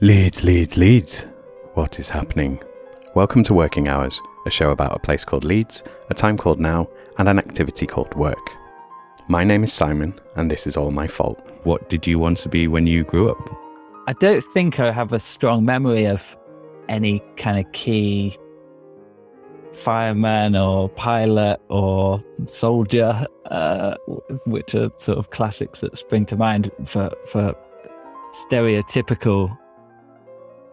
Leeds, 0.00 0.44
Leeds, 0.44 0.76
Leeds. 0.76 1.26
What 1.74 1.98
is 1.98 2.08
happening? 2.08 2.62
Welcome 3.16 3.42
to 3.42 3.52
Working 3.52 3.88
Hours, 3.88 4.20
a 4.46 4.50
show 4.50 4.70
about 4.70 4.94
a 4.94 5.00
place 5.00 5.24
called 5.24 5.42
Leeds, 5.42 5.82
a 6.08 6.14
time 6.14 6.38
called 6.38 6.60
now, 6.60 6.88
and 7.18 7.28
an 7.28 7.36
activity 7.36 7.84
called 7.84 8.14
work. 8.14 8.38
My 9.26 9.42
name 9.42 9.64
is 9.64 9.72
Simon, 9.72 10.14
and 10.36 10.48
this 10.48 10.68
is 10.68 10.76
all 10.76 10.92
my 10.92 11.08
fault. 11.08 11.40
What 11.64 11.90
did 11.90 12.06
you 12.06 12.20
want 12.20 12.38
to 12.38 12.48
be 12.48 12.68
when 12.68 12.86
you 12.86 13.02
grew 13.02 13.28
up? 13.28 13.50
I 14.06 14.12
don't 14.12 14.40
think 14.40 14.78
I 14.78 14.92
have 14.92 15.12
a 15.12 15.18
strong 15.18 15.64
memory 15.64 16.04
of 16.04 16.36
any 16.88 17.20
kind 17.36 17.58
of 17.58 17.72
key 17.72 18.38
fireman 19.72 20.54
or 20.54 20.90
pilot 20.90 21.60
or 21.70 22.22
soldier, 22.44 23.26
uh, 23.46 23.96
which 24.46 24.76
are 24.76 24.92
sort 24.98 25.18
of 25.18 25.30
classics 25.30 25.80
that 25.80 25.98
spring 25.98 26.24
to 26.26 26.36
mind 26.36 26.70
for 26.84 27.10
for 27.26 27.52
stereotypical 28.32 29.58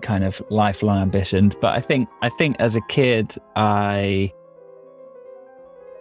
kind 0.02 0.24
of 0.24 0.42
lifelong 0.50 1.02
ambitions. 1.02 1.56
But 1.60 1.76
I 1.76 1.82
think 1.82 2.10
I 2.22 2.30
think 2.30 2.56
as 2.60 2.76
a 2.76 2.82
kid, 2.82 3.36
I 3.56 4.32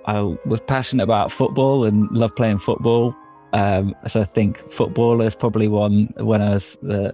I 0.06 0.20
was 0.44 0.60
passionate 0.66 1.04
about 1.04 1.32
football 1.32 1.84
and 1.84 2.10
loved 2.10 2.36
playing 2.36 2.58
football. 2.58 3.14
Um, 3.52 3.94
so 4.06 4.20
I 4.20 4.24
think 4.24 4.58
football 4.58 5.20
is 5.22 5.36
probably 5.36 5.68
one 5.68 6.12
when 6.16 6.42
I 6.42 6.50
was 6.50 6.76
uh, 6.84 7.12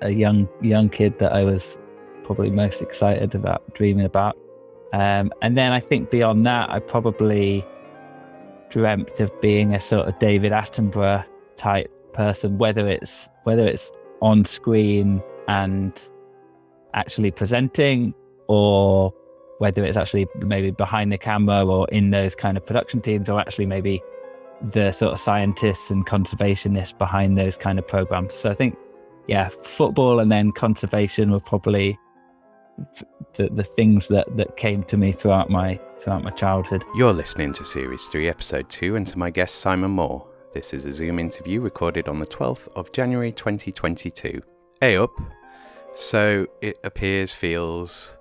a 0.00 0.10
young 0.10 0.48
young 0.62 0.88
kid 0.88 1.18
that 1.18 1.32
I 1.32 1.44
was 1.44 1.78
probably 2.24 2.50
most 2.50 2.82
excited 2.82 3.34
about 3.34 3.74
dreaming 3.74 4.04
about. 4.04 4.36
Um, 4.92 5.32
and 5.42 5.56
then 5.56 5.72
I 5.72 5.80
think 5.80 6.10
beyond 6.10 6.46
that, 6.46 6.70
I 6.70 6.78
probably 6.78 7.64
dreamt 8.70 9.20
of 9.20 9.38
being 9.40 9.74
a 9.74 9.80
sort 9.80 10.08
of 10.08 10.18
David 10.18 10.52
Attenborough 10.52 11.24
type 11.56 11.90
person, 12.12 12.58
whether 12.58 12.88
it's 12.88 13.28
whether 13.44 13.66
it's 13.66 13.92
on 14.20 14.44
screen 14.44 15.22
and 15.48 16.00
actually 16.94 17.30
presenting, 17.30 18.14
or 18.46 19.12
whether 19.58 19.84
it's 19.84 19.96
actually 19.96 20.26
maybe 20.36 20.70
behind 20.70 21.10
the 21.10 21.18
camera 21.18 21.66
or 21.66 21.88
in 21.88 22.10
those 22.10 22.34
kind 22.34 22.56
of 22.56 22.64
production 22.64 23.00
teams, 23.00 23.28
or 23.28 23.40
actually 23.40 23.66
maybe 23.66 24.00
the 24.72 24.92
sort 24.92 25.12
of 25.12 25.18
scientists 25.18 25.90
and 25.90 26.06
conservationists 26.06 26.96
behind 26.96 27.36
those 27.36 27.56
kind 27.56 27.78
of 27.78 27.86
programs. 27.86 28.34
So 28.34 28.50
I 28.50 28.54
think, 28.54 28.76
yeah, 29.26 29.48
football 29.62 30.20
and 30.20 30.30
then 30.30 30.52
conservation 30.52 31.30
were 31.30 31.40
probably 31.40 31.98
the, 33.34 33.48
the 33.48 33.64
things 33.64 34.08
that, 34.08 34.36
that 34.36 34.56
came 34.56 34.82
to 34.84 34.96
me 34.96 35.12
throughout 35.12 35.50
my 35.50 35.80
throughout 35.98 36.22
my 36.22 36.30
childhood. 36.30 36.84
You're 36.94 37.12
listening 37.12 37.52
to 37.54 37.64
Series 37.64 38.06
3, 38.06 38.28
Episode 38.28 38.68
2, 38.68 38.96
and 38.96 39.06
to 39.06 39.18
my 39.18 39.30
guest 39.30 39.56
Simon 39.56 39.92
Moore. 39.92 40.26
This 40.54 40.72
is 40.72 40.86
a 40.86 40.92
Zoom 40.92 41.18
interview 41.18 41.60
recorded 41.60 42.08
on 42.08 42.20
the 42.20 42.26
12th 42.26 42.68
of 42.74 42.92
January 42.92 43.32
2022. 43.32 44.40
Hey 44.80 44.96
up! 44.96 45.10
So 45.94 46.46
it 46.60 46.78
appears, 46.84 47.34
feels 47.34 48.16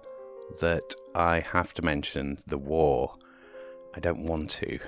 that 0.60 0.94
I 1.14 1.44
have 1.52 1.74
to 1.76 1.82
mention 1.82 2.42
the 2.48 2.58
war. 2.58 3.16
I 3.96 4.00
don't 4.00 4.26
want 4.26 4.50
to. 4.52 4.80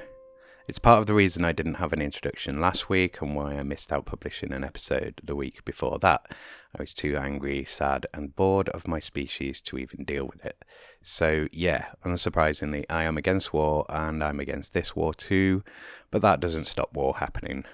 It's 0.67 0.77
part 0.77 0.99
of 0.99 1.08
the 1.08 1.16
reason 1.16 1.44
I 1.44 1.52
didn't 1.52 1.75
have 1.75 1.94
an 1.94 2.02
introduction 2.02 2.61
last 2.61 2.89
week 2.89 3.23
and 3.23 3.36
why 3.36 3.55
I 3.55 3.63
missed 3.63 3.91
out 3.91 4.05
publishing 4.05 4.53
an 4.53 4.63
episode 4.63 5.19
the 5.23 5.36
week 5.36 5.66
before 5.66 5.97
that. 5.99 6.31
I 6.77 6.81
was 6.83 6.94
too 6.94 7.17
angry, 7.17 7.66
sad, 7.66 8.05
and 8.13 8.36
bored 8.36 8.69
of 8.69 8.88
my 8.88 8.99
species 8.99 9.61
to 9.64 9.80
even 9.80 10.03
deal 10.03 10.27
with 10.27 10.45
it. 10.45 10.64
So, 11.02 11.47
yeah, 11.52 11.88
unsurprisingly, 12.05 12.86
I 12.88 13.02
am 13.03 13.17
against 13.17 13.52
war 13.52 13.83
and 13.89 14.23
I'm 14.23 14.39
against 14.39 14.73
this 14.73 14.95
war 14.95 15.11
too, 15.16 15.64
but 16.11 16.21
that 16.21 16.39
doesn't 16.39 16.67
stop 16.67 16.93
war 16.93 17.17
happening. 17.17 17.66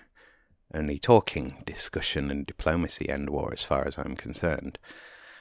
Only 0.75 0.99
talking, 0.99 1.63
discussion, 1.65 2.29
and 2.29 2.45
diplomacy 2.45 3.07
end 3.07 3.29
war 3.29 3.53
as 3.53 3.63
far 3.63 3.87
as 3.87 3.97
I'm 3.97 4.17
concerned. 4.17 4.77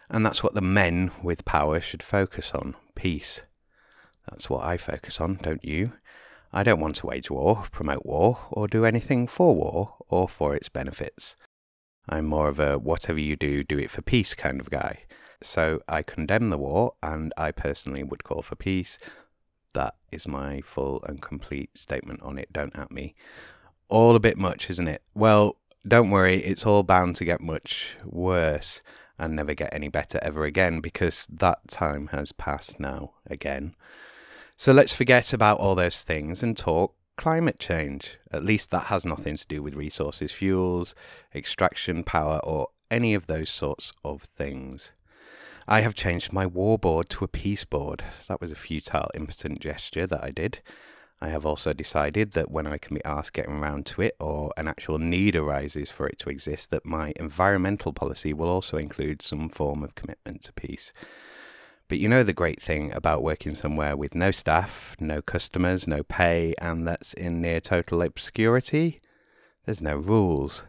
And 0.08 0.24
that's 0.24 0.44
what 0.44 0.54
the 0.54 0.60
men 0.60 1.10
with 1.24 1.44
power 1.44 1.80
should 1.80 2.04
focus 2.04 2.52
on 2.52 2.76
peace. 2.94 3.42
That's 4.30 4.48
what 4.48 4.64
I 4.64 4.76
focus 4.76 5.20
on, 5.20 5.40
don't 5.42 5.64
you? 5.64 5.90
I 6.52 6.62
don't 6.62 6.78
want 6.78 6.94
to 6.96 7.08
wage 7.08 7.32
war, 7.32 7.64
promote 7.72 8.06
war, 8.06 8.38
or 8.52 8.68
do 8.68 8.84
anything 8.84 9.26
for 9.26 9.56
war 9.56 9.96
or 10.08 10.28
for 10.28 10.54
its 10.54 10.68
benefits. 10.68 11.34
I'm 12.08 12.26
more 12.26 12.48
of 12.48 12.60
a 12.60 12.78
whatever 12.78 13.18
you 13.18 13.34
do, 13.34 13.64
do 13.64 13.76
it 13.76 13.90
for 13.90 14.02
peace 14.02 14.34
kind 14.34 14.60
of 14.60 14.70
guy. 14.70 15.00
So 15.42 15.80
I 15.88 16.02
condemn 16.02 16.50
the 16.50 16.58
war, 16.58 16.94
and 17.02 17.34
I 17.36 17.50
personally 17.50 18.04
would 18.04 18.22
call 18.22 18.42
for 18.42 18.54
peace. 18.54 18.98
That 19.72 19.96
is 20.12 20.28
my 20.28 20.60
full 20.60 21.02
and 21.08 21.20
complete 21.20 21.76
statement 21.76 22.22
on 22.22 22.38
it. 22.38 22.52
Don't 22.52 22.78
at 22.78 22.92
me. 22.92 23.16
All 23.88 24.16
a 24.16 24.20
bit 24.20 24.38
much, 24.38 24.70
isn't 24.70 24.88
it? 24.88 25.02
Well, 25.14 25.56
don't 25.86 26.10
worry, 26.10 26.42
it's 26.42 26.64
all 26.64 26.82
bound 26.82 27.16
to 27.16 27.24
get 27.24 27.40
much 27.40 27.96
worse 28.04 28.80
and 29.18 29.36
never 29.36 29.54
get 29.54 29.72
any 29.72 29.88
better 29.88 30.18
ever 30.22 30.44
again 30.44 30.80
because 30.80 31.26
that 31.30 31.68
time 31.68 32.08
has 32.08 32.32
passed 32.32 32.80
now 32.80 33.12
again. 33.26 33.74
So 34.56 34.72
let's 34.72 34.94
forget 34.94 35.32
about 35.32 35.58
all 35.58 35.74
those 35.74 36.02
things 36.02 36.42
and 36.42 36.56
talk 36.56 36.94
climate 37.16 37.58
change. 37.58 38.18
At 38.32 38.44
least 38.44 38.70
that 38.70 38.86
has 38.86 39.04
nothing 39.04 39.36
to 39.36 39.46
do 39.46 39.62
with 39.62 39.74
resources, 39.74 40.32
fuels, 40.32 40.94
extraction, 41.34 42.02
power, 42.04 42.38
or 42.38 42.68
any 42.90 43.14
of 43.14 43.26
those 43.26 43.50
sorts 43.50 43.92
of 44.04 44.22
things. 44.22 44.92
I 45.66 45.80
have 45.80 45.94
changed 45.94 46.32
my 46.32 46.46
war 46.46 46.78
board 46.78 47.08
to 47.10 47.24
a 47.24 47.28
peace 47.28 47.64
board. 47.64 48.04
That 48.28 48.40
was 48.40 48.50
a 48.50 48.56
futile, 48.56 49.10
impotent 49.14 49.60
gesture 49.60 50.06
that 50.06 50.22
I 50.22 50.30
did. 50.30 50.60
I 51.24 51.28
have 51.30 51.46
also 51.46 51.72
decided 51.72 52.32
that 52.32 52.50
when 52.50 52.66
I 52.66 52.76
can 52.76 52.96
be 52.96 53.04
asked 53.04 53.32
getting 53.32 53.54
around 53.54 53.86
to 53.86 54.02
it, 54.02 54.14
or 54.20 54.52
an 54.58 54.68
actual 54.68 54.98
need 54.98 55.34
arises 55.34 55.90
for 55.90 56.06
it 56.06 56.18
to 56.18 56.28
exist, 56.28 56.70
that 56.70 56.84
my 56.84 57.14
environmental 57.16 57.94
policy 57.94 58.34
will 58.34 58.50
also 58.50 58.76
include 58.76 59.22
some 59.22 59.48
form 59.48 59.82
of 59.82 59.94
commitment 59.94 60.42
to 60.42 60.52
peace. 60.52 60.92
But 61.88 61.96
you 61.96 62.10
know 62.10 62.24
the 62.24 62.34
great 62.34 62.60
thing 62.60 62.92
about 62.92 63.22
working 63.22 63.54
somewhere 63.54 63.96
with 63.96 64.14
no 64.14 64.32
staff, 64.32 64.96
no 65.00 65.22
customers, 65.22 65.88
no 65.88 66.02
pay, 66.02 66.52
and 66.60 66.86
that's 66.86 67.14
in 67.14 67.40
near 67.40 67.58
total 67.58 68.02
obscurity? 68.02 69.00
There's 69.64 69.80
no 69.80 69.96
rules. 69.96 70.64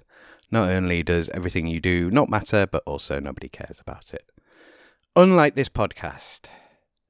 Not 0.52 0.70
only 0.70 1.04
does 1.04 1.28
everything 1.32 1.68
you 1.68 1.82
do 1.82 2.10
not 2.10 2.30
matter, 2.30 2.66
but 2.66 2.84
also 2.86 3.20
nobody 3.20 3.50
cares 3.50 3.82
about 3.82 4.14
it. 4.14 4.24
Unlike 5.18 5.56
this 5.56 5.70
podcast, 5.70 6.48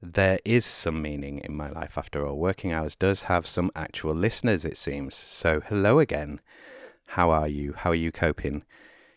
there 0.00 0.38
is 0.44 0.64
some 0.64 1.00
meaning 1.02 1.38
in 1.38 1.56
my 1.56 1.70
life 1.70 1.96
after 1.96 2.26
all. 2.26 2.36
Working 2.36 2.72
Hours 2.72 2.96
does 2.96 3.24
have 3.24 3.46
some 3.46 3.70
actual 3.74 4.14
listeners, 4.14 4.64
it 4.64 4.76
seems. 4.76 5.14
So, 5.14 5.60
hello 5.60 5.98
again. 5.98 6.40
How 7.10 7.30
are 7.30 7.48
you? 7.48 7.74
How 7.76 7.90
are 7.90 7.94
you 7.94 8.12
coping? 8.12 8.64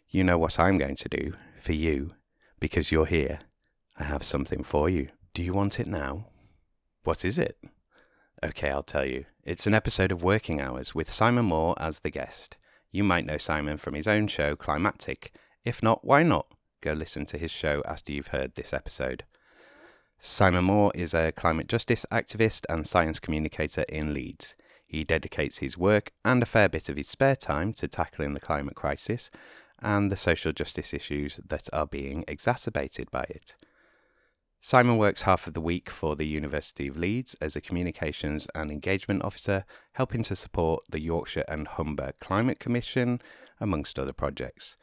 You 0.09 0.23
know 0.23 0.37
what 0.37 0.59
I'm 0.59 0.77
going 0.77 0.95
to 0.95 1.09
do 1.09 1.33
for 1.59 1.73
you 1.73 2.13
because 2.59 2.91
you're 2.91 3.05
here 3.05 3.39
I 3.99 4.03
have 4.03 4.23
something 4.23 4.63
for 4.63 4.89
you. 4.89 5.09
Do 5.33 5.43
you 5.43 5.53
want 5.53 5.77
it 5.77 5.87
now? 5.87 6.27
What 7.03 7.25
is 7.25 7.37
it? 7.37 7.57
Okay, 8.41 8.69
I'll 8.69 8.81
tell 8.81 9.05
you. 9.05 9.25
It's 9.43 9.67
an 9.67 9.73
episode 9.73 10.13
of 10.13 10.23
Working 10.23 10.61
Hours 10.61 10.95
with 10.95 11.09
Simon 11.09 11.45
Moore 11.45 11.75
as 11.77 11.99
the 11.99 12.09
guest. 12.09 12.55
You 12.93 13.03
might 13.03 13.25
know 13.25 13.37
Simon 13.37 13.75
from 13.75 13.95
his 13.95 14.07
own 14.07 14.27
show, 14.27 14.55
Climatic. 14.55 15.35
If 15.65 15.83
not, 15.83 16.05
why 16.05 16.23
not? 16.23 16.47
Go 16.79 16.93
listen 16.93 17.25
to 17.25 17.37
his 17.37 17.51
show 17.51 17.83
after 17.85 18.13
you've 18.13 18.27
heard 18.27 18.55
this 18.55 18.71
episode. 18.71 19.25
Simon 20.21 20.65
Moore 20.65 20.91
is 20.93 21.13
a 21.13 21.31
climate 21.31 21.69
justice 21.69 22.05
activist 22.11 22.65
and 22.67 22.85
science 22.85 23.19
communicator 23.19 23.83
in 23.83 24.13
Leeds. 24.13 24.53
He 24.85 25.05
dedicates 25.05 25.59
his 25.59 25.77
work 25.77 26.11
and 26.25 26.43
a 26.43 26.45
fair 26.45 26.67
bit 26.67 26.89
of 26.89 26.97
his 26.97 27.07
spare 27.07 27.37
time 27.37 27.71
to 27.73 27.87
tackling 27.87 28.33
the 28.33 28.41
climate 28.41 28.75
crisis 28.75 29.31
and 29.81 30.11
the 30.11 30.17
social 30.17 30.51
justice 30.51 30.93
issues 30.93 31.39
that 31.47 31.69
are 31.71 31.87
being 31.87 32.25
exacerbated 32.27 33.09
by 33.11 33.23
it. 33.29 33.55
Simon 34.59 34.97
works 34.97 35.21
half 35.21 35.47
of 35.47 35.53
the 35.53 35.61
week 35.61 35.89
for 35.89 36.17
the 36.17 36.27
University 36.27 36.89
of 36.89 36.97
Leeds 36.97 37.33
as 37.39 37.55
a 37.55 37.61
communications 37.61 38.45
and 38.53 38.69
engagement 38.69 39.23
officer, 39.23 39.63
helping 39.93 40.21
to 40.23 40.35
support 40.35 40.83
the 40.89 40.99
Yorkshire 40.99 41.45
and 41.47 41.65
Humber 41.65 42.11
Climate 42.19 42.59
Commission, 42.59 43.21
amongst 43.61 43.97
other 43.97 44.11
projects. 44.11 44.75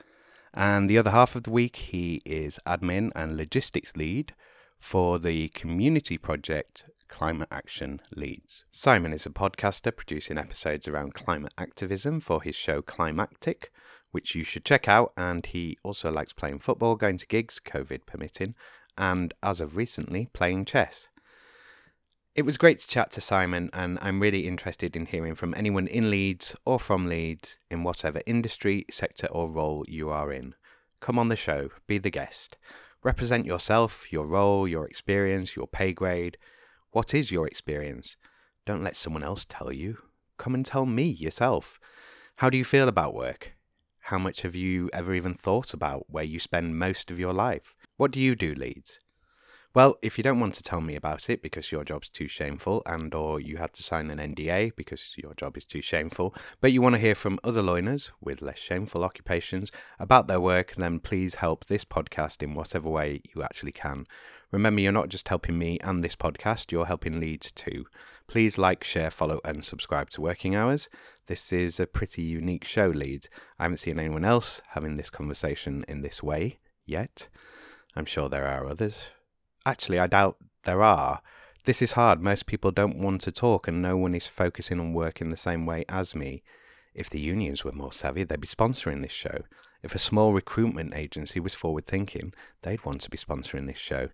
And 0.54 0.88
the 0.88 0.96
other 0.96 1.10
half 1.10 1.36
of 1.36 1.42
the 1.42 1.50
week, 1.50 1.76
he 1.76 2.22
is 2.24 2.58
admin 2.66 3.10
and 3.14 3.36
logistics 3.36 3.94
lead 3.94 4.32
for 4.78 5.18
the 5.18 5.48
community 5.48 6.18
project 6.18 6.84
Climate 7.08 7.48
Action 7.50 8.00
Leeds. 8.14 8.64
Simon 8.70 9.12
is 9.12 9.26
a 9.26 9.30
podcaster 9.30 9.94
producing 9.94 10.38
episodes 10.38 10.88
around 10.88 11.14
climate 11.14 11.54
activism 11.56 12.20
for 12.20 12.42
his 12.42 12.56
show 12.56 12.82
Climactic, 12.82 13.70
which 14.10 14.34
you 14.34 14.44
should 14.44 14.64
check 14.64 14.88
out. 14.88 15.12
And 15.16 15.46
he 15.46 15.78
also 15.82 16.10
likes 16.10 16.32
playing 16.32 16.60
football, 16.60 16.96
going 16.96 17.18
to 17.18 17.26
gigs, 17.26 17.60
COVID 17.64 18.06
permitting, 18.06 18.54
and 18.98 19.34
as 19.42 19.60
of 19.60 19.76
recently, 19.76 20.28
playing 20.32 20.64
chess. 20.64 21.08
It 22.34 22.44
was 22.44 22.58
great 22.58 22.78
to 22.80 22.88
chat 22.88 23.10
to 23.12 23.22
Simon, 23.22 23.70
and 23.72 23.98
I'm 24.02 24.20
really 24.20 24.46
interested 24.46 24.94
in 24.94 25.06
hearing 25.06 25.34
from 25.34 25.54
anyone 25.54 25.86
in 25.86 26.10
Leeds 26.10 26.54
or 26.66 26.78
from 26.78 27.06
Leeds 27.06 27.56
in 27.70 27.82
whatever 27.82 28.20
industry, 28.26 28.84
sector, 28.90 29.26
or 29.28 29.48
role 29.48 29.86
you 29.88 30.10
are 30.10 30.30
in. 30.30 30.54
Come 31.00 31.18
on 31.18 31.28
the 31.28 31.36
show, 31.36 31.70
be 31.86 31.96
the 31.96 32.10
guest. 32.10 32.58
Represent 33.06 33.46
yourself, 33.46 34.12
your 34.12 34.26
role, 34.26 34.66
your 34.66 34.84
experience, 34.84 35.54
your 35.54 35.68
pay 35.68 35.92
grade. 35.92 36.38
What 36.90 37.14
is 37.14 37.30
your 37.30 37.46
experience? 37.46 38.16
Don't 38.64 38.82
let 38.82 38.96
someone 38.96 39.22
else 39.22 39.46
tell 39.48 39.70
you. 39.70 39.98
Come 40.38 40.56
and 40.56 40.66
tell 40.66 40.86
me 40.86 41.04
yourself. 41.04 41.78
How 42.38 42.50
do 42.50 42.58
you 42.58 42.64
feel 42.64 42.88
about 42.88 43.14
work? 43.14 43.52
How 44.10 44.18
much 44.18 44.42
have 44.42 44.56
you 44.56 44.90
ever 44.92 45.14
even 45.14 45.34
thought 45.34 45.72
about 45.72 46.06
where 46.08 46.24
you 46.24 46.40
spend 46.40 46.80
most 46.80 47.12
of 47.12 47.20
your 47.20 47.32
life? 47.32 47.76
What 47.96 48.10
do 48.10 48.18
you 48.18 48.34
do, 48.34 48.56
Leeds? 48.56 48.98
Well, 49.76 49.98
if 50.00 50.16
you 50.16 50.24
don't 50.24 50.40
want 50.40 50.54
to 50.54 50.62
tell 50.62 50.80
me 50.80 50.96
about 50.96 51.28
it 51.28 51.42
because 51.42 51.70
your 51.70 51.84
job's 51.84 52.08
too 52.08 52.28
shameful 52.28 52.82
and 52.86 53.14
or 53.14 53.38
you 53.38 53.58
had 53.58 53.74
to 53.74 53.82
sign 53.82 54.10
an 54.10 54.34
NDA 54.34 54.74
because 54.74 55.12
your 55.18 55.34
job 55.34 55.58
is 55.58 55.66
too 55.66 55.82
shameful, 55.82 56.34
but 56.62 56.72
you 56.72 56.80
want 56.80 56.94
to 56.94 56.98
hear 56.98 57.14
from 57.14 57.38
other 57.44 57.60
loiners 57.60 58.10
with 58.18 58.40
less 58.40 58.58
shameful 58.58 59.04
occupations 59.04 59.70
about 59.98 60.28
their 60.28 60.40
work, 60.40 60.74
then 60.76 60.98
please 60.98 61.34
help 61.34 61.66
this 61.66 61.84
podcast 61.84 62.42
in 62.42 62.54
whatever 62.54 62.88
way 62.88 63.20
you 63.34 63.42
actually 63.42 63.70
can. 63.70 64.06
Remember, 64.50 64.80
you're 64.80 64.92
not 64.92 65.10
just 65.10 65.28
helping 65.28 65.58
me 65.58 65.78
and 65.84 66.02
this 66.02 66.16
podcast, 66.16 66.72
you're 66.72 66.86
helping 66.86 67.20
Leeds 67.20 67.52
too. 67.52 67.84
Please 68.28 68.56
like, 68.56 68.82
share, 68.82 69.10
follow, 69.10 69.42
and 69.44 69.62
subscribe 69.62 70.08
to 70.08 70.22
Working 70.22 70.56
Hours. 70.56 70.88
This 71.26 71.52
is 71.52 71.78
a 71.78 71.86
pretty 71.86 72.22
unique 72.22 72.64
show, 72.64 72.88
Leeds. 72.88 73.28
I 73.58 73.64
haven't 73.64 73.76
seen 73.76 73.98
anyone 73.98 74.24
else 74.24 74.62
having 74.70 74.96
this 74.96 75.10
conversation 75.10 75.84
in 75.86 76.00
this 76.00 76.22
way 76.22 76.60
yet. 76.86 77.28
I'm 77.94 78.06
sure 78.06 78.30
there 78.30 78.46
are 78.46 78.66
others 78.66 79.08
actually, 79.66 79.98
I 79.98 80.06
doubt 80.06 80.36
there 80.64 80.82
are. 80.82 81.20
This 81.64 81.82
is 81.82 81.92
hard. 81.92 82.20
Most 82.20 82.46
people 82.46 82.70
don't 82.70 82.98
want 82.98 83.20
to 83.22 83.32
talk, 83.32 83.66
and 83.66 83.82
no 83.82 83.96
one 83.96 84.14
is 84.14 84.26
focusing 84.26 84.80
on 84.80 84.94
work 84.94 85.20
in 85.20 85.30
the 85.30 85.36
same 85.36 85.66
way 85.66 85.84
as 85.88 86.14
me. 86.14 86.42
If 86.94 87.10
the 87.10 87.20
unions 87.20 87.64
were 87.64 87.72
more 87.72 87.92
savvy, 87.92 88.24
they'd 88.24 88.40
be 88.40 88.46
sponsoring 88.46 89.02
this 89.02 89.12
show. 89.12 89.42
If 89.82 89.94
a 89.94 89.98
small 89.98 90.32
recruitment 90.32 90.94
agency 90.94 91.40
was 91.40 91.54
forward 91.54 91.86
thinking, 91.86 92.32
they'd 92.62 92.84
want 92.84 93.02
to 93.02 93.10
be 93.10 93.18
sponsoring 93.18 93.66
this 93.66 93.78
show. 93.78 94.08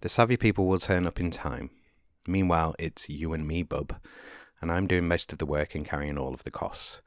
The 0.00 0.08
savvy 0.08 0.36
people 0.36 0.66
will 0.66 0.78
turn 0.78 1.06
up 1.06 1.20
in 1.20 1.30
time. 1.30 1.70
Meanwhile, 2.26 2.74
it's 2.78 3.08
you 3.08 3.32
and 3.32 3.46
me, 3.46 3.62
bub, 3.62 3.96
and 4.60 4.70
I'm 4.70 4.86
doing 4.86 5.08
most 5.08 5.32
of 5.32 5.38
the 5.38 5.46
work 5.46 5.74
and 5.74 5.84
carrying 5.84 6.16
all 6.16 6.32
of 6.32 6.44
the 6.44 6.50
costs. 6.50 7.02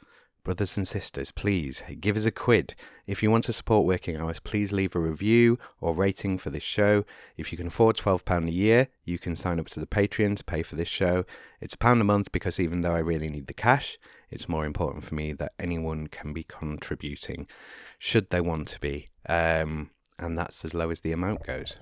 Brothers 0.45 0.77
and 0.77 0.87
sisters, 0.87 1.31
please 1.31 1.81
give 1.99 2.15
us 2.15 2.25
a 2.25 2.31
quid. 2.31 2.75
If 3.07 3.23
you 3.23 3.31
want 3.31 3.45
to 3.45 3.51
support 3.51 3.87
Working 3.87 4.15
Hours, 4.15 4.39
please 4.39 4.71
leave 4.71 4.95
a 4.95 4.99
review 4.99 5.57
or 5.81 5.95
rating 5.95 6.37
for 6.37 6.51
this 6.51 6.61
show. 6.61 7.03
If 7.35 7.51
you 7.51 7.57
can 7.57 7.65
afford 7.65 7.97
£12 7.97 8.47
a 8.47 8.51
year, 8.51 8.89
you 9.03 9.17
can 9.17 9.35
sign 9.35 9.59
up 9.59 9.67
to 9.69 9.79
the 9.79 9.87
Patreon 9.87 10.37
to 10.37 10.43
pay 10.43 10.61
for 10.61 10.75
this 10.75 10.87
show. 10.87 11.25
It's 11.59 11.73
a 11.73 11.79
pound 11.79 11.99
a 11.99 12.03
month 12.03 12.31
because 12.31 12.59
even 12.59 12.81
though 12.81 12.93
I 12.93 12.99
really 12.99 13.27
need 13.27 13.47
the 13.47 13.55
cash, 13.55 13.97
it's 14.29 14.47
more 14.47 14.67
important 14.67 15.03
for 15.03 15.15
me 15.15 15.33
that 15.33 15.53
anyone 15.57 16.05
can 16.05 16.31
be 16.31 16.43
contributing, 16.43 17.47
should 17.97 18.29
they 18.29 18.39
want 18.39 18.67
to 18.67 18.79
be. 18.79 19.09
Um, 19.27 19.89
and 20.19 20.37
that's 20.37 20.63
as 20.63 20.75
low 20.75 20.91
as 20.91 21.01
the 21.01 21.11
amount 21.11 21.43
goes. 21.43 21.79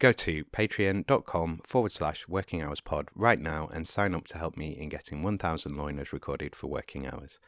Go 0.00 0.12
to 0.12 0.44
patreon.com 0.44 1.60
forward 1.64 1.90
slash 1.90 2.28
working 2.28 2.62
hours 2.62 2.80
pod 2.80 3.08
right 3.16 3.38
now 3.38 3.68
and 3.72 3.84
sign 3.84 4.14
up 4.14 4.28
to 4.28 4.38
help 4.38 4.56
me 4.56 4.70
in 4.78 4.88
getting 4.88 5.24
1000 5.24 5.72
loiners 5.72 6.12
recorded 6.12 6.54
for 6.54 6.68
working 6.68 7.04
hours. 7.04 7.40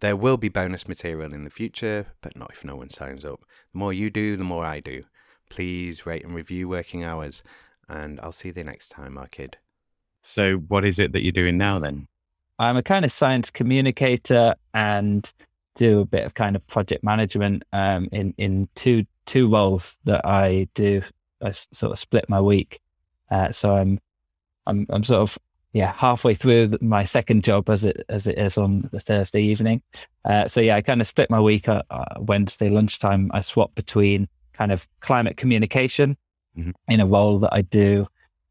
There 0.00 0.16
will 0.16 0.38
be 0.38 0.48
bonus 0.48 0.88
material 0.88 1.34
in 1.34 1.44
the 1.44 1.50
future, 1.50 2.06
but 2.22 2.34
not 2.34 2.52
if 2.52 2.64
no 2.64 2.76
one 2.76 2.88
signs 2.88 3.26
up. 3.26 3.40
The 3.74 3.78
more 3.78 3.92
you 3.92 4.08
do, 4.08 4.38
the 4.38 4.44
more 4.44 4.64
I 4.64 4.80
do. 4.80 5.04
Please 5.50 6.06
rate 6.06 6.24
and 6.24 6.34
review 6.34 6.66
working 6.66 7.04
hours, 7.04 7.42
and 7.90 8.18
I'll 8.20 8.32
see 8.32 8.48
you 8.48 8.54
the 8.54 8.64
next 8.64 8.88
time, 8.88 9.18
our 9.18 9.28
kid. 9.28 9.58
So, 10.22 10.54
what 10.68 10.86
is 10.86 10.98
it 10.98 11.12
that 11.12 11.22
you're 11.22 11.32
doing 11.32 11.58
now 11.58 11.78
then? 11.78 12.06
I'm 12.58 12.78
a 12.78 12.82
kind 12.82 13.04
of 13.04 13.12
science 13.12 13.50
communicator 13.50 14.54
and 14.72 15.30
do 15.74 16.00
a 16.00 16.04
bit 16.06 16.24
of 16.24 16.34
kind 16.34 16.56
of 16.56 16.66
project 16.68 17.04
management 17.04 17.64
um, 17.72 18.08
in 18.12 18.34
in 18.38 18.68
two 18.74 19.04
two 19.26 19.48
roles 19.48 19.98
that 20.04 20.24
I 20.24 20.68
do 20.74 21.02
I 21.42 21.50
sort 21.50 21.92
of 21.92 21.98
split 21.98 22.28
my 22.28 22.40
week. 22.40 22.80
Uh, 23.30 23.52
so 23.52 23.76
I'm, 23.76 24.00
I'm, 24.66 24.86
I'm 24.90 25.04
sort 25.04 25.20
of, 25.20 25.38
yeah, 25.72 25.92
halfway 25.92 26.34
through 26.34 26.72
my 26.80 27.04
second 27.04 27.44
job 27.44 27.68
as 27.68 27.84
it, 27.84 28.04
as 28.08 28.26
it 28.26 28.38
is 28.38 28.56
on 28.56 28.88
the 28.92 29.00
Thursday 29.00 29.42
evening. 29.42 29.82
Uh, 30.24 30.46
so 30.46 30.60
yeah, 30.60 30.76
I 30.76 30.80
kind 30.80 31.00
of 31.00 31.06
split 31.06 31.30
my 31.30 31.40
week. 31.40 31.68
Uh, 31.68 31.82
uh, 31.90 32.20
Wednesday 32.20 32.68
lunchtime, 32.68 33.30
I 33.34 33.42
swap 33.42 33.74
between 33.74 34.28
kind 34.54 34.72
of 34.72 34.88
climate 35.00 35.36
communication 35.36 36.16
mm-hmm. 36.56 36.70
in 36.88 37.00
a 37.00 37.06
role 37.06 37.38
that 37.40 37.52
I 37.52 37.62
do 37.62 38.06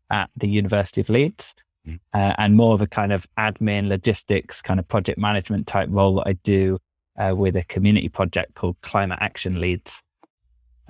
at 0.09 0.29
the 0.37 0.47
University 0.47 1.01
of 1.01 1.09
Leeds. 1.09 1.55
Mm-hmm. 1.87 1.97
Uh, 2.13 2.33
and 2.37 2.55
more 2.55 2.73
of 2.73 2.81
a 2.81 2.87
kind 2.87 3.11
of 3.11 3.25
admin, 3.37 3.87
logistics, 3.87 4.61
kind 4.61 4.79
of 4.79 4.87
project 4.87 5.17
management 5.17 5.67
type 5.67 5.89
role 5.91 6.15
that 6.15 6.27
I 6.27 6.33
do 6.33 6.77
uh, 7.17 7.33
with 7.35 7.55
a 7.55 7.63
community 7.63 8.09
project 8.09 8.55
called 8.55 8.75
Climate 8.81 9.19
Action 9.21 9.59
Leeds. 9.59 10.03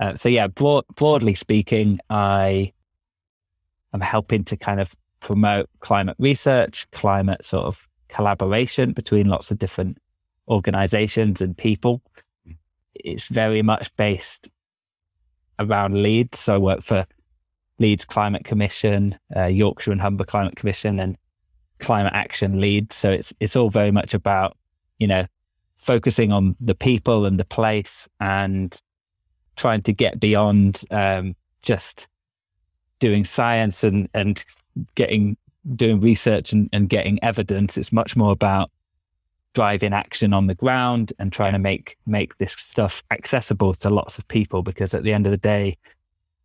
Uh, 0.00 0.14
so 0.14 0.28
yeah, 0.28 0.46
broad, 0.46 0.84
broadly 0.94 1.34
speaking, 1.34 1.98
I 2.08 2.72
am 3.92 4.00
helping 4.00 4.44
to 4.44 4.56
kind 4.56 4.80
of 4.80 4.94
promote 5.20 5.68
climate 5.80 6.16
research, 6.18 6.90
climate 6.92 7.44
sort 7.44 7.64
of 7.64 7.88
collaboration 8.08 8.92
between 8.92 9.26
lots 9.26 9.50
of 9.50 9.58
different 9.58 9.98
organizations 10.48 11.40
and 11.40 11.56
people. 11.56 12.02
It's 12.94 13.28
very 13.28 13.62
much 13.62 13.94
based 13.96 14.48
around 15.58 16.02
Leeds. 16.02 16.38
So 16.38 16.54
I 16.54 16.58
work 16.58 16.82
for 16.82 17.06
Leeds 17.78 18.04
Climate 18.04 18.44
Commission, 18.44 19.18
uh, 19.36 19.46
Yorkshire 19.46 19.92
and 19.92 20.00
Humber 20.00 20.24
Climate 20.24 20.56
Commission, 20.56 20.98
and 20.98 21.16
Climate 21.78 22.12
Action 22.14 22.60
Leeds. 22.60 22.94
So 22.94 23.10
it's 23.10 23.32
it's 23.40 23.56
all 23.56 23.70
very 23.70 23.90
much 23.90 24.14
about 24.14 24.56
you 24.98 25.06
know 25.06 25.26
focusing 25.76 26.32
on 26.32 26.56
the 26.60 26.74
people 26.74 27.24
and 27.24 27.38
the 27.38 27.44
place 27.44 28.08
and 28.20 28.80
trying 29.58 29.82
to 29.82 29.92
get 29.92 30.18
beyond 30.18 30.82
um, 30.90 31.36
just 31.60 32.08
doing 33.00 33.24
science 33.24 33.84
and 33.84 34.08
and 34.14 34.44
getting 34.94 35.36
doing 35.76 36.00
research 36.00 36.52
and, 36.52 36.70
and 36.72 36.88
getting 36.88 37.22
evidence. 37.22 37.76
It's 37.76 37.92
much 37.92 38.16
more 38.16 38.32
about 38.32 38.70
driving 39.54 39.92
action 39.92 40.32
on 40.32 40.46
the 40.46 40.54
ground 40.54 41.12
and 41.18 41.32
trying 41.32 41.52
to 41.52 41.58
make 41.58 41.96
make 42.06 42.36
this 42.38 42.52
stuff 42.52 43.02
accessible 43.10 43.74
to 43.74 43.90
lots 43.90 44.18
of 44.18 44.28
people 44.28 44.62
because 44.62 44.94
at 44.94 45.02
the 45.02 45.12
end 45.12 45.26
of 45.26 45.32
the 45.32 45.38
day 45.38 45.76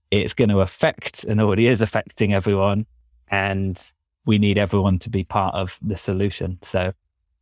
it's 0.09 0.33
going 0.33 0.49
to 0.49 0.61
affect 0.61 1.23
and 1.25 1.41
already 1.41 1.67
is 1.67 1.81
affecting 1.81 2.33
everyone 2.33 2.85
and 3.29 3.91
we 4.25 4.37
need 4.37 4.57
everyone 4.57 4.97
to 4.97 5.09
be 5.09 5.23
part 5.23 5.53
of 5.53 5.77
the 5.81 5.97
solution 5.97 6.57
so 6.61 6.93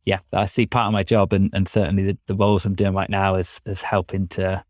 yeah 0.04 0.18
i 0.32 0.44
see 0.44 0.66
part 0.66 0.88
of 0.88 0.92
my 0.92 1.02
job 1.02 1.32
and, 1.32 1.48
and 1.54 1.68
certainly 1.68 2.02
the, 2.02 2.18
the 2.26 2.34
roles 2.34 2.66
i'm 2.66 2.74
doing 2.74 2.92
right 2.92 3.10
now 3.10 3.34
is 3.36 3.60
is 3.64 3.82
helping 3.82 4.26
to 4.28 4.62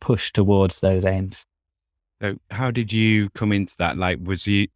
push 0.00 0.32
towards 0.32 0.80
those 0.80 1.04
aims. 1.04 1.46
So, 2.20 2.36
how 2.50 2.70
did 2.70 2.92
you 2.92 3.30
come 3.30 3.52
into 3.52 3.76
that? 3.78 3.96
Like, 3.96 4.18
was 4.22 4.46
you? 4.46 4.68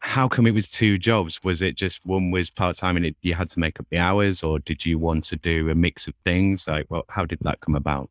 How 0.00 0.28
come 0.28 0.46
it 0.46 0.52
was 0.52 0.68
two 0.68 0.98
jobs? 0.98 1.42
Was 1.42 1.62
it 1.62 1.76
just 1.76 2.04
one 2.04 2.30
was 2.30 2.50
part 2.50 2.76
time 2.76 2.96
and 2.96 3.06
it, 3.06 3.16
you 3.22 3.34
had 3.34 3.48
to 3.50 3.58
make 3.58 3.80
up 3.80 3.86
the 3.90 3.98
hours, 3.98 4.42
or 4.42 4.58
did 4.58 4.84
you 4.84 4.98
want 4.98 5.24
to 5.24 5.36
do 5.36 5.70
a 5.70 5.74
mix 5.74 6.06
of 6.06 6.14
things? 6.24 6.68
Like, 6.68 6.86
well, 6.90 7.04
how 7.08 7.24
did 7.24 7.38
that 7.42 7.60
come 7.60 7.74
about? 7.74 8.10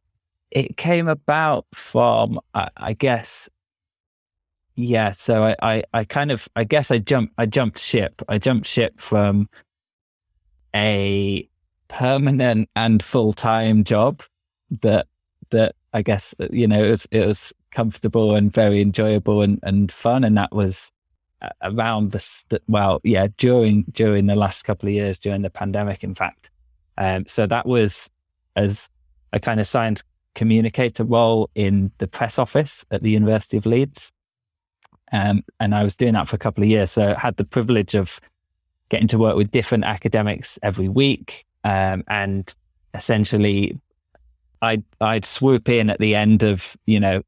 It 0.49 0.75
came 0.77 1.07
about 1.07 1.65
from, 1.73 2.39
I, 2.53 2.69
I 2.77 2.93
guess, 2.93 3.47
yeah. 4.75 5.11
So 5.11 5.43
I, 5.43 5.55
I, 5.61 5.83
I 5.93 6.03
kind 6.03 6.31
of, 6.31 6.47
I 6.55 6.63
guess 6.63 6.89
I 6.89 6.97
jumped, 6.97 7.33
I 7.37 7.45
jumped 7.45 7.77
ship. 7.79 8.21
I 8.27 8.39
jumped 8.39 8.67
ship 8.67 8.99
from 8.99 9.47
a 10.75 11.47
permanent 11.87 12.69
and 12.75 13.03
full 13.03 13.33
time 13.33 13.83
job 13.83 14.23
that 14.81 15.07
that 15.53 15.75
I 15.93 16.01
guess 16.01 16.35
uh, 16.39 16.47
you 16.51 16.67
know 16.67 16.83
it 16.83 16.89
was 16.89 17.07
it 17.11 17.25
was 17.25 17.53
comfortable 17.71 18.35
and 18.35 18.53
very 18.53 18.81
enjoyable 18.81 19.41
and, 19.41 19.59
and 19.63 19.91
fun, 19.91 20.23
and 20.23 20.37
that 20.37 20.53
was 20.53 20.91
uh, 21.41 21.49
around 21.61 22.11
the 22.11 22.61
well, 22.67 22.99
yeah, 23.03 23.27
during 23.37 23.85
during 23.91 24.25
the 24.27 24.35
last 24.35 24.63
couple 24.63 24.89
of 24.89 24.93
years 24.93 25.19
during 25.19 25.41
the 25.41 25.49
pandemic, 25.49 26.03
in 26.03 26.13
fact. 26.13 26.51
Um, 26.97 27.25
so 27.25 27.47
that 27.47 27.65
was 27.65 28.09
as 28.55 28.89
a 29.31 29.39
kind 29.39 29.59
of 29.59 29.67
science 29.67 30.03
communicator 30.35 31.03
role 31.03 31.49
in 31.55 31.91
the 31.99 32.07
press 32.07 32.37
office 32.37 32.85
at 32.91 33.03
the 33.03 33.11
University 33.11 33.57
of 33.57 33.65
Leeds. 33.65 34.11
Um, 35.11 35.43
and 35.59 35.75
I 35.75 35.83
was 35.83 35.95
doing 35.95 36.13
that 36.13 36.27
for 36.27 36.35
a 36.35 36.39
couple 36.39 36.63
of 36.63 36.69
years. 36.69 36.91
So 36.91 37.13
I 37.15 37.19
had 37.19 37.37
the 37.37 37.45
privilege 37.45 37.93
of 37.93 38.19
getting 38.89 39.07
to 39.09 39.17
work 39.17 39.35
with 39.35 39.51
different 39.51 39.83
academics 39.83 40.57
every 40.63 40.89
week 40.89 41.45
um, 41.63 42.03
and 42.07 42.53
essentially 42.93 43.79
I'd 44.63 44.83
I'd 45.01 45.25
swoop 45.25 45.67
in 45.67 45.89
at 45.89 45.99
the 45.99 46.15
end 46.15 46.41
of 46.41 46.75
you 46.85 46.99
know 46.99 47.21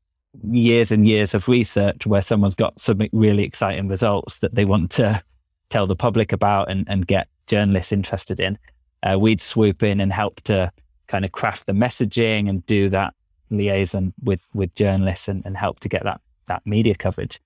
years 0.51 0.92
and 0.92 1.08
years 1.08 1.34
of 1.34 1.48
research 1.48 2.08
where 2.08 2.22
someone's 2.22 2.56
got 2.56 2.80
some 2.80 3.00
really 3.12 3.44
exciting 3.44 3.89
results 3.89 4.39
that 4.39 4.56
they 4.56 4.65
want 4.65 4.92
to 4.92 5.22
tell 5.70 5.86
the 5.86 5.96
public 5.96 6.32
about 6.32 6.70
and, 6.70 6.86
and 6.89 7.08
get 7.08 7.27
journalists 7.48 7.92
interested 7.92 8.39
in. 8.39 8.58
Uh, 9.04 9.20
we'd 9.20 9.42
swoop 9.42 9.84
in 9.84 10.00
and 10.00 10.12
help 10.13 10.42
to 10.42 10.72
kind 11.08 11.25
of 11.25 11.32
craft 11.32 11.68
the 11.68 11.74
messaging 11.74 12.50
and 12.50 12.65
do 12.65 12.89
that 12.89 13.13
liaison 13.50 14.13
with 14.24 14.48
with 14.54 14.74
journalists 14.75 15.27
and, 15.27 15.46
and 15.46 15.58
help 15.58 15.80
to 15.82 15.89
get 15.89 16.04
that 16.04 16.22
that 16.48 16.65
media 16.65 16.96
coverage. 16.96 17.42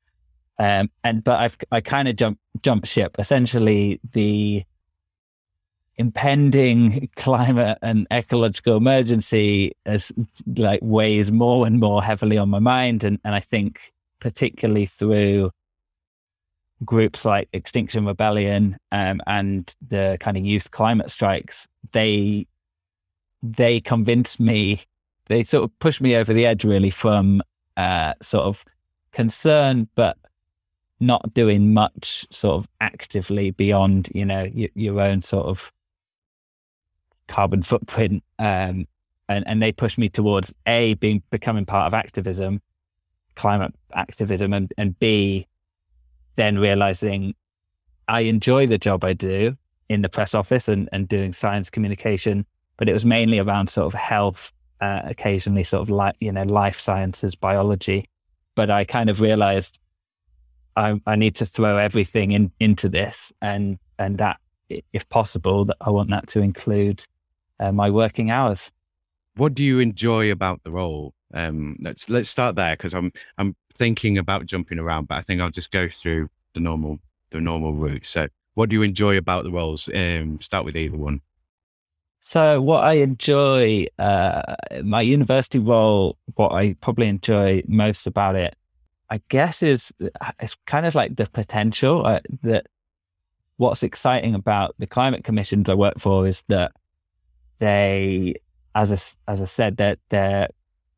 Um, 0.59 0.91
and 1.03 1.23
but 1.23 1.39
I've 1.39 1.57
I 1.71 1.81
kind 1.81 2.07
of 2.07 2.15
jump 2.15 2.37
jump 2.61 2.85
ship. 2.85 3.15
Essentially, 3.17 3.99
the 4.13 4.63
impending 5.99 7.09
climate 7.15 7.77
and 7.83 8.07
ecological 8.11 8.77
emergency 8.77 9.73
as 9.85 10.11
like 10.57 10.79
weighs 10.81 11.31
more 11.31 11.67
and 11.67 11.79
more 11.79 12.01
heavily 12.01 12.37
on 12.37 12.49
my 12.49 12.59
mind. 12.59 13.03
And, 13.03 13.19
and 13.23 13.35
i 13.35 13.39
think 13.39 13.93
particularly 14.19 14.87
through 14.87 15.51
groups 16.83 17.23
like 17.25 17.47
extinction 17.53 18.05
rebellion 18.05 18.77
um, 18.91 19.21
and 19.27 19.75
the 19.87 20.17
kind 20.19 20.35
of 20.35 20.45
youth 20.45 20.71
climate 20.71 21.11
strikes 21.11 21.67
they 21.91 22.47
they 23.41 23.79
convinced 23.79 24.39
me, 24.39 24.81
they 25.25 25.43
sort 25.43 25.63
of 25.63 25.79
pushed 25.79 26.01
me 26.01 26.15
over 26.15 26.33
the 26.33 26.45
edge 26.45 26.63
really 26.63 26.89
from 26.89 27.41
uh, 27.77 28.13
sort 28.21 28.45
of 28.45 28.65
concern, 29.11 29.87
but 29.95 30.17
not 30.99 31.33
doing 31.33 31.73
much 31.73 32.27
sort 32.31 32.59
of 32.59 32.69
actively 32.81 33.51
beyond, 33.51 34.09
you 34.13 34.25
know, 34.25 34.49
your 34.53 34.99
own 34.99 35.21
sort 35.21 35.45
of 35.45 35.71
carbon 37.29 37.63
footprint. 37.63 38.23
Um, 38.37 38.85
and, 39.29 39.47
and 39.47 39.61
they 39.61 39.71
pushed 39.71 39.97
me 39.97 40.09
towards 40.09 40.53
A, 40.65 40.95
being 40.95 41.23
becoming 41.29 41.65
part 41.65 41.87
of 41.87 41.93
activism, 41.93 42.61
climate 43.35 43.73
activism, 43.93 44.51
and, 44.51 44.73
and 44.77 44.99
B, 44.99 45.47
then 46.35 46.57
realizing 46.57 47.35
I 48.07 48.21
enjoy 48.21 48.67
the 48.67 48.79
job 48.79 49.05
I 49.05 49.13
do 49.13 49.55
in 49.87 50.01
the 50.01 50.09
press 50.09 50.33
office 50.33 50.67
and, 50.67 50.89
and 50.91 51.07
doing 51.07 51.31
science 51.31 51.69
communication, 51.69 52.45
but 52.77 52.89
it 52.89 52.93
was 52.93 53.05
mainly 53.05 53.39
around 53.39 53.69
sort 53.69 53.85
of 53.85 53.99
health, 53.99 54.51
uh, 54.81 55.01
occasionally 55.03 55.63
sort 55.63 55.83
of 55.83 55.89
like, 55.89 56.15
you 56.19 56.31
know, 56.31 56.43
life 56.43 56.79
sciences, 56.79 57.35
biology. 57.35 58.09
But 58.55 58.71
I 58.71 58.83
kind 58.83 59.09
of 59.09 59.21
realized 59.21 59.79
I, 60.75 60.99
I 61.05 61.15
need 61.15 61.35
to 61.35 61.45
throw 61.45 61.77
everything 61.77 62.31
in, 62.31 62.51
into 62.59 62.89
this 62.89 63.31
and, 63.41 63.77
and 63.99 64.17
that 64.17 64.37
if 64.93 65.07
possible, 65.09 65.65
that 65.65 65.77
I 65.81 65.89
want 65.89 66.09
that 66.11 66.27
to 66.29 66.41
include 66.41 67.03
uh, 67.59 67.71
my 67.71 67.89
working 67.89 68.31
hours. 68.31 68.71
What 69.35 69.53
do 69.53 69.63
you 69.63 69.79
enjoy 69.79 70.31
about 70.31 70.63
the 70.63 70.71
role? 70.71 71.13
Um, 71.33 71.77
let's 71.81 72.09
let's 72.09 72.29
start 72.29 72.55
there 72.55 72.75
because 72.75 72.93
I'm 72.93 73.11
I'm 73.37 73.55
thinking 73.73 74.17
about 74.17 74.45
jumping 74.45 74.79
around, 74.79 75.07
but 75.07 75.15
I 75.15 75.21
think 75.21 75.41
I'll 75.41 75.51
just 75.51 75.71
go 75.71 75.87
through 75.87 76.29
the 76.53 76.59
normal 76.59 76.99
the 77.31 77.39
normal 77.39 77.73
route. 77.73 78.05
So, 78.05 78.27
what 78.55 78.69
do 78.69 78.75
you 78.75 78.81
enjoy 78.81 79.17
about 79.17 79.43
the 79.43 79.51
roles? 79.51 79.89
Um, 79.93 80.39
start 80.41 80.65
with 80.65 80.75
either 80.75 80.97
one. 80.97 81.21
So, 82.19 82.61
what 82.61 82.83
I 82.83 82.93
enjoy, 82.93 83.87
uh, 83.97 84.55
my 84.83 85.01
university 85.01 85.59
role, 85.59 86.17
what 86.35 86.51
I 86.51 86.73
probably 86.81 87.07
enjoy 87.07 87.63
most 87.67 88.07
about 88.07 88.35
it, 88.35 88.55
I 89.09 89.21
guess, 89.29 89.63
is 89.63 89.93
it's 90.39 90.55
kind 90.65 90.85
of 90.85 90.95
like 90.95 91.15
the 91.15 91.27
potential 91.27 92.05
uh, 92.05 92.19
that. 92.43 92.67
What's 93.57 93.83
exciting 93.83 94.35
about 94.35 94.73
the 94.79 94.87
climate 94.87 95.25
commissions 95.25 95.67
I 95.67 95.73
work 95.73 95.99
for 95.99 96.25
is 96.25 96.45
that 96.47 96.71
they, 97.59 98.35
as 98.75 98.91
I, 98.91 99.31
as 99.31 99.41
I 99.41 99.45
said, 99.45 99.77
that 99.77 99.99
they're, 100.09 100.19
they're 100.21 100.47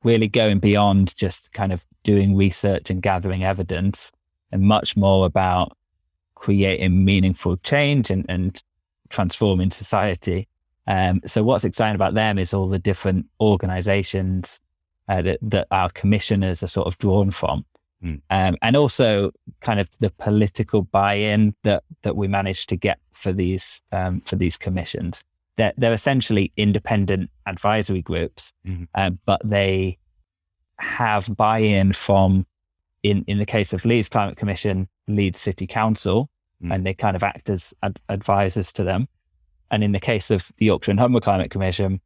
really 0.04 0.28
going 0.28 0.60
beyond 0.60 1.16
just 1.16 1.54
kind 1.54 1.72
of 1.72 1.86
doing 2.04 2.36
research 2.36 2.90
and 2.90 3.02
gathering 3.02 3.44
evidence, 3.44 4.12
and 4.52 4.64
much 4.64 4.98
more 4.98 5.26
about 5.26 5.78
creating 6.36 7.06
meaningful 7.06 7.58
change 7.58 8.10
and, 8.10 8.26
and 8.28 8.64
transforming 9.10 9.72
society. 9.72 10.48
Um, 10.88 11.22
so 11.26 11.44
what's 11.44 11.64
exciting 11.64 11.96
about 11.96 12.16
them 12.16 12.40
is 12.40 12.54
all 12.54 12.68
the 12.68 12.80
different 12.80 13.28
organizations 13.40 14.60
uh, 15.08 15.22
that, 15.22 15.40
that 15.44 15.68
our 15.70 15.90
commissioners 15.92 16.64
are 16.64 16.68
sort 16.68 16.88
of 16.88 16.98
drawn 16.98 17.30
from. 17.30 17.64
Mm. 18.04 18.22
Um, 18.32 18.58
and 18.64 18.76
also 18.76 19.32
kind 19.60 19.80
of 19.80 19.88
the 20.00 20.10
political 20.10 20.82
buy-in 20.82 21.54
that, 21.64 21.84
that 22.02 22.16
we 22.16 22.28
managed 22.28 22.70
to 22.70 22.76
get 22.76 22.98
for 23.12 23.32
these, 23.32 23.84
um, 23.92 24.22
for 24.22 24.36
these 24.36 24.58
commissions. 24.58 25.24
They're, 25.58 25.74
they're 25.78 25.94
essentially 25.94 26.52
independent 26.56 27.30
advisory 27.46 28.02
groups, 28.02 28.54
mm-hmm. 28.66 28.86
uh, 28.96 29.12
but 29.26 29.42
they 29.48 29.98
have 30.80 31.36
buy-in 31.36 31.94
from, 31.94 32.46
in, 33.04 33.24
in 33.28 33.38
the 33.38 33.46
case 33.46 33.74
of 33.74 33.86
Leeds 33.86 34.10
Climate 34.10 34.38
Commission, 34.38 34.88
Leeds 35.08 35.40
City 35.40 35.68
Council, 35.68 36.30
mm. 36.64 36.74
and 36.74 36.86
they 36.86 36.94
kind 36.94 37.16
of 37.16 37.24
act 37.24 37.50
as 37.50 37.74
ad- 37.84 38.00
advisors 38.10 38.72
to 38.74 38.84
them. 38.84 39.08
And 39.70 39.84
in 39.84 39.92
the 39.92 40.00
case 40.00 40.32
of 40.32 40.52
the 40.58 40.66
Yorkshire 40.66 40.92
and 40.92 41.00
Humber 41.00 41.20
Climate 41.20 41.52
Commission, 41.52 42.02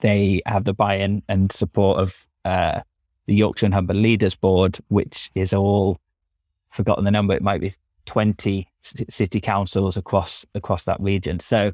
they 0.00 0.42
have 0.46 0.64
the 0.64 0.74
buy-in 0.74 1.22
and 1.28 1.52
support 1.52 1.98
of 1.98 2.26
uh, 2.44 2.80
the 3.26 3.34
Yorkshire 3.34 3.66
and 3.66 3.74
Humber 3.74 3.94
Leaders 3.94 4.34
Board, 4.34 4.78
which 4.88 5.30
is 5.34 5.52
all 5.52 5.98
forgotten 6.70 7.04
the 7.04 7.10
number. 7.10 7.34
It 7.34 7.42
might 7.42 7.60
be 7.60 7.72
twenty 8.06 8.68
city 8.82 9.40
councils 9.40 9.96
across 9.96 10.46
across 10.54 10.84
that 10.84 11.00
region. 11.00 11.38
So, 11.38 11.72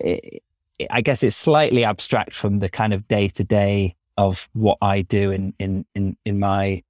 it, 0.00 0.42
it, 0.78 0.88
I 0.90 1.00
guess 1.00 1.22
it's 1.22 1.36
slightly 1.36 1.84
abstract 1.84 2.34
from 2.34 2.58
the 2.58 2.68
kind 2.68 2.92
of 2.92 3.06
day 3.08 3.28
to 3.28 3.44
day 3.44 3.96
of 4.16 4.48
what 4.52 4.78
I 4.80 5.02
do 5.02 5.30
in 5.30 5.54
in 5.58 5.84
in 5.94 6.16
in 6.24 6.38
my 6.38 6.82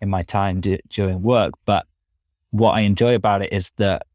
in 0.00 0.08
my 0.08 0.22
time 0.22 0.60
do, 0.60 0.78
during 0.88 1.22
work, 1.22 1.54
but 1.64 1.86
what 2.50 2.72
I 2.72 2.80
enjoy 2.80 3.14
about 3.14 3.42
it 3.42 3.52
is 3.52 3.70
that 3.76 4.06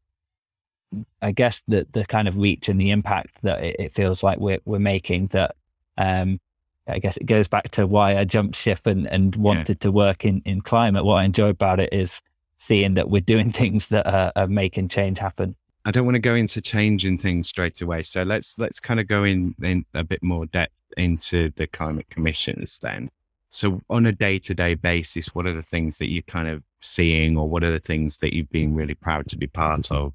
I 1.20 1.32
guess 1.32 1.62
the 1.68 1.86
the 1.92 2.04
kind 2.04 2.28
of 2.28 2.36
reach 2.36 2.68
and 2.68 2.80
the 2.80 2.90
impact 2.90 3.42
that 3.42 3.62
it, 3.62 3.76
it 3.78 3.94
feels 3.94 4.22
like 4.22 4.38
we're 4.38 4.60
we're 4.64 4.78
making 4.78 5.28
that 5.28 5.54
um, 5.96 6.40
I 6.88 6.98
guess 6.98 7.16
it 7.16 7.26
goes 7.26 7.48
back 7.48 7.70
to 7.72 7.86
why 7.86 8.16
I 8.16 8.24
jumped 8.24 8.56
ship 8.56 8.86
and, 8.86 9.06
and 9.06 9.34
wanted 9.36 9.68
yeah. 9.68 9.74
to 9.82 9.92
work 9.92 10.24
in, 10.24 10.42
in 10.44 10.62
climate. 10.62 11.04
What 11.04 11.16
I 11.16 11.24
enjoy 11.24 11.48
about 11.48 11.80
it 11.80 11.92
is 11.92 12.22
seeing 12.56 12.94
that 12.94 13.10
we're 13.10 13.20
doing 13.20 13.52
things 13.52 13.88
that 13.88 14.06
are, 14.06 14.32
are, 14.34 14.46
making 14.46 14.88
change 14.88 15.18
happen. 15.18 15.54
I 15.88 15.90
don't 15.90 16.04
want 16.04 16.16
to 16.16 16.20
go 16.20 16.34
into 16.34 16.60
changing 16.60 17.16
things 17.16 17.48
straight 17.48 17.80
away. 17.80 18.02
So 18.02 18.22
let's 18.22 18.58
let's 18.58 18.78
kind 18.78 19.00
of 19.00 19.08
go 19.08 19.24
in, 19.24 19.54
in 19.62 19.86
a 19.94 20.04
bit 20.04 20.22
more 20.22 20.44
depth 20.44 20.74
into 20.98 21.50
the 21.56 21.66
climate 21.66 22.10
commissions 22.10 22.78
then. 22.82 23.10
So 23.48 23.80
on 23.88 24.04
a 24.04 24.12
day 24.12 24.38
to 24.40 24.54
day 24.54 24.74
basis, 24.74 25.34
what 25.34 25.46
are 25.46 25.54
the 25.54 25.62
things 25.62 25.96
that 25.96 26.10
you're 26.10 26.20
kind 26.24 26.46
of 26.46 26.62
seeing 26.80 27.38
or 27.38 27.48
what 27.48 27.64
are 27.64 27.70
the 27.70 27.80
things 27.80 28.18
that 28.18 28.34
you've 28.34 28.50
been 28.50 28.74
really 28.74 28.92
proud 28.92 29.30
to 29.30 29.38
be 29.38 29.46
part 29.46 29.90
of? 29.90 30.12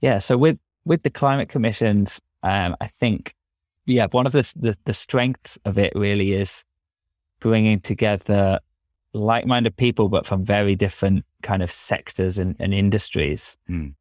Yeah. 0.00 0.16
So 0.16 0.38
with, 0.38 0.58
with 0.86 1.02
the 1.02 1.10
climate 1.10 1.50
commissions, 1.50 2.18
um, 2.42 2.74
I 2.80 2.86
think, 2.86 3.34
yeah, 3.84 4.06
one 4.10 4.24
of 4.24 4.32
the, 4.32 4.50
the, 4.56 4.74
the 4.86 4.94
strengths 4.94 5.58
of 5.66 5.76
it 5.76 5.92
really 5.94 6.32
is 6.32 6.64
bringing 7.38 7.80
together 7.80 8.60
like-minded 9.12 9.76
people, 9.76 10.08
but 10.08 10.24
from 10.24 10.42
very 10.42 10.74
different 10.74 11.26
kind 11.42 11.62
of 11.62 11.70
sectors 11.70 12.38
and, 12.38 12.56
and 12.58 12.72
industries. 12.72 13.58
Mm. 13.68 13.92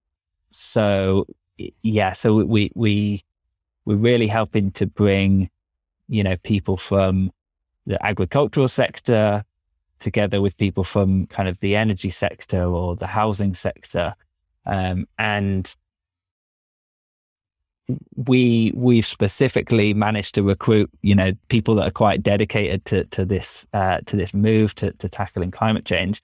So 0.52 1.28
yeah, 1.82 2.14
so 2.14 2.44
we, 2.44 2.72
we, 2.76 3.24
we're 3.86 3.98
really 3.98 4.28
helping 4.28 4.72
to 4.72 4.86
bring, 4.86 5.50
you 6.08 6.24
know, 6.24 6.38
people 6.38 6.78
from 6.78 7.32
the 7.86 8.04
agricultural 8.06 8.68
sector 8.68 9.44
together 10.00 10.42
with 10.42 10.58
people 10.58 10.84
from 10.84 11.28
kind 11.28 11.50
of 11.50 11.60
the 11.60 11.76
energy 11.76 12.10
sector 12.10 12.64
or 12.64 12.96
the 12.96 13.08
housing 13.08 13.54
sector. 13.54 14.14
Um, 14.66 15.08
and 15.18 15.76
we 18.16 18.72
we've 18.76 19.06
specifically 19.06 19.94
managed 19.94 20.36
to 20.36 20.44
recruit, 20.44 20.90
you 21.02 21.16
know, 21.16 21.32
people 21.48 21.76
that 21.76 21.88
are 21.88 21.92
quite 21.92 22.22
dedicated 22.22 22.86
to 22.86 23.04
to 23.06 23.26
this 23.26 23.66
uh, 23.74 24.00
to 24.06 24.16
this 24.16 24.34
move 24.34 24.76
to 24.76 24.92
to 24.94 25.10
tackling 25.10 25.52
climate 25.52 25.86
change. 25.86 26.22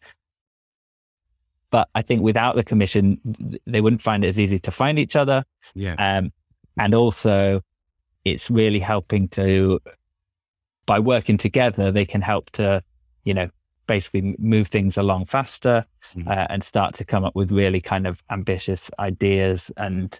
But 1.71 1.89
I 1.95 2.01
think 2.01 2.21
without 2.21 2.55
the 2.55 2.63
commission, 2.63 3.19
they 3.65 3.81
wouldn't 3.81 4.01
find 4.01 4.23
it 4.23 4.27
as 4.27 4.39
easy 4.39 4.59
to 4.59 4.71
find 4.71 4.99
each 4.99 5.15
other. 5.15 5.43
Yeah. 5.73 5.95
Um, 5.97 6.31
and 6.77 6.93
also, 6.93 7.61
it's 8.23 8.49
really 8.49 8.79
helping 8.79 9.27
to 9.29 9.79
by 10.85 10.99
working 10.99 11.37
together, 11.37 11.91
they 11.91 12.05
can 12.05 12.21
help 12.21 12.49
to, 12.51 12.83
you 13.23 13.33
know, 13.33 13.49
basically 13.87 14.35
move 14.39 14.67
things 14.67 14.97
along 14.97 15.25
faster 15.25 15.85
mm-hmm. 16.03 16.27
uh, 16.27 16.47
and 16.49 16.63
start 16.63 16.93
to 16.95 17.05
come 17.05 17.23
up 17.23 17.35
with 17.35 17.51
really 17.51 17.81
kind 17.81 18.07
of 18.07 18.23
ambitious 18.29 18.89
ideas 18.99 19.71
and 19.77 20.19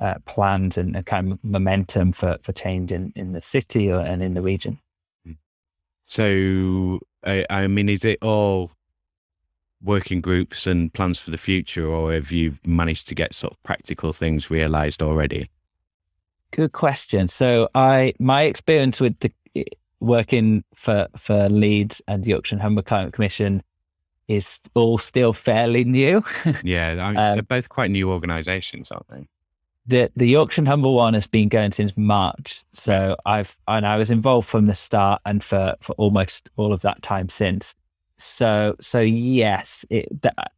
uh, 0.00 0.14
plans 0.26 0.78
and, 0.78 0.96
and, 0.96 1.06
kind 1.06 1.32
of 1.32 1.38
momentum 1.44 2.12
for, 2.12 2.38
for 2.42 2.52
change 2.52 2.90
in, 2.90 3.12
in 3.14 3.32
the 3.32 3.42
city 3.42 3.90
or, 3.90 4.00
and 4.00 4.22
in 4.22 4.34
the 4.34 4.42
region. 4.42 4.80
Mm. 5.26 5.36
So, 6.04 6.98
I, 7.24 7.44
I 7.48 7.66
mean, 7.68 7.88
is 7.88 8.04
it 8.04 8.18
all 8.22 8.72
working 9.82 10.20
groups 10.20 10.66
and 10.66 10.92
plans 10.92 11.18
for 11.18 11.30
the 11.30 11.38
future, 11.38 11.86
or 11.86 12.12
have 12.12 12.30
you 12.30 12.58
managed 12.64 13.08
to 13.08 13.14
get 13.14 13.34
sort 13.34 13.52
of 13.52 13.62
practical 13.62 14.12
things 14.12 14.50
realized 14.50 15.02
already? 15.02 15.50
Good 16.50 16.72
question. 16.72 17.28
So, 17.28 17.68
I 17.74 18.14
my 18.18 18.42
experience 18.42 19.00
with 19.00 19.18
the 19.20 19.32
working 20.00 20.64
for 20.74 21.08
for 21.16 21.48
Leeds 21.48 22.02
and 22.08 22.24
the 22.24 22.30
Yorkshire 22.30 22.56
and 22.56 22.62
Humber 22.62 22.82
Climate 22.82 23.12
Commission 23.12 23.62
is 24.28 24.60
all 24.74 24.98
still 24.98 25.32
fairly 25.32 25.84
new. 25.84 26.24
yeah, 26.62 26.92
um, 27.06 27.14
they're 27.14 27.42
both 27.42 27.68
quite 27.68 27.90
new 27.90 28.10
organisations, 28.10 28.90
aren't 28.90 29.08
they? 29.08 29.28
The 29.86 30.10
the 30.14 30.28
Yorkshire 30.28 30.60
and 30.60 30.68
Humber 30.68 30.90
one 30.90 31.14
has 31.14 31.26
been 31.26 31.48
going 31.48 31.72
since 31.72 31.96
March, 31.96 32.64
so 32.72 33.16
I've 33.24 33.56
and 33.66 33.86
I 33.86 33.96
was 33.96 34.10
involved 34.10 34.48
from 34.48 34.66
the 34.66 34.74
start 34.74 35.20
and 35.24 35.42
for 35.42 35.74
for 35.80 35.92
almost 35.94 36.50
all 36.56 36.72
of 36.72 36.82
that 36.82 37.02
time 37.02 37.28
since. 37.28 37.74
So 38.22 38.76
so 38.80 39.00
yes, 39.00 39.84
it 39.90 40.08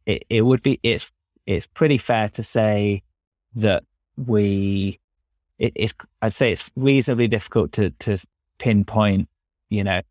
it, 0.05 0.25
it 0.29 0.41
would 0.41 0.61
be 0.61 0.79
it's 0.83 1.11
it's 1.45 1.67
pretty 1.67 1.97
fair 1.97 2.29
to 2.29 2.43
say 2.43 3.03
that 3.55 3.83
we 4.17 4.99
it, 5.59 5.73
it's 5.75 5.93
I'd 6.21 6.33
say 6.33 6.51
it's 6.51 6.69
reasonably 6.75 7.27
difficult 7.27 7.71
to 7.73 7.91
to 7.91 8.17
pinpoint 8.57 9.29
you 9.69 9.83
know, 9.83 10.01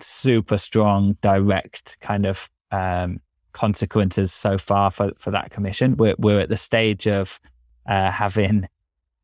super 0.00 0.58
strong, 0.58 1.16
direct 1.20 1.98
kind 2.00 2.26
of 2.26 2.50
um, 2.70 3.20
consequences 3.52 4.32
so 4.32 4.58
far 4.58 4.90
for, 4.90 5.12
for 5.18 5.30
that 5.30 5.50
commission. 5.50 5.96
We're, 5.96 6.14
we're 6.18 6.40
at 6.40 6.48
the 6.48 6.56
stage 6.56 7.06
of 7.06 7.40
uh, 7.86 8.10
having 8.10 8.68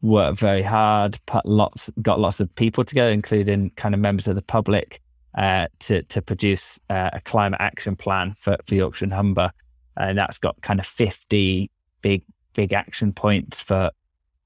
worked 0.03 0.39
very 0.39 0.63
hard, 0.63 1.19
put 1.27 1.47
lots, 1.47 1.91
got 2.03 2.21
lots 2.21 2.41
of 2.41 2.55
people 2.55 2.85
together, 2.85 3.11
including 3.11 3.71
kind 3.71 3.95
of 3.95 4.01
members 4.01 4.29
of 4.29 4.37
the 4.37 4.43
public, 4.43 5.01
uh, 5.37 5.67
to 5.81 6.03
to 6.05 6.23
produce 6.23 6.81
uh, 6.91 7.11
a 7.13 7.21
climate 7.21 7.61
action 7.61 7.97
plan 7.97 8.35
for, 8.39 8.57
for 8.67 8.75
Yorkshire 8.75 9.05
and 9.05 9.13
Humber, 9.13 9.53
and 9.97 10.17
that's 10.17 10.39
got 10.39 10.61
kind 10.63 10.81
of 10.81 10.87
fifty 10.87 11.71
big 12.03 12.23
big 12.55 12.73
action 12.73 13.13
points 13.13 13.61
for 13.61 13.91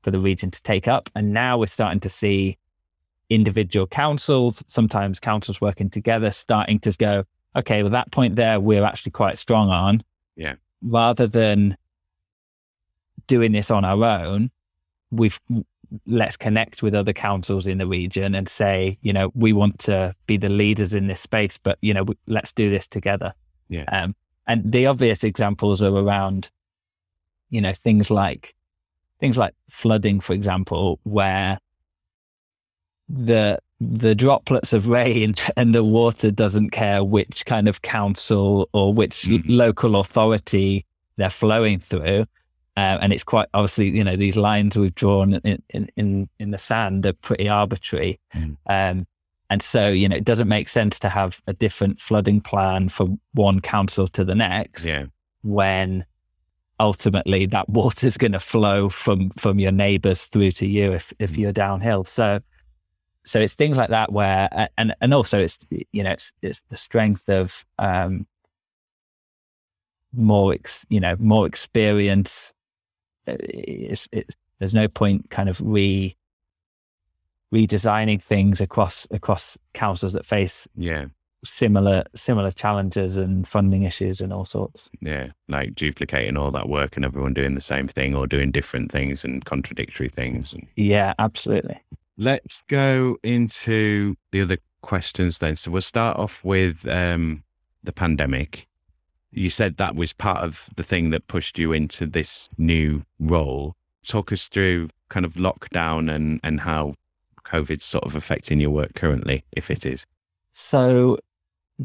for 0.02 0.10
the 0.10 0.18
region 0.18 0.50
to 0.50 0.62
take 0.62 0.88
up. 0.88 1.08
And 1.14 1.32
now 1.32 1.58
we're 1.58 1.66
starting 1.66 2.00
to 2.00 2.08
see 2.08 2.58
individual 3.30 3.86
councils, 3.86 4.62
sometimes 4.66 5.20
councils 5.20 5.60
working 5.60 5.88
together, 5.88 6.30
starting 6.30 6.80
to 6.80 6.90
go, 6.98 7.24
okay, 7.56 7.82
well, 7.82 7.90
that 7.90 8.10
point 8.10 8.36
there, 8.36 8.60
we're 8.60 8.84
actually 8.84 9.12
quite 9.12 9.38
strong 9.38 9.70
on. 9.70 10.02
Yeah. 10.36 10.54
Rather 10.82 11.26
than 11.26 11.76
doing 13.28 13.52
this 13.52 13.70
on 13.70 13.84
our 13.84 14.04
own, 14.04 14.50
we've 15.10 15.40
let's 16.06 16.36
connect 16.36 16.82
with 16.82 16.94
other 16.94 17.12
councils 17.12 17.66
in 17.66 17.78
the 17.78 17.86
region 17.86 18.34
and 18.34 18.48
say, 18.48 18.98
you 19.02 19.12
know, 19.12 19.30
we 19.34 19.52
want 19.52 19.78
to 19.80 20.14
be 20.26 20.36
the 20.36 20.48
leaders 20.48 20.94
in 20.94 21.06
this 21.06 21.20
space, 21.20 21.58
but 21.58 21.78
you 21.80 21.94
know, 21.94 22.04
let's 22.26 22.52
do 22.52 22.70
this 22.70 22.88
together. 22.88 23.34
Yeah. 23.68 23.84
Um, 23.90 24.14
and 24.46 24.70
the 24.70 24.86
obvious 24.86 25.24
examples 25.24 25.82
are 25.82 25.94
around, 25.94 26.50
you 27.50 27.60
know, 27.60 27.72
things 27.72 28.10
like 28.10 28.54
things 29.20 29.38
like 29.38 29.54
flooding, 29.70 30.20
for 30.20 30.32
example, 30.32 30.98
where 31.04 31.58
the 33.08 33.58
the 33.80 34.14
droplets 34.14 34.72
of 34.72 34.88
rain 34.88 35.34
and 35.56 35.74
the 35.74 35.84
water 35.84 36.30
doesn't 36.30 36.70
care 36.70 37.02
which 37.04 37.44
kind 37.44 37.68
of 37.68 37.82
council 37.82 38.68
or 38.72 38.92
which 38.94 39.22
mm. 39.22 39.42
local 39.46 39.96
authority 39.96 40.86
they're 41.16 41.30
flowing 41.30 41.78
through. 41.78 42.26
Uh, 42.76 42.98
and 43.02 43.12
it's 43.12 43.24
quite 43.24 43.48
obviously, 43.52 43.90
you 43.90 44.02
know, 44.02 44.16
these 44.16 44.36
lines 44.36 44.78
we've 44.78 44.94
drawn 44.94 45.34
in 45.34 45.62
in 45.68 45.88
in, 45.96 46.28
in 46.38 46.50
the 46.50 46.58
sand 46.58 47.04
are 47.04 47.12
pretty 47.12 47.48
arbitrary. 47.48 48.18
Mm. 48.34 48.56
Um, 48.66 49.06
and 49.50 49.62
so, 49.62 49.88
you 49.88 50.08
know, 50.08 50.16
it 50.16 50.24
doesn't 50.24 50.48
make 50.48 50.68
sense 50.68 50.98
to 51.00 51.10
have 51.10 51.42
a 51.46 51.52
different 51.52 52.00
flooding 52.00 52.40
plan 52.40 52.88
from 52.88 53.20
one 53.34 53.60
council 53.60 54.08
to 54.08 54.24
the 54.24 54.34
next. 54.34 54.86
Yeah. 54.86 55.06
When 55.42 56.06
ultimately 56.80 57.44
that 57.46 57.68
water 57.68 58.06
is 58.06 58.16
going 58.16 58.32
to 58.32 58.40
flow 58.40 58.88
from 58.88 59.30
from 59.30 59.58
your 59.58 59.72
neighbors 59.72 60.24
through 60.24 60.52
to 60.52 60.66
you 60.66 60.92
if 60.92 61.12
if 61.18 61.32
mm. 61.32 61.38
you're 61.38 61.52
downhill. 61.52 62.04
So 62.04 62.40
so 63.24 63.40
it's 63.40 63.54
things 63.54 63.76
like 63.76 63.90
that 63.90 64.10
where 64.10 64.68
and 64.78 64.94
and 65.00 65.14
also 65.14 65.38
it's 65.38 65.58
you 65.70 66.02
know 66.02 66.10
it's 66.12 66.32
it's 66.42 66.60
the 66.70 66.76
strength 66.76 67.28
of 67.28 67.64
um 67.78 68.26
more 70.14 70.54
ex, 70.54 70.84
you 70.88 71.00
know 71.00 71.16
more 71.18 71.46
experience 71.46 72.52
it's, 73.26 74.08
it's 74.12 74.34
there's 74.58 74.74
no 74.74 74.88
point 74.88 75.30
kind 75.30 75.48
of 75.48 75.60
re 75.60 76.16
redesigning 77.52 78.22
things 78.22 78.60
across 78.60 79.06
across 79.10 79.58
councils 79.74 80.14
that 80.14 80.24
face 80.24 80.66
yeah 80.76 81.06
similar 81.44 82.04
similar 82.14 82.50
challenges 82.50 83.16
and 83.16 83.46
funding 83.46 83.82
issues 83.82 84.20
and 84.20 84.32
all 84.32 84.44
sorts 84.44 84.90
yeah 85.00 85.28
like 85.48 85.74
duplicating 85.74 86.36
all 86.36 86.50
that 86.52 86.68
work 86.68 86.96
and 86.96 87.04
everyone 87.04 87.34
doing 87.34 87.54
the 87.54 87.60
same 87.60 87.88
thing 87.88 88.14
or 88.14 88.26
doing 88.26 88.50
different 88.50 88.90
things 88.90 89.24
and 89.24 89.44
contradictory 89.44 90.08
things 90.08 90.54
and... 90.54 90.66
yeah 90.76 91.12
absolutely 91.18 91.78
Let's 92.18 92.62
go 92.68 93.16
into 93.22 94.16
the 94.32 94.42
other 94.42 94.58
questions 94.82 95.38
then. 95.38 95.56
So 95.56 95.70
we'll 95.70 95.82
start 95.82 96.18
off 96.18 96.44
with 96.44 96.86
um, 96.86 97.42
the 97.82 97.92
pandemic. 97.92 98.68
You 99.32 99.50
said 99.50 99.78
that 99.78 99.96
was 99.96 100.12
part 100.12 100.44
of 100.44 100.68
the 100.76 100.82
thing 100.82 101.10
that 101.10 101.26
pushed 101.26 101.58
you 101.58 101.72
into 101.72 102.06
this 102.06 102.48
new 102.58 103.04
role. 103.18 103.74
Talk 104.06 104.30
us 104.32 104.48
through 104.48 104.90
kind 105.08 105.24
of 105.24 105.34
lockdown 105.34 106.12
and, 106.12 106.38
and 106.44 106.60
how 106.60 106.94
COVID's 107.44 107.84
sort 107.84 108.04
of 108.04 108.14
affecting 108.14 108.60
your 108.60 108.70
work 108.70 108.94
currently, 108.94 109.44
if 109.52 109.70
it 109.70 109.86
is. 109.86 110.04
So 110.52 111.18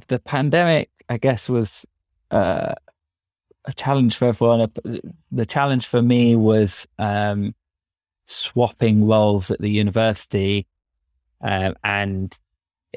the 0.08 0.20
pandemic, 0.20 0.90
I 1.10 1.18
guess, 1.18 1.48
was 1.48 1.86
uh, 2.32 2.74
a 3.66 3.74
challenge 3.74 4.18
for 4.18 4.28
everyone. 4.28 4.72
The 5.32 5.46
challenge 5.46 5.88
for 5.88 6.02
me 6.02 6.36
was 6.36 6.88
um, 7.00 7.56
swapping 8.26 9.08
roles 9.08 9.52
at 9.52 9.60
the 9.60 9.70
university, 9.70 10.68
um, 11.42 11.76
and 11.84 12.38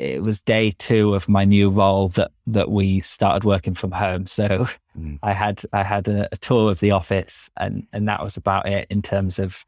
it 0.00 0.22
was 0.22 0.40
day 0.40 0.70
two 0.72 1.14
of 1.14 1.28
my 1.28 1.44
new 1.44 1.68
role 1.68 2.08
that 2.10 2.30
that 2.46 2.70
we 2.70 3.00
started 3.00 3.44
working 3.44 3.74
from 3.74 3.92
home. 3.92 4.26
So 4.26 4.66
mm. 4.98 5.18
I 5.22 5.34
had 5.34 5.62
I 5.72 5.82
had 5.82 6.08
a, 6.08 6.28
a, 6.32 6.36
tour 6.36 6.70
of 6.70 6.80
the 6.80 6.92
office, 6.92 7.50
and 7.58 7.86
and 7.92 8.08
that 8.08 8.22
was 8.22 8.36
about 8.36 8.66
it 8.66 8.86
in 8.88 9.02
terms 9.02 9.38
of 9.38 9.62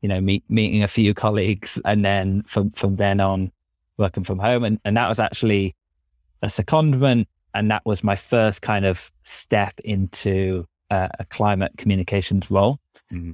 you 0.00 0.08
know 0.08 0.20
meet, 0.20 0.44
meeting 0.48 0.82
a 0.82 0.88
few 0.88 1.12
colleagues, 1.12 1.80
and 1.84 2.04
then 2.04 2.42
from 2.44 2.70
from 2.70 2.96
then 2.96 3.20
on 3.20 3.52
working 3.98 4.24
from 4.24 4.38
home, 4.38 4.64
and 4.64 4.80
and 4.84 4.96
that 4.96 5.08
was 5.08 5.20
actually 5.20 5.76
a 6.42 6.46
secondment, 6.46 7.26
and 7.54 7.70
that 7.70 7.82
was 7.84 8.02
my 8.02 8.16
first 8.16 8.62
kind 8.62 8.86
of 8.86 9.12
step 9.24 9.78
into 9.84 10.66
uh, 10.90 11.08
a 11.18 11.24
climate 11.26 11.72
communications 11.76 12.50
role. 12.50 12.78
Mm-hmm. 13.12 13.32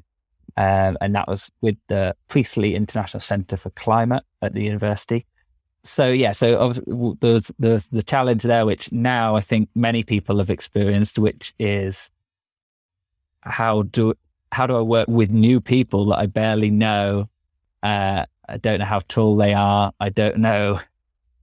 Um, 0.55 0.99
and 1.01 1.15
that 1.15 1.29
was 1.29 1.51
with 1.63 1.77
the 1.89 2.15
Priestley 2.29 2.75
International 2.75 3.21
Centre 3.21 3.57
for 3.57 3.71
Climate 3.71 4.25
at 4.43 4.53
the 4.53 4.63
university. 4.63 5.25
So 5.85 6.09
yeah, 6.09 6.33
so 6.33 6.73
there's 7.21 7.51
the 7.59 7.85
the 7.91 8.03
challenge 8.03 8.45
there, 8.45 8.65
which 8.65 8.93
now 8.93 9.35
I 9.35 9.41
think 9.41 9.69
many 9.75 10.05
people 10.05 10.39
have 10.39 10.51
experienced, 10.51 11.19
which 11.19 11.55
is 11.59 12.11
how 13.41 13.83
do 13.83 14.15
how 14.53 14.67
do 14.67 14.77
I 14.77 14.81
work 14.83 15.09
with 15.09 15.31
new 15.31 15.61
people 15.61 16.07
that 16.07 16.19
I 16.19 16.27
barely 16.27 16.71
know? 16.71 17.29
Uh, 17.83 18.27
I 18.49 18.59
don't 18.59 18.79
know 18.79 18.85
how 18.85 19.01
tall 19.09 19.37
they 19.37 19.55
are. 19.55 19.93
I 19.99 20.11
don't 20.11 20.39
know, 20.39 20.79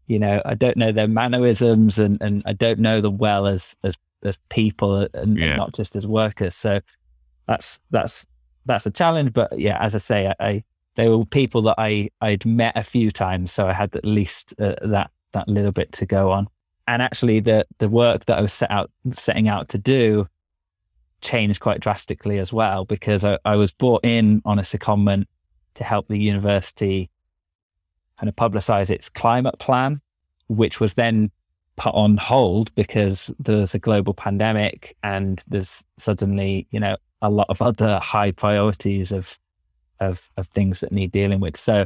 you 0.08 0.20
know, 0.20 0.42
I 0.46 0.54
don't 0.54 0.78
know 0.78 0.94
their 0.94 1.08
mannerisms, 1.08 2.00
and 2.00 2.22
and 2.22 2.42
I 2.46 2.54
don't 2.54 2.80
know 2.80 3.02
them 3.02 3.18
well 3.18 3.46
as 3.46 3.76
as 3.84 3.98
as 4.24 4.38
people 4.50 5.08
and, 5.14 5.38
yeah. 5.38 5.48
and 5.48 5.58
not 5.58 5.74
just 5.74 5.96
as 5.98 6.08
workers. 6.08 6.56
So 6.56 6.80
that's 7.46 7.82
that's 7.92 8.26
that's 8.66 8.86
a 8.86 8.92
challenge. 8.92 9.34
But 9.34 9.60
yeah, 9.60 9.78
as 9.82 9.96
I 9.96 9.98
say, 9.98 10.28
I, 10.28 10.36
I 10.40 10.64
they 11.00 11.08
were 11.08 11.26
people 11.26 11.62
that 11.62 11.76
I 11.78 12.10
I'd 12.20 12.46
met 12.46 12.74
a 12.76 12.84
few 12.84 13.10
times, 13.10 13.54
so 13.54 13.68
I 13.68 13.74
had 13.74 13.96
at 13.96 14.04
least 14.04 14.54
uh, 14.60 14.76
that 14.82 15.12
that 15.32 15.48
little 15.48 15.72
bit 15.72 15.94
to 15.94 16.06
go 16.06 16.32
on. 16.32 16.48
And 16.88 17.02
actually, 17.02 17.40
the 17.40 17.66
the 17.78 17.88
work 17.88 18.26
that 18.26 18.38
I 18.38 18.42
was 18.42 18.52
set 18.52 18.70
out 18.70 18.92
setting 19.12 19.48
out 19.48 19.70
to 19.70 19.78
do 19.78 20.28
changed 21.22 21.62
quite 21.62 21.80
drastically 21.80 22.38
as 22.38 22.52
well 22.52 22.84
because 22.84 23.24
I, 23.24 23.38
I 23.46 23.56
was 23.56 23.72
brought 23.72 24.04
in 24.04 24.42
on 24.44 24.60
a 24.60 24.64
secondment 24.64 25.26
to 25.76 25.84
help 25.86 26.10
the 26.10 26.18
university 26.18 27.10
kind 28.18 28.28
of 28.28 28.36
publicize 28.36 28.90
its 28.92 29.08
climate 29.08 29.58
plan, 29.58 30.02
which 30.48 30.82
was 30.82 30.96
then 30.96 31.32
put 31.78 31.94
on 31.94 32.18
hold 32.18 32.76
because 32.76 33.32
there's 33.40 33.74
a 33.74 33.80
global 33.80 34.14
pandemic 34.14 34.98
and 35.02 35.42
there's 35.48 35.86
suddenly, 35.98 36.68
you 36.72 36.80
know, 36.80 36.98
a 37.22 37.30
lot 37.30 37.48
of 37.50 37.62
other 37.62 38.00
high 38.00 38.32
priorities 38.32 39.14
of 39.14 39.40
of 40.00 40.30
of 40.38 40.48
things 40.48 40.80
that 40.82 40.92
need 40.92 41.12
dealing 41.12 41.40
with. 41.40 41.58
So 41.58 41.86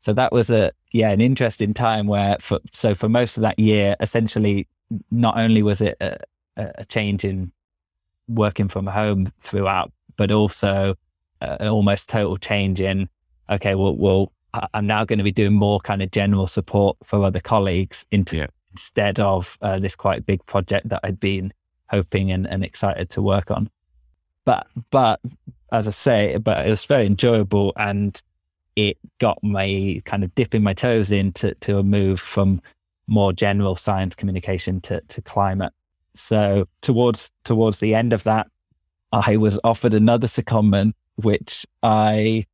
so 0.00 0.12
that 0.14 0.32
was 0.32 0.50
a 0.50 0.72
yeah 0.92 1.10
an 1.10 1.20
interesting 1.20 1.74
time 1.74 2.06
where 2.06 2.36
for 2.40 2.60
so 2.72 2.94
for 2.94 3.08
most 3.08 3.36
of 3.36 3.42
that 3.42 3.58
year, 3.58 3.96
essentially, 4.00 4.66
not 5.10 5.38
only 5.38 5.62
was 5.62 5.80
it 5.80 5.96
a, 6.00 6.18
a 6.56 6.84
change 6.86 7.24
in 7.24 7.52
working 8.28 8.68
from 8.68 8.86
home 8.86 9.26
throughout, 9.40 9.92
but 10.16 10.30
also 10.30 10.94
an 11.40 11.68
almost 11.68 12.08
total 12.08 12.36
change 12.36 12.80
in 12.80 13.08
okay, 13.50 13.74
well, 13.74 13.96
well, 13.96 14.32
I'm 14.74 14.86
now 14.86 15.04
going 15.04 15.18
to 15.18 15.24
be 15.24 15.32
doing 15.32 15.52
more 15.52 15.80
kind 15.80 16.02
of 16.02 16.10
general 16.10 16.46
support 16.46 16.96
for 17.04 17.24
other 17.24 17.40
colleagues 17.40 18.06
into, 18.10 18.36
yeah. 18.36 18.46
instead 18.72 19.20
of 19.20 19.58
uh, 19.62 19.78
this 19.78 19.96
quite 19.96 20.26
big 20.26 20.44
project 20.46 20.88
that 20.88 21.00
I'd 21.02 21.20
been 21.20 21.52
hoping 21.88 22.30
and, 22.30 22.46
and 22.46 22.64
excited 22.64 23.10
to 23.10 23.22
work 23.22 23.50
on 23.50 23.70
but 24.44 24.66
but 24.90 25.20
as 25.72 25.86
I 25.86 25.90
say, 25.90 26.36
but 26.38 26.66
it 26.66 26.70
was 26.70 26.84
very 26.84 27.06
enjoyable 27.06 27.72
and 27.76 28.20
it 28.76 28.98
got 29.18 29.42
me 29.42 30.00
kind 30.04 30.24
of 30.24 30.34
dipping 30.34 30.62
my 30.62 30.74
toes 30.74 31.12
into 31.12 31.54
to 31.56 31.78
a 31.78 31.82
move 31.82 32.20
from 32.20 32.60
more 33.06 33.32
general 33.32 33.76
science 33.76 34.14
communication 34.14 34.80
to, 34.82 35.00
to 35.08 35.20
climate. 35.22 35.72
So 36.14 36.66
towards 36.80 37.30
towards 37.44 37.80
the 37.80 37.94
end 37.94 38.12
of 38.12 38.24
that, 38.24 38.46
I 39.12 39.36
was 39.36 39.58
offered 39.64 39.94
another 39.94 40.26
secondment, 40.26 40.94
which 41.16 41.66
I 41.82 42.46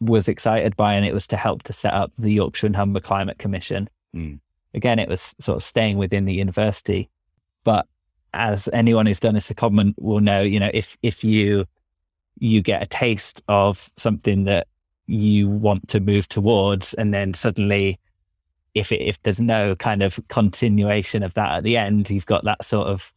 was 0.00 0.28
excited 0.28 0.76
by, 0.76 0.94
and 0.94 1.06
it 1.06 1.14
was 1.14 1.26
to 1.28 1.36
help 1.36 1.62
to 1.64 1.72
set 1.72 1.94
up 1.94 2.12
the 2.18 2.32
Yorkshire 2.32 2.66
and 2.66 2.76
Humber 2.76 3.00
Climate 3.00 3.38
Commission. 3.38 3.88
Mm. 4.14 4.40
Again, 4.74 4.98
it 4.98 5.08
was 5.08 5.34
sort 5.38 5.56
of 5.56 5.62
staying 5.62 5.98
within 5.98 6.24
the 6.24 6.34
university, 6.34 7.08
but 7.62 7.86
as 8.34 8.68
anyone 8.72 9.06
who's 9.06 9.20
done 9.20 9.36
a 9.36 9.40
secondment 9.40 9.94
will 9.98 10.20
know, 10.20 10.40
you 10.40 10.60
know, 10.60 10.70
if 10.72 10.96
if 11.02 11.24
you 11.24 11.66
you 12.38 12.62
get 12.62 12.82
a 12.82 12.86
taste 12.86 13.42
of 13.48 13.90
something 13.96 14.44
that 14.44 14.66
you 15.06 15.48
want 15.48 15.88
to 15.88 16.00
move 16.00 16.28
towards, 16.28 16.94
and 16.94 17.12
then 17.12 17.34
suddenly, 17.34 17.98
if 18.74 18.90
it, 18.92 19.00
if 19.00 19.22
there's 19.22 19.40
no 19.40 19.76
kind 19.76 20.02
of 20.02 20.18
continuation 20.28 21.22
of 21.22 21.34
that 21.34 21.52
at 21.52 21.62
the 21.62 21.76
end, 21.76 22.10
you've 22.10 22.26
got 22.26 22.44
that 22.44 22.64
sort 22.64 22.88
of 22.88 23.12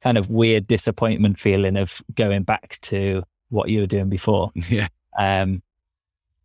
kind 0.00 0.18
of 0.18 0.30
weird 0.30 0.66
disappointment 0.66 1.38
feeling 1.38 1.76
of 1.76 2.02
going 2.14 2.42
back 2.42 2.78
to 2.82 3.22
what 3.48 3.68
you 3.68 3.80
were 3.80 3.86
doing 3.86 4.08
before. 4.08 4.50
Yeah. 4.68 4.88
Um, 5.18 5.62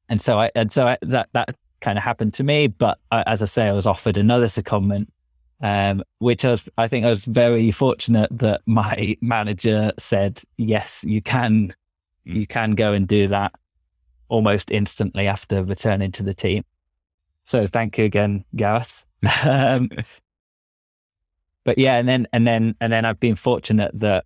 and 0.10 0.22
so 0.22 0.40
I 0.40 0.52
and 0.56 0.72
so 0.72 0.88
I, 0.88 0.98
that 1.04 1.30
that 1.34 1.56
kind 1.82 1.98
of 1.98 2.04
happened 2.04 2.34
to 2.36 2.44
me. 2.44 2.68
But 2.68 3.00
I, 3.12 3.24
as 3.28 3.42
I 3.42 3.46
say, 3.46 3.68
I 3.68 3.74
was 3.74 3.88
offered 3.88 4.18
another 4.18 4.46
secondment, 4.46 5.08
um, 5.62 6.04
which 6.20 6.46
I 6.46 6.52
was 6.52 6.70
I 6.78 6.88
think 6.88 7.06
I 7.06 7.10
was 7.10 7.26
very 7.26 7.72
fortunate 7.72 8.30
that 8.38 8.62
my 8.66 9.18
manager 9.22 9.92
said 9.98 10.42
yes, 10.58 11.04
you 11.08 11.22
can 11.22 11.74
Mm. 12.28 12.36
you 12.36 12.48
can 12.48 12.72
go 12.72 12.94
and 12.94 13.08
do 13.08 13.28
that 13.30 13.54
almost 14.28 14.72
instantly 14.72 15.28
after 15.28 15.64
returning 15.64 16.12
to 16.14 16.24
the 16.24 16.34
team. 16.34 16.64
So 17.46 17.66
thank 17.66 17.98
you 17.98 18.06
again, 18.06 18.46
Gareth. 18.56 19.06
um, 19.46 19.90
but 21.64 21.78
yeah, 21.78 21.96
and 21.98 22.08
then 22.08 22.28
and 22.34 22.46
then 22.48 22.76
and 22.82 22.92
then 22.92 23.06
I've 23.06 23.20
been 23.20 23.36
fortunate 23.36 23.92
that, 24.00 24.26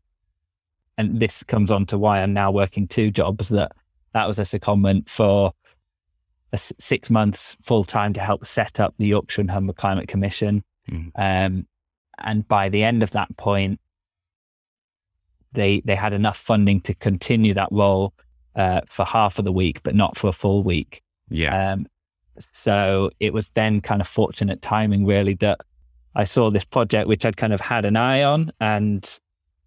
and 0.98 1.20
this 1.20 1.44
comes 1.44 1.72
on 1.72 1.86
to 1.88 1.98
why 1.98 2.22
I'm 2.22 2.34
now 2.34 2.52
working 2.52 2.88
two 2.88 3.12
jobs. 3.12 3.50
That 3.50 3.72
that 4.14 4.28
was 4.28 4.40
a 4.40 4.44
secondment 4.44 5.10
for 5.10 5.54
a 6.52 6.56
s- 6.56 6.74
six 6.80 7.10
months 7.10 7.58
full 7.62 7.84
time 7.84 8.14
to 8.14 8.20
help 8.20 8.46
set 8.46 8.80
up 8.80 8.94
the 8.98 9.08
Yorkshire 9.08 9.42
and 9.42 9.52
Humber 9.52 9.74
Climate 9.74 10.08
Commission. 10.08 10.64
Mhm. 10.90 11.12
Um, 11.16 11.68
and 12.20 12.48
by 12.48 12.70
the 12.70 12.84
end 12.84 13.04
of 13.04 13.12
that 13.12 13.36
point, 13.38 13.80
they 15.54 15.82
they 15.86 15.96
had 15.96 16.14
enough 16.14 16.38
funding 16.38 16.82
to 16.82 16.96
continue 16.96 17.54
that 17.54 17.70
role 17.72 18.14
uh, 18.56 18.82
for 18.88 19.06
half 19.06 19.40
of 19.40 19.46
the 19.46 19.52
week, 19.52 19.82
but 19.84 19.96
not 19.96 20.18
for 20.18 20.28
a 20.28 20.34
full 20.34 20.64
week. 20.64 21.02
Yeah. 21.30 21.74
Um, 21.74 21.88
so 22.52 23.12
it 23.20 23.34
was 23.34 23.50
then 23.52 23.82
kind 23.82 24.02
of 24.02 24.08
fortunate 24.08 24.62
timing, 24.62 25.06
really, 25.06 25.36
that 25.36 25.60
I 26.16 26.24
saw 26.24 26.50
this 26.50 26.66
project 26.66 27.08
which 27.08 27.26
I'd 27.26 27.38
kind 27.38 27.54
of 27.54 27.62
had 27.62 27.86
an 27.86 27.96
eye 27.96 28.24
on 28.24 28.52
and 28.60 29.20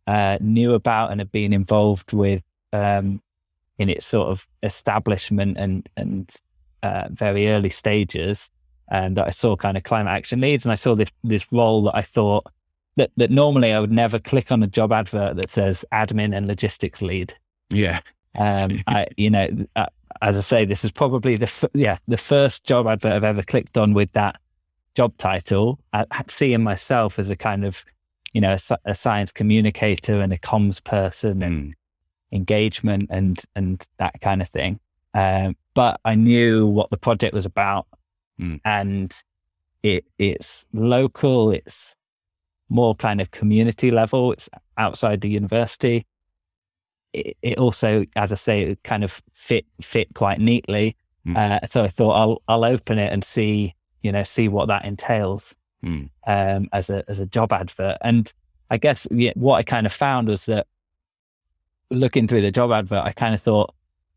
uh, 0.07 0.39
knew 0.41 0.75
about 0.75 1.11
and 1.11 1.21
had 1.21 1.33
been 1.33 1.53
involved 1.53 2.13
with 2.13 2.43
um, 2.73 3.21
in 3.79 3.89
its 3.89 4.07
sort 4.07 4.29
of 4.29 4.47
establishment 4.63 5.57
and 5.59 5.89
and 5.97 6.35
uh, 6.83 7.09
very 7.11 7.49
early 7.49 7.71
stages. 7.71 8.51
And 8.91 9.17
that 9.17 9.27
I 9.27 9.31
saw 9.31 9.57
kind 9.57 9.77
of 9.77 9.83
climate 9.83 10.13
action 10.13 10.41
Leeds, 10.41 10.65
and 10.65 10.73
I 10.73 10.77
saw 10.77 10.95
this 10.95 11.11
this 11.25 11.51
role 11.53 11.83
that 11.85 11.97
I 11.97 12.03
thought 12.03 12.47
that 12.97 13.11
that 13.17 13.31
normally 13.31 13.73
I 13.73 13.81
would 13.81 13.93
never 13.93 14.19
click 14.19 14.53
on 14.53 14.63
a 14.63 14.67
job 14.67 14.93
advert 14.93 15.37
that 15.37 15.51
says 15.51 15.85
admin 15.93 16.37
and 16.37 16.47
logistics 16.47 17.03
lead. 17.03 17.35
yeah. 17.71 18.01
Um, 18.39 18.83
I, 18.87 19.07
you 19.17 19.31
know, 19.31 19.49
uh, 19.77 19.87
as 20.23 20.37
I 20.39 20.41
say, 20.43 20.65
this 20.65 20.85
is 20.85 20.93
probably 20.93 21.37
the 21.37 21.47
f- 21.47 21.65
yeah 21.75 21.99
the 22.07 22.17
first 22.17 22.65
job 22.65 22.87
advert 22.87 23.13
I've 23.13 23.25
ever 23.25 23.43
clicked 23.43 23.77
on 23.77 23.93
with 23.95 24.13
that 24.13 24.37
job 24.95 25.17
title. 25.19 25.79
I, 25.93 26.05
seeing 26.29 26.63
myself 26.63 27.19
as 27.19 27.29
a 27.31 27.37
kind 27.37 27.65
of, 27.65 27.85
you 28.33 28.41
know, 28.41 28.55
a, 28.71 28.77
a 28.85 28.95
science 28.95 29.33
communicator 29.33 30.21
and 30.21 30.33
a 30.33 30.39
comms 30.39 30.83
person 30.83 31.43
and 31.43 31.71
Mm. 31.71 31.75
engagement 32.33 33.09
and 33.11 33.39
and 33.55 33.85
that 33.99 34.21
kind 34.21 34.43
of 34.43 34.49
thing. 34.49 34.79
Um, 35.15 35.57
but 35.75 36.01
I 36.05 36.15
knew 36.15 36.67
what 36.67 36.91
the 36.91 36.97
project 36.99 37.33
was 37.35 37.47
about, 37.47 37.87
Mm. 38.41 38.61
and 38.65 39.15
it 39.83 40.05
it's 40.19 40.67
local. 40.73 41.51
It's 41.51 41.97
more 42.69 42.95
kind 42.95 43.21
of 43.21 43.31
community 43.31 43.91
level. 43.91 44.33
It's 44.33 44.49
outside 44.77 45.21
the 45.21 45.29
university. 45.31 46.07
It, 47.13 47.37
it 47.41 47.59
also, 47.59 48.05
as 48.17 48.33
I 48.33 48.35
say, 48.37 48.63
it 48.63 48.83
kind 48.83 49.05
of 49.05 49.23
fit 49.33 49.65
fit 49.81 50.09
quite 50.15 50.39
neatly. 50.41 50.97
Mm. 51.27 51.37
Uh, 51.37 51.67
so 51.67 51.85
I 51.85 51.89
thought 51.89 52.13
I'll 52.13 52.43
I'll 52.49 52.65
open 52.65 52.99
it 52.99 53.13
and 53.13 53.25
see 53.25 53.75
you 54.03 54.13
know 54.13 54.23
see 54.23 54.49
what 54.49 54.69
that 54.69 54.85
entails 54.85 55.55
Mm. 55.85 56.09
um, 56.27 56.69
as 56.73 56.91
a 56.91 57.05
as 57.07 57.21
a 57.21 57.27
job 57.27 57.53
advert. 57.53 57.99
And 58.01 58.33
I 58.71 58.79
guess 58.79 59.07
yeah, 59.11 59.33
what 59.37 59.57
I 59.57 59.63
kind 59.63 59.87
of 59.87 59.93
found 59.93 60.27
was 60.27 60.47
that 60.47 60.67
looking 61.91 62.27
through 62.27 62.41
the 62.41 62.51
job 62.51 62.73
advert, 62.73 63.05
I 63.05 63.13
kind 63.13 63.35
of 63.35 63.41
thought 63.41 63.75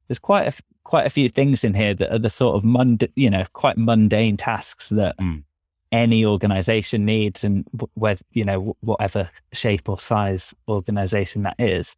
there's 0.09 0.19
quite 0.19 0.43
a 0.43 0.47
f- 0.47 0.61
quite 0.83 1.05
a 1.05 1.09
few 1.09 1.29
things 1.29 1.63
in 1.63 1.73
here 1.75 1.93
that 1.93 2.11
are 2.13 2.19
the 2.19 2.29
sort 2.29 2.55
of 2.57 2.63
mund- 2.65 3.07
you 3.15 3.29
know 3.29 3.45
quite 3.53 3.77
mundane 3.77 4.35
tasks 4.37 4.89
that 4.89 5.15
Mm. 5.19 5.43
any 5.91 6.25
organization 6.25 7.05
needs, 7.05 7.43
and 7.43 7.63
w- 7.71 7.89
whether 7.93 8.21
you 8.33 8.43
know 8.43 8.75
whatever 8.81 9.29
shape 9.53 9.87
or 9.87 9.99
size 9.99 10.53
organization 10.67 11.43
that 11.43 11.55
is. 11.59 11.95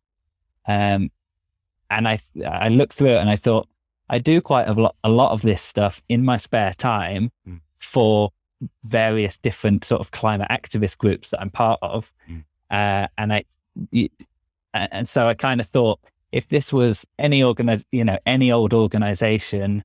Um, 0.68 1.10
and 1.90 2.08
I 2.08 2.20
I 2.46 2.68
looked 2.70 2.94
through 2.94 3.12
it 3.16 3.18
and 3.22 3.30
I 3.30 3.36
thought 3.38 3.68
I 4.10 4.20
do 4.20 4.42
quite 4.42 4.68
a 4.68 4.74
lot 4.74 4.96
a 5.04 5.10
lot 5.10 5.32
of 5.32 5.42
this 5.42 5.62
stuff 5.62 6.04
in 6.10 6.24
my 6.26 6.38
spare 6.38 6.74
time 6.74 7.32
Mm. 7.48 7.62
for 7.80 8.32
various 8.84 9.38
different 9.40 9.84
sort 9.86 10.02
of 10.02 10.12
climate 10.12 10.48
activist 10.52 10.98
groups 11.00 11.30
that 11.30 11.42
I'm 11.42 11.50
part 11.50 11.80
of. 11.82 12.14
Mm. 12.30 12.44
Uh, 12.70 13.08
and 13.18 13.34
I, 13.34 13.44
and 14.74 15.10
so 15.10 15.28
I 15.28 15.34
kind 15.34 15.60
of 15.60 15.68
thought 15.68 16.00
if 16.32 16.48
this 16.48 16.72
was 16.72 17.06
any 17.20 17.42
organiz, 17.42 17.86
you 17.92 18.06
know, 18.06 18.18
any 18.26 18.52
old 18.52 18.74
organization 18.74 19.84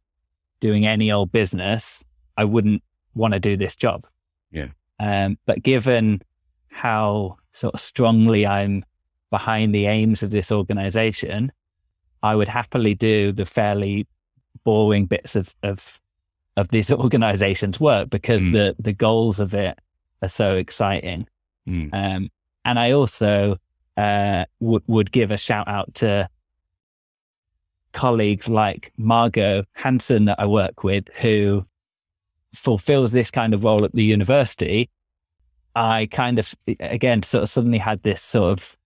doing 0.60 0.86
any 0.86 1.10
old 1.10 1.32
business, 1.32 2.04
I 2.36 2.44
wouldn't 2.44 2.82
want 3.14 3.34
to 3.34 3.40
do 3.40 3.56
this 3.56 3.76
job. 3.76 4.06
Yeah. 4.50 4.68
Um, 5.00 5.38
but 5.46 5.62
given 5.62 6.22
how 6.68 7.36
sort 7.52 7.74
of 7.74 7.80
strongly 7.80 8.46
I'm 8.46 8.84
behind 9.30 9.74
the 9.74 9.86
aims 9.86 10.22
of 10.22 10.30
this 10.30 10.52
organization, 10.52 11.52
I 12.22 12.34
would 12.34 12.48
happily 12.48 12.94
do 12.94 13.32
the 13.32 13.44
fairly 13.46 14.06
boring 14.64 15.06
bits 15.06 15.36
of, 15.36 15.54
of 15.62 16.00
of 16.56 16.68
these 16.68 16.90
organizations 17.04 17.78
work 17.80 18.08
because 18.10 18.40
Mm. 18.40 18.52
the 18.52 18.76
the 18.78 18.92
goals 18.92 19.40
of 19.40 19.54
it 19.54 19.78
are 20.22 20.28
so 20.28 20.56
exciting. 20.56 21.26
Mm. 21.68 21.90
Um, 21.92 22.30
and 22.64 22.78
I 22.78 22.92
also 22.92 23.58
uh, 23.96 24.44
would 24.60 24.82
would 24.86 25.12
give 25.12 25.30
a 25.30 25.36
shout 25.36 25.68
out 25.68 25.94
to 25.94 26.28
colleagues 27.96 28.48
like 28.48 28.92
Margot 28.98 29.64
Hansen 29.72 30.26
that 30.26 30.38
I 30.38 30.46
work 30.46 30.84
with, 30.84 31.08
who 31.16 31.64
fulfills 32.54 33.10
this 33.12 33.30
kind 33.30 33.54
of 33.54 33.64
role 33.64 33.84
at 33.84 33.92
the 33.92 34.04
university. 34.04 34.90
I 35.74 36.06
kind 36.10 36.38
of 36.38 36.54
again 36.80 37.22
sort 37.22 37.42
of 37.42 37.48
suddenly 37.48 37.78
had 37.78 38.02
this 38.02 38.22
sort 38.22 38.52
of 38.52 38.76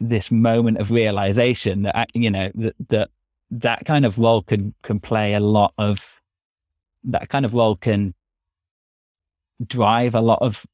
this 0.00 0.30
moment 0.30 0.78
of 0.78 0.90
realization 0.90 1.82
that 1.82 1.96
I- 1.96 2.06
you 2.14 2.30
know 2.30 2.50
that 2.54 2.74
that 2.88 3.10
that 3.50 3.84
kind 3.86 4.04
of 4.04 4.18
role 4.18 4.42
can 4.42 4.74
can 4.82 5.00
play 5.00 5.34
a 5.34 5.40
lot 5.40 5.72
of 5.78 6.20
that 7.04 7.28
kind 7.28 7.44
of 7.44 7.54
role 7.54 7.76
can 7.76 8.14
drive 9.66 10.14
a 10.14 10.20
lot 10.20 10.40
of 10.42 10.66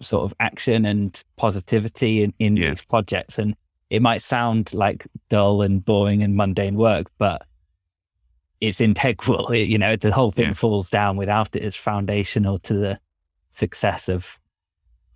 sort 0.00 0.24
of 0.24 0.34
action 0.40 0.84
and 0.84 1.22
positivity 1.36 2.22
in, 2.22 2.34
in 2.38 2.56
Yeah. 2.56 2.70
these 2.70 2.84
projects. 2.84 3.38
And 3.38 3.54
it 3.92 4.00
might 4.00 4.22
sound 4.22 4.72
like 4.72 5.06
dull 5.28 5.60
and 5.60 5.84
boring 5.84 6.22
and 6.22 6.34
mundane 6.34 6.76
work, 6.76 7.08
but 7.18 7.42
it's 8.58 8.80
integral. 8.80 9.48
It- 9.52 9.68
you 9.68 9.76
know, 9.76 9.96
the 9.96 10.10
whole 10.10 10.30
thing 10.30 10.46
Yeah. 10.46 10.52
falls 10.54 10.88
down 10.88 11.18
without 11.18 11.54
it. 11.54 11.62
It's 11.62 11.76
foundational 11.76 12.58
to 12.60 12.72
the 12.74 12.98
success 13.52 14.08
of 14.08 14.38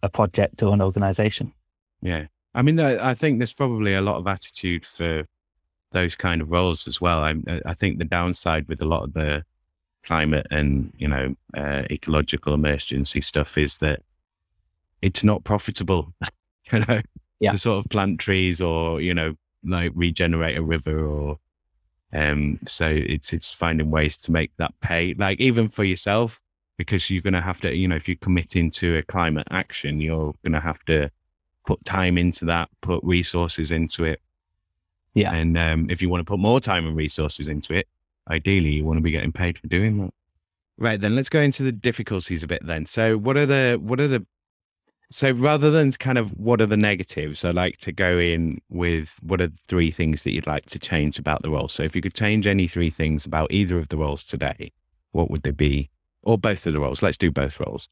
a 0.03 0.11
project 0.11 0.63
or 0.63 0.75
an 0.75 0.83
organization. 0.83 1.55
Yeah. 2.03 2.27
I 2.55 2.61
mean, 2.61 2.79
I, 2.79 3.11
I 3.13 3.15
think 3.15 3.39
there's 3.39 3.55
probably 3.55 3.95
a 3.95 4.03
lot 4.03 4.17
of 4.17 4.27
attitude 4.27 4.85
for 4.85 5.25
those 5.93 6.15
kind 6.15 6.43
of 6.43 6.51
roles 6.51 6.87
as 6.87 7.01
well. 7.01 7.21
I, 7.21 7.35
I 7.65 7.73
think 7.73 7.97
the 7.99 8.05
downside 8.05 8.69
with 8.69 8.83
a 8.83 8.87
lot 8.87 9.05
of 9.05 9.15
the 9.15 9.43
climate 10.05 10.47
and, 10.51 10.93
you 10.99 11.09
know, 11.09 11.35
uh, 11.57 11.85
ecological 11.91 12.53
emergency 12.53 13.23
stuff 13.23 13.57
is 13.57 13.79
that 13.79 14.03
it's 15.01 15.25
not 15.25 15.45
profitable, 15.45 16.13
you 16.73 16.81
know, 16.81 17.01
Yeah. 17.39 17.53
to 17.53 17.59
sort 17.59 17.85
of 17.85 17.91
plant 17.91 18.19
trees 18.19 18.63
or, 18.63 19.01
you 19.01 19.13
know, 19.13 19.35
like 19.63 19.93
regenerate 19.95 20.57
a 20.57 20.63
river 20.63 21.05
or, 21.05 21.39
um, 22.13 22.59
so 22.67 22.89
it's, 22.89 23.35
it's 23.35 23.53
finding 23.53 23.91
ways 23.91 24.17
to 24.19 24.33
make 24.33 24.53
that 24.57 24.73
pay, 24.81 25.15
like 25.19 25.39
even 25.39 25.69
for 25.69 25.85
yourself, 25.85 26.41
because 26.79 27.11
you're 27.11 27.21
going 27.21 27.35
to 27.35 27.41
have 27.43 27.61
to, 27.61 27.75
you 27.75 27.89
know, 27.89 27.97
if 27.97 28.09
you're 28.09 28.17
committing 28.17 28.71
to 28.71 28.97
a 28.97 29.03
climate 29.03 29.47
action, 29.51 30.01
you're 30.01 30.35
going 30.43 30.53
to 30.53 30.61
have 30.61 30.83
to 30.87 31.11
put 31.67 31.85
time 31.85 32.17
into 32.17 32.47
that, 32.47 32.71
put 32.81 33.05
resources 33.05 33.71
into 33.71 34.05
it. 34.05 34.21
Yeah. 35.13 35.35
And 35.35 35.59
um, 35.59 35.91
if 35.91 36.01
you 36.01 36.09
want 36.09 36.21
to 36.21 36.31
put 36.31 36.39
more 36.39 36.61
time 36.61 36.87
and 36.87 36.97
resources 36.97 37.49
into 37.49 37.75
it, 37.75 37.87
ideally 38.31 38.71
you 38.71 38.85
want 38.85 38.97
to 38.99 39.03
be 39.03 39.11
getting 39.11 39.33
paid 39.33 39.59
for 39.59 39.67
doing 39.67 39.99
that. 39.99 40.15
Right. 40.79 41.01
Then 41.01 41.15
let's 41.15 41.29
go 41.29 41.41
into 41.41 41.65
the 41.65 41.73
difficulties 41.73 42.43
a 42.43 42.47
bit 42.47 42.65
then. 42.65 42.87
So 42.87 43.19
what 43.19 43.37
are 43.37 43.47
the, 43.47 43.79
what 43.83 44.01
are 44.01 44.09
the, 44.09 44.27
so 45.11 45.31
rather 45.31 45.71
than 45.71 45.93
kind 45.93 46.19
of 46.19 46.31
what 46.31 46.61
are 46.61 46.67
the 46.67 46.77
negatives, 46.77 47.45
I 47.45 47.53
like 47.53 47.79
to 47.79 47.93
go 47.93 48.19
in 48.19 48.61
with 48.69 49.19
what 49.23 49.41
are 49.41 49.47
the 49.47 49.59
three 49.69 49.91
things 49.91 50.25
that 50.25 50.33
you'd 50.33 50.47
like 50.47 50.67
to 50.67 50.79
change 50.79 51.19
about 51.19 51.43
the 51.43 51.51
role. 51.51 51.69
So 51.69 51.85
if 51.85 51.95
you 51.95 52.03
could 52.03 52.15
change 52.15 52.47
any 52.47 52.67
three 52.67 52.91
things 52.91 53.25
about 53.25 53.53
either 53.53 53.79
of 53.79 53.89
the 53.89 53.97
roles 53.97 54.25
today, 54.25 54.73
what 55.13 55.31
would 55.31 55.43
they 55.43 55.53
be? 55.53 55.91
Or 56.23 56.37
both 56.37 56.67
of 56.67 56.73
the 56.73 56.81
roles? 56.81 57.03
Let's 57.03 57.17
do 57.17 57.31
both 57.31 57.61
roles. 57.61 57.89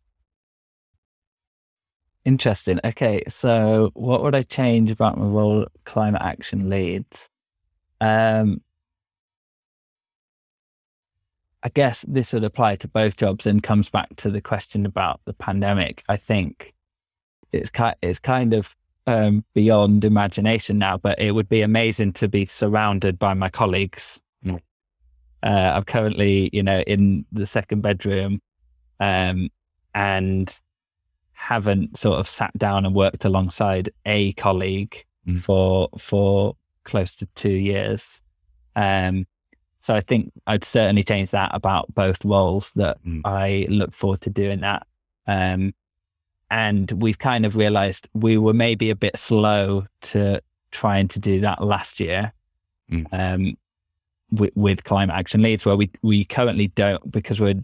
Interesting. 2.24 2.80
Okay, 2.84 3.22
so 3.28 3.90
what 3.94 4.22
would 4.22 4.34
I 4.34 4.42
change 4.42 4.90
about 4.90 5.18
my 5.18 5.26
role 5.26 5.66
climate 5.84 6.22
action 6.22 6.68
Leeds? 6.68 7.28
Um, 8.00 8.60
I 11.62 11.68
guess 11.68 12.04
this 12.08 12.32
would 12.32 12.44
apply 12.44 12.76
to 12.76 12.88
both 12.88 13.16
jobs 13.16 13.46
and 13.46 13.62
comes 13.62 13.88
back 13.88 14.16
to 14.16 14.30
the 14.30 14.40
question 14.40 14.84
about 14.84 15.20
the 15.26 15.32
pandemic. 15.32 16.02
I 16.08 16.16
think 16.16 16.74
it's 17.54 17.70
kind 17.70 17.96
it's 18.02 18.18
kind 18.18 18.52
of 18.54 18.74
um, 19.06 19.44
beyond 19.54 20.04
imagination 20.04 20.78
now, 20.78 20.96
but 20.98 21.18
it 21.20 21.32
would 21.32 21.48
be 21.48 21.62
amazing 21.62 22.12
to 22.14 22.28
be 22.28 22.46
surrounded 22.46 23.18
by 23.18 23.34
my 23.34 23.48
colleagues 23.50 24.20
Mm. 24.44 24.60
Uh, 25.42 25.72
I'm 25.76 25.84
currently, 25.84 26.50
you 26.52 26.62
know, 26.62 26.80
in 26.80 27.24
the 27.32 27.46
second 27.46 27.82
bedroom, 27.82 28.40
um, 29.00 29.48
and 29.94 30.58
haven't 31.32 31.96
sort 31.98 32.18
of 32.18 32.26
sat 32.28 32.56
down 32.56 32.86
and 32.86 32.94
worked 32.94 33.24
alongside 33.24 33.90
a 34.06 34.32
colleague 34.34 35.04
Mm. 35.26 35.40
for 35.40 35.88
for 35.98 36.56
close 36.84 37.16
to 37.16 37.26
two 37.34 37.48
years. 37.72 38.22
Um, 38.76 39.26
so 39.80 39.94
I 39.94 40.00
think 40.00 40.32
I'd 40.46 40.64
certainly 40.64 41.02
change 41.02 41.30
that 41.30 41.50
about 41.54 41.94
both 41.94 42.24
roles. 42.24 42.72
That 42.72 43.02
Mm. 43.04 43.20
I 43.24 43.66
look 43.68 43.92
forward 43.94 44.20
to 44.22 44.30
doing 44.30 44.60
that. 44.60 44.86
Um, 45.26 45.74
and 46.50 46.90
we've 46.92 47.18
kind 47.18 47.46
of 47.46 47.56
realized 47.56 48.08
we 48.14 48.38
were 48.38 48.54
maybe 48.54 48.90
a 48.90 48.96
bit 48.96 49.18
slow 49.18 49.86
to 50.02 50.40
trying 50.70 51.08
to 51.08 51.20
do 51.20 51.40
that 51.40 51.62
last 51.62 52.00
year 52.00 52.32
Mm. 52.90 53.06
um, 53.12 53.56
with, 54.30 54.50
with 54.54 54.84
climate 54.84 55.16
action 55.16 55.40
Leeds, 55.40 55.64
where 55.64 55.76
we 55.76 55.90
we 56.02 56.24
currently 56.24 56.66
don't 56.68 57.10
because 57.10 57.40
we're 57.40 57.54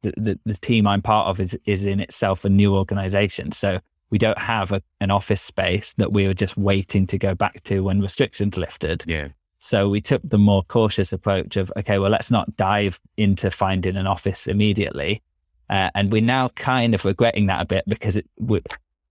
the, 0.00 0.12
the, 0.16 0.40
the 0.46 0.54
team 0.54 0.86
I'm 0.86 1.02
part 1.02 1.28
of 1.28 1.40
is 1.40 1.58
is 1.66 1.84
in 1.84 2.00
itself 2.00 2.44
a 2.44 2.48
new 2.48 2.74
organization, 2.74 3.52
so 3.52 3.80
we 4.08 4.16
don't 4.18 4.38
have 4.38 4.72
a, 4.72 4.82
an 5.00 5.10
office 5.10 5.42
space 5.42 5.94
that 5.98 6.12
we 6.12 6.26
were 6.26 6.34
just 6.34 6.56
waiting 6.56 7.06
to 7.08 7.18
go 7.18 7.34
back 7.34 7.62
to 7.64 7.80
when 7.80 8.00
restrictions 8.00 8.56
lifted. 8.56 9.04
Yeah. 9.06 9.28
So 9.58 9.90
we 9.90 10.00
took 10.00 10.22
the 10.24 10.38
more 10.38 10.62
cautious 10.62 11.12
approach 11.12 11.58
of, 11.58 11.70
okay, 11.76 11.98
well, 11.98 12.10
let's 12.10 12.30
not 12.30 12.56
dive 12.56 12.98
into 13.18 13.50
finding 13.50 13.96
an 13.96 14.06
office 14.06 14.46
immediately. 14.46 15.22
Uh, 15.70 15.88
and 15.94 16.10
we're 16.10 16.20
now 16.20 16.48
kind 16.50 16.94
of 16.94 17.04
regretting 17.04 17.46
that 17.46 17.62
a 17.62 17.64
bit 17.64 17.84
because 17.86 18.16
it, 18.16 18.26
we're, 18.38 18.60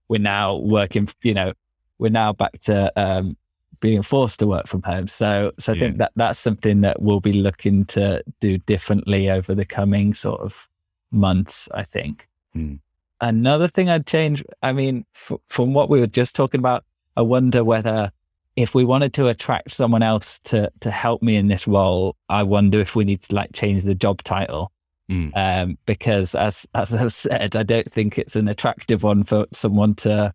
we're 0.08 0.20
now 0.20 0.56
working, 0.56 1.08
you 1.22 1.32
know, 1.34 1.52
we're 1.98 2.10
now 2.10 2.32
back 2.34 2.60
to 2.60 2.92
um, 3.00 3.36
being 3.80 4.02
forced 4.02 4.38
to 4.40 4.46
work 4.46 4.66
from 4.66 4.82
home. 4.82 5.06
So, 5.06 5.52
so 5.58 5.72
I 5.72 5.76
Yeah. 5.76 5.80
think 5.80 5.98
that 5.98 6.12
that's 6.16 6.38
something 6.38 6.82
that 6.82 7.00
we'll 7.00 7.20
be 7.20 7.32
looking 7.32 7.86
to 7.86 8.22
do 8.40 8.58
differently 8.58 9.30
over 9.30 9.54
the 9.54 9.64
coming 9.64 10.12
sort 10.12 10.42
of 10.42 10.68
months, 11.10 11.68
I 11.72 11.82
think. 11.82 12.28
Hmm. 12.52 12.74
Another 13.22 13.68
thing 13.68 13.88
I'd 13.90 14.06
change, 14.06 14.44
I 14.62 14.72
mean, 14.72 15.04
f- 15.14 15.38
from 15.48 15.72
what 15.74 15.88
we 15.90 16.00
were 16.00 16.06
just 16.06 16.36
talking 16.36 16.58
about, 16.58 16.84
I 17.16 17.22
wonder 17.22 17.64
whether 17.64 18.12
if 18.56 18.74
we 18.74 18.84
wanted 18.84 19.14
to 19.14 19.28
attract 19.28 19.70
someone 19.72 20.02
else 20.02 20.38
to 20.40 20.70
to 20.80 20.90
help 20.90 21.22
me 21.22 21.36
in 21.36 21.48
this 21.48 21.66
role, 21.68 22.16
I 22.28 22.42
wonder 22.42 22.80
if 22.80 22.96
we 22.96 23.04
need 23.04 23.22
to 23.22 23.34
like 23.34 23.52
change 23.52 23.84
the 23.84 23.94
job 23.94 24.22
title. 24.24 24.72
Mm. 25.10 25.32
Um, 25.34 25.78
because 25.86 26.34
as 26.34 26.66
as 26.74 26.94
I've 26.94 27.12
said, 27.12 27.56
I 27.56 27.64
don't 27.64 27.90
think 27.90 28.18
it's 28.18 28.36
an 28.36 28.48
attractive 28.48 29.02
one 29.02 29.24
for 29.24 29.46
someone 29.52 29.94
to 29.96 30.32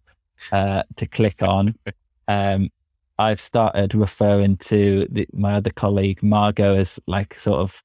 uh, 0.51 0.83
to 0.97 1.07
click 1.07 1.41
on. 1.41 1.75
Um, 2.27 2.71
I've 3.19 3.39
started 3.39 3.93
referring 3.93 4.57
to 4.57 5.07
the, 5.11 5.27
my 5.31 5.53
other 5.53 5.69
colleague 5.69 6.23
Margot 6.23 6.75
as 6.75 6.99
like 7.05 7.35
sort 7.35 7.59
of 7.59 7.83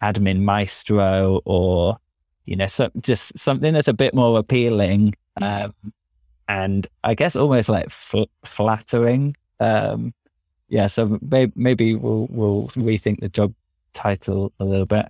admin 0.00 0.42
maestro 0.42 1.40
or 1.44 1.98
you 2.44 2.54
know 2.54 2.68
so, 2.68 2.88
just 3.00 3.36
something 3.36 3.74
that's 3.74 3.88
a 3.88 3.92
bit 3.92 4.14
more 4.14 4.38
appealing 4.38 5.16
um, 5.42 5.74
and 6.48 6.86
I 7.04 7.14
guess 7.14 7.36
almost 7.36 7.68
like 7.68 7.90
fl- 7.90 8.30
flattering. 8.44 9.36
Um, 9.58 10.14
yeah, 10.68 10.86
so 10.86 11.18
maybe, 11.20 11.52
maybe 11.56 11.94
we'll 11.94 12.26
we'll 12.30 12.68
rethink 12.68 13.20
the 13.20 13.28
job 13.28 13.52
title 13.92 14.52
a 14.60 14.64
little 14.64 14.86
bit. 14.86 15.06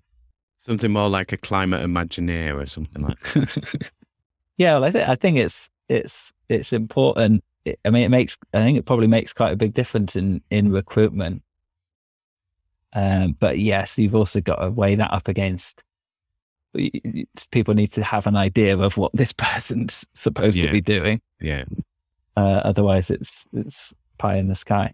Something 0.61 0.93
more 0.93 1.09
like 1.09 1.33
a 1.33 1.37
climate 1.39 1.83
imagineer 1.85 2.61
or 2.63 2.67
something 2.67 3.03
like 3.03 3.19
that. 3.33 3.91
yeah, 4.59 4.75
well, 4.75 4.85
I 4.85 4.91
think 4.91 5.09
I 5.09 5.15
think 5.17 5.39
it's 5.39 5.71
it's 5.89 6.33
it's 6.49 6.73
important. 6.73 7.43
It, 7.65 7.81
I 7.85 7.91
mean, 7.91 8.03
it 8.05 8.11
makes 8.11 8.37
I 8.55 8.59
think 8.59 8.77
it 8.79 8.85
probably 8.85 9.07
makes 9.09 9.33
quite 9.33 9.53
a 9.53 9.57
big 9.57 9.73
difference 9.75 10.17
in 10.17 10.43
in 10.51 10.71
recruitment. 10.71 11.43
Um, 12.93 13.37
but 13.41 13.59
yes, 13.59 13.99
you've 13.99 14.15
also 14.15 14.41
got 14.41 14.57
to 14.57 14.71
weigh 14.71 14.97
that 14.97 15.13
up 15.13 15.29
against. 15.29 15.83
People 17.51 17.75
need 17.75 17.91
to 17.93 18.03
have 18.05 18.27
an 18.27 18.37
idea 18.37 18.77
of 18.79 18.97
what 18.97 19.13
this 19.15 19.33
person's 19.37 20.07
supposed 20.15 20.59
Yeah. 20.59 20.67
to 20.67 20.73
be 20.73 20.81
doing. 20.81 21.21
Yeah. 21.41 21.65
Uh, 22.37 22.61
otherwise, 22.65 23.11
it's 23.11 23.47
it's 23.55 23.95
pie 24.19 24.37
in 24.37 24.49
the 24.49 24.55
sky. 24.55 24.93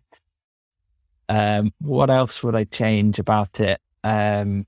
Um, 1.29 1.73
what 1.81 2.09
else 2.09 2.43
would 2.45 2.55
I 2.55 2.65
change 2.65 3.19
about 3.19 3.59
it? 3.59 3.81
Um, 4.05 4.65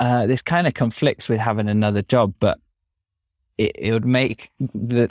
uh, 0.00 0.26
this 0.26 0.42
kind 0.42 0.66
of 0.66 0.74
conflicts 0.74 1.28
with 1.28 1.38
having 1.38 1.68
another 1.68 2.02
job, 2.02 2.34
but 2.40 2.58
it, 3.58 3.72
it 3.76 3.92
would 3.92 4.06
make 4.06 4.50
the 4.58 5.10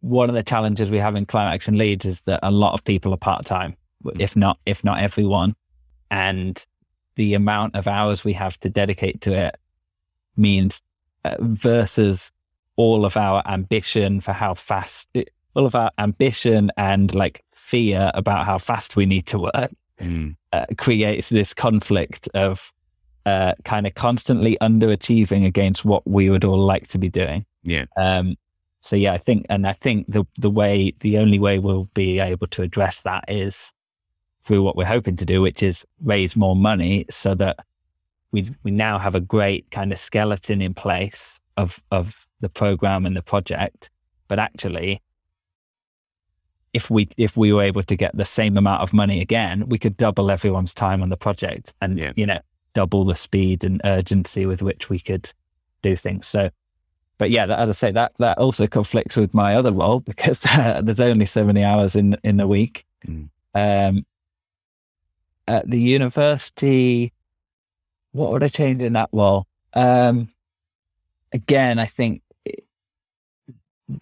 one 0.00 0.28
of 0.28 0.34
the 0.34 0.42
challenges 0.42 0.90
we 0.90 0.98
have 0.98 1.16
in 1.16 1.24
climate 1.26 1.54
action 1.54 1.76
Leeds 1.76 2.04
is 2.04 2.22
that 2.22 2.38
a 2.42 2.50
lot 2.50 2.74
of 2.74 2.84
people 2.84 3.12
are 3.12 3.18
part 3.18 3.44
time, 3.44 3.76
if 4.18 4.36
not 4.36 4.58
if 4.64 4.84
not 4.84 5.00
everyone, 5.00 5.54
and 6.10 6.64
the 7.16 7.34
amount 7.34 7.74
of 7.74 7.88
hours 7.88 8.24
we 8.24 8.32
have 8.32 8.58
to 8.60 8.70
dedicate 8.70 9.20
to 9.22 9.32
it 9.32 9.56
means 10.36 10.80
uh, 11.24 11.36
versus 11.40 12.30
all 12.76 13.04
of 13.04 13.16
our 13.16 13.42
ambition 13.46 14.20
for 14.20 14.32
how 14.32 14.54
fast 14.54 15.08
all 15.54 15.66
of 15.66 15.74
our 15.74 15.90
ambition 15.98 16.70
and 16.76 17.14
like 17.14 17.42
fear 17.52 18.10
about 18.14 18.46
how 18.46 18.56
fast 18.56 18.96
we 18.96 19.04
need 19.04 19.26
to 19.26 19.38
work 19.38 19.70
Mm. 20.00 20.34
uh, 20.54 20.64
creates 20.78 21.28
this 21.28 21.52
conflict 21.52 22.26
of 22.32 22.72
uh, 23.26 23.52
kind 23.64 23.86
of 23.86 23.94
constantly 23.94 24.56
underachieving 24.60 25.44
against 25.46 25.84
what 25.84 26.06
we 26.06 26.30
would 26.30 26.44
all 26.44 26.58
like 26.58 26.88
to 26.88 26.98
be 26.98 27.08
doing. 27.08 27.44
Yeah. 27.62 27.84
Um, 27.96 28.36
so 28.80 28.96
yeah, 28.96 29.12
I 29.12 29.18
think, 29.18 29.46
and 29.50 29.66
I 29.66 29.72
think 29.72 30.06
the 30.08 30.24
the 30.38 30.50
way, 30.50 30.94
the 31.00 31.18
only 31.18 31.38
way 31.38 31.58
we'll 31.58 31.88
be 31.94 32.18
able 32.18 32.46
to 32.48 32.62
address 32.62 33.02
that 33.02 33.24
is 33.28 33.72
through 34.42 34.62
what 34.62 34.74
we're 34.76 34.86
hoping 34.86 35.16
to 35.16 35.26
do, 35.26 35.42
which 35.42 35.62
is 35.62 35.86
raise 36.02 36.34
more 36.34 36.56
money 36.56 37.04
so 37.10 37.34
that 37.34 37.58
we 38.32 38.50
we 38.62 38.70
now 38.70 38.98
have 38.98 39.14
a 39.14 39.20
great 39.20 39.70
kind 39.70 39.92
of 39.92 39.98
skeleton 39.98 40.62
in 40.62 40.72
place 40.72 41.40
of 41.58 41.82
of 41.90 42.26
the 42.40 42.48
program 42.48 43.04
and 43.04 43.14
the 43.14 43.22
project, 43.22 43.90
but 44.28 44.38
actually 44.38 45.02
if 46.72 46.88
we 46.88 47.08
if 47.16 47.36
we 47.36 47.52
were 47.52 47.62
able 47.62 47.82
to 47.82 47.96
get 47.96 48.16
the 48.16 48.24
same 48.24 48.56
amount 48.56 48.80
of 48.80 48.92
money 48.92 49.20
again, 49.20 49.68
we 49.68 49.78
could 49.78 49.96
double 49.96 50.30
everyone's 50.30 50.72
time 50.72 51.02
on 51.02 51.08
the 51.08 51.16
project 51.16 51.74
and 51.80 51.98
Yeah. 51.98 52.12
you 52.16 52.26
know 52.26 52.38
double 52.74 53.04
the 53.04 53.16
speed 53.16 53.64
and 53.64 53.80
urgency 53.84 54.46
with 54.46 54.62
which 54.62 54.88
we 54.88 54.98
could 54.98 55.32
do 55.82 55.96
things. 55.96 56.26
So, 56.26 56.50
but 57.18 57.30
yeah, 57.30 57.46
that, 57.46 57.58
as 57.58 57.68
I 57.68 57.72
say, 57.72 57.90
that 57.92 58.12
that 58.18 58.38
also 58.38 58.66
conflicts 58.66 59.16
with 59.16 59.34
my 59.34 59.54
other 59.54 59.72
role 59.72 60.00
because 60.10 60.44
uh, 60.46 60.80
there's 60.82 61.00
only 61.00 61.26
so 61.26 61.44
many 61.44 61.64
hours 61.64 61.96
in 61.96 62.16
in 62.24 62.36
the 62.36 62.46
week. 62.46 62.84
Mm. 63.06 63.28
Um, 63.54 64.06
at 65.48 65.68
the 65.68 65.80
university, 65.80 67.12
what 68.12 68.30
would 68.30 68.44
I 68.44 68.48
change 68.48 68.82
in 68.82 68.92
that 68.92 69.08
role? 69.12 69.46
Um, 69.74 70.28
again, 71.32 71.78
I 71.78 71.86
think 71.86 72.22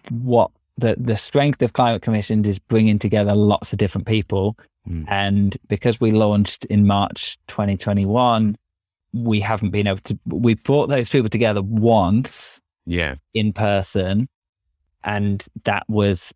what 0.09 0.51
the 0.77 0.95
the 0.97 1.17
strength 1.17 1.61
of 1.61 1.73
climate 1.73 2.01
commissions 2.01 2.47
is 2.47 2.59
bringing 2.59 2.99
together 2.99 3.35
lots 3.35 3.73
of 3.73 3.79
different 3.79 4.07
people, 4.07 4.57
Mm. 4.89 5.05
and 5.07 5.57
because 5.67 5.99
we 5.99 6.11
launched 6.11 6.65
in 6.65 6.87
March 6.87 7.37
2021, 7.47 8.57
we 9.13 9.39
haven't 9.39 9.69
been 9.71 9.87
able 9.87 9.99
to. 9.99 10.17
We 10.25 10.55
brought 10.55 10.87
those 10.89 11.09
people 11.09 11.29
together 11.29 11.61
once 11.61 12.59
Yeah. 12.85 13.15
in 13.33 13.53
person, 13.53 14.27
and 15.03 15.45
that 15.65 15.83
was 15.87 16.33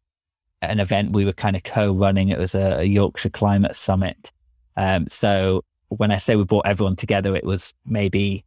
an 0.61 0.79
event 0.79 1.11
we 1.11 1.25
were 1.25 1.33
kind 1.33 1.55
of 1.55 1.63
co-running. 1.63 2.29
It 2.29 2.37
was 2.39 2.55
a, 2.55 2.79
a 2.79 2.83
Yorkshire 2.83 3.29
Climate 3.29 3.75
Summit. 3.75 4.31
Um, 4.77 5.07
so 5.07 5.63
when 5.89 6.11
I 6.11 6.17
say 6.17 6.35
we 6.35 6.43
brought 6.45 6.65
everyone 6.65 6.95
together, 6.95 7.35
it 7.35 7.43
was 7.43 7.73
maybe, 7.85 8.43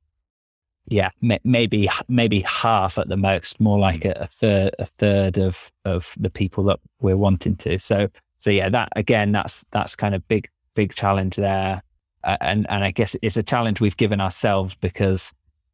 yeah, 0.89 1.11
ma- 1.21 1.39
maybe 1.45 1.89
maybe 2.09 2.41
half 2.41 2.99
at 2.99 3.09
the 3.09 3.17
most, 3.17 3.61
more 3.61 3.79
like 3.79 4.05
a, 4.05 4.13
a 4.21 4.27
third 4.27 4.75
a 4.79 4.87
third 4.87 5.39
of 5.39 5.71
of 5.85 6.15
the 6.17 6.31
people 6.31 6.65
that 6.65 6.81
we're 7.01 7.17
wanting 7.17 7.57
to. 7.57 7.79
So 7.79 8.09
so 8.41 8.51
yeah, 8.51 8.69
that 8.69 8.89
again, 8.97 9.33
that's 9.33 9.65
that's 9.71 9.97
kind 9.97 10.15
of 10.15 10.27
big 10.29 10.49
big 10.75 10.95
challenge 10.95 11.37
there, 11.37 11.83
uh, 12.25 12.37
and 12.41 12.67
and 12.69 12.85
I 12.85 12.91
guess 12.91 13.17
it's 13.23 13.37
a 13.37 13.43
challenge 13.43 13.81
we've 13.81 13.97
given 13.97 14.21
ourselves 14.21 14.75
because 14.77 15.33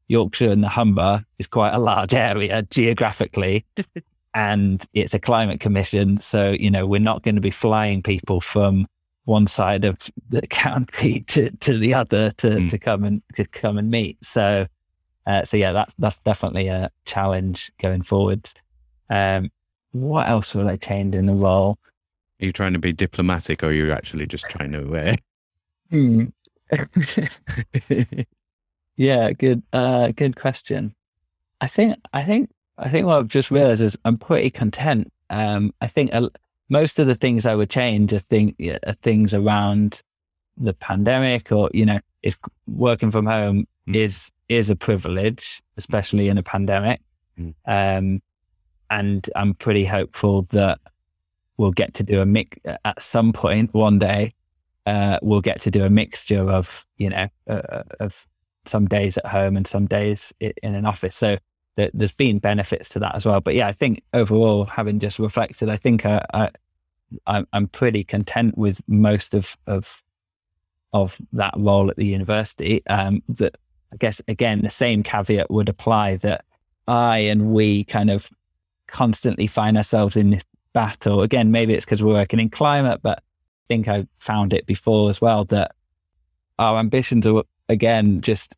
Yorkshire 0.08 0.50
and 0.50 0.62
the 0.62 0.68
Humber 0.68 1.24
is 1.38 1.46
quite 1.46 1.74
a 1.74 1.78
large 1.78 2.14
area 2.30 2.62
geographically. 2.70 3.64
and 4.34 4.84
it's 4.94 5.12
a 5.14 5.18
climate 5.18 5.60
commission. 5.60 6.18
So, 6.18 6.52
you 6.52 6.70
know, 6.70 6.86
we're 6.86 7.00
not 7.00 7.22
going 7.22 7.34
to 7.34 7.40
be 7.42 7.50
flying 7.50 8.02
people 8.02 8.40
from 8.40 8.86
one 9.24 9.46
side 9.46 9.84
of 9.84 9.98
the 10.30 10.40
county 10.48 11.20
to, 11.28 11.50
to 11.58 11.78
the 11.78 11.92
other 11.94 12.30
to, 12.30 12.48
Mm. 12.48 12.70
to 12.70 12.78
come 12.78 13.04
and 13.04 13.22
to 13.34 13.44
come 13.46 13.76
and 13.78 13.90
meet. 13.90 14.24
So, 14.24 14.66
uh, 15.26 15.44
so 15.44 15.56
yeah, 15.56 15.72
that's 15.72 15.94
that's 15.98 16.18
definitely 16.20 16.68
a 16.68 16.90
challenge 17.04 17.72
going 17.78 18.02
forward. 18.02 18.48
Um, 19.10 19.50
what 19.92 20.28
else 20.28 20.54
will 20.54 20.68
I 20.68 20.76
change 20.76 21.14
in 21.14 21.26
the 21.26 21.34
role? 21.34 21.78
Are 22.42 22.46
you 22.46 22.52
trying 22.52 22.72
to 22.72 22.78
be 22.78 22.92
diplomatic 22.92 23.62
or 23.62 23.68
are 23.68 23.72
you 23.72 23.92
actually 23.92 24.26
just 24.26 24.44
trying 24.48 24.72
to 24.72 24.96
uh, 24.96 25.16
Hmm. 25.90 26.24
yeah, 28.96 29.30
good, 29.32 29.62
uh, 29.72 30.08
good 30.08 30.36
question. 30.36 30.94
I 31.60 31.66
think, 31.66 31.96
I 32.14 32.22
think, 32.22 32.50
I 32.78 32.88
think 32.88 33.06
what 33.06 33.18
I've 33.18 33.28
just 33.28 33.50
realized 33.50 33.82
is 33.82 33.98
I'm 34.04 34.16
pretty 34.16 34.50
content. 34.50 35.12
Um, 35.28 35.74
I 35.82 35.86
think 35.86 36.14
uh, 36.14 36.30
most 36.70 36.98
of 36.98 37.06
the 37.06 37.14
things 37.14 37.44
I 37.44 37.54
would 37.54 37.68
change 37.68 38.14
are, 38.14 38.18
thing, 38.20 38.54
yeah, 38.58 38.78
are 38.86 38.94
things 38.94 39.34
around 39.34 40.00
the 40.56 40.72
pandemic, 40.72 41.52
or 41.52 41.70
you 41.74 41.84
know, 41.84 42.00
if 42.22 42.38
working 42.66 43.10
from 43.10 43.26
home 43.26 43.66
Mm. 43.88 43.96
is 43.96 44.30
is 44.48 44.70
a 44.70 44.76
privilege, 44.76 45.60
especially 45.76 46.28
in 46.28 46.38
a 46.38 46.42
pandemic. 46.42 47.00
Mm. 47.38 47.54
Um, 47.66 48.22
and 48.90 49.28
I'm 49.34 49.54
pretty 49.54 49.84
hopeful 49.84 50.42
that 50.50 50.78
we'll 51.62 51.70
get 51.70 51.94
to 51.94 52.02
do 52.02 52.20
a 52.20 52.26
mix 52.26 52.58
at 52.84 53.00
some 53.00 53.32
point 53.32 53.72
one 53.72 54.00
day. 54.00 54.34
Uh, 54.84 55.16
we'll 55.22 55.40
get 55.40 55.60
to 55.60 55.70
do 55.70 55.84
a 55.84 55.90
mixture 55.90 56.50
of 56.50 56.84
you 56.96 57.08
know 57.08 57.28
uh, 57.48 57.84
of 58.00 58.26
some 58.66 58.86
days 58.86 59.16
at 59.16 59.26
home 59.26 59.56
and 59.56 59.64
some 59.64 59.86
days 59.86 60.34
in 60.40 60.74
an 60.74 60.84
office. 60.84 61.14
So 61.14 61.38
th- 61.76 61.92
there's 61.94 62.14
been 62.14 62.40
benefits 62.40 62.88
to 62.90 62.98
that 62.98 63.14
as 63.14 63.24
well. 63.24 63.40
But 63.40 63.54
yeah, 63.54 63.68
I 63.68 63.72
think 63.72 64.02
overall, 64.12 64.64
having 64.64 64.98
just 64.98 65.20
reflected, 65.20 65.68
I 65.68 65.76
think 65.76 66.04
I, 66.04 66.24
I 66.34 66.50
I'm, 67.28 67.46
I'm 67.52 67.68
pretty 67.68 68.02
content 68.02 68.58
with 68.58 68.80
most 68.88 69.32
of 69.32 69.56
of 69.68 70.02
of 70.92 71.16
that 71.32 71.54
role 71.56 71.90
at 71.90 71.96
the 71.96 72.06
university. 72.06 72.84
Um, 72.88 73.22
that 73.28 73.56
I 73.92 73.96
guess 73.98 74.20
again 74.26 74.62
the 74.62 74.70
same 74.70 75.04
caveat 75.04 75.48
would 75.48 75.68
apply 75.68 76.16
that 76.16 76.44
I 76.88 77.18
and 77.18 77.52
we 77.52 77.84
kind 77.84 78.10
of 78.10 78.28
constantly 78.88 79.46
find 79.46 79.76
ourselves 79.76 80.16
in 80.16 80.30
this 80.30 80.42
battle. 80.72 81.22
Again, 81.22 81.50
maybe 81.50 81.74
it's 81.74 81.84
because 81.84 82.02
we're 82.02 82.12
working 82.14 82.40
in 82.40 82.50
climate, 82.50 83.00
but 83.02 83.18
I 83.18 83.66
think 83.68 83.88
I 83.88 84.06
found 84.18 84.52
it 84.52 84.66
before 84.66 85.10
as 85.10 85.20
well 85.20 85.44
that 85.46 85.72
our 86.58 86.78
ambitions 86.78 87.26
are 87.26 87.42
again 87.68 88.20
just 88.20 88.54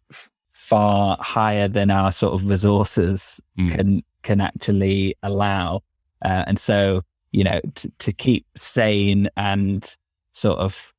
far 0.51 1.17
higher 1.21 1.69
than 1.69 1.91
our 1.91 2.11
sort 2.13 2.35
of 2.35 2.49
resources 2.49 3.41
Mm. 3.59 3.75
can 3.75 4.03
can 4.23 4.41
actually 4.41 5.15
allow, 5.23 5.83
uh, 6.25 6.45
and 6.47 6.59
so 6.59 7.03
you 7.33 7.45
know 7.45 7.61
to, 7.75 7.93
to 7.99 8.13
keep 8.13 8.47
sane 8.57 9.29
and 9.37 9.97
sort 10.33 10.59
of 10.59 10.93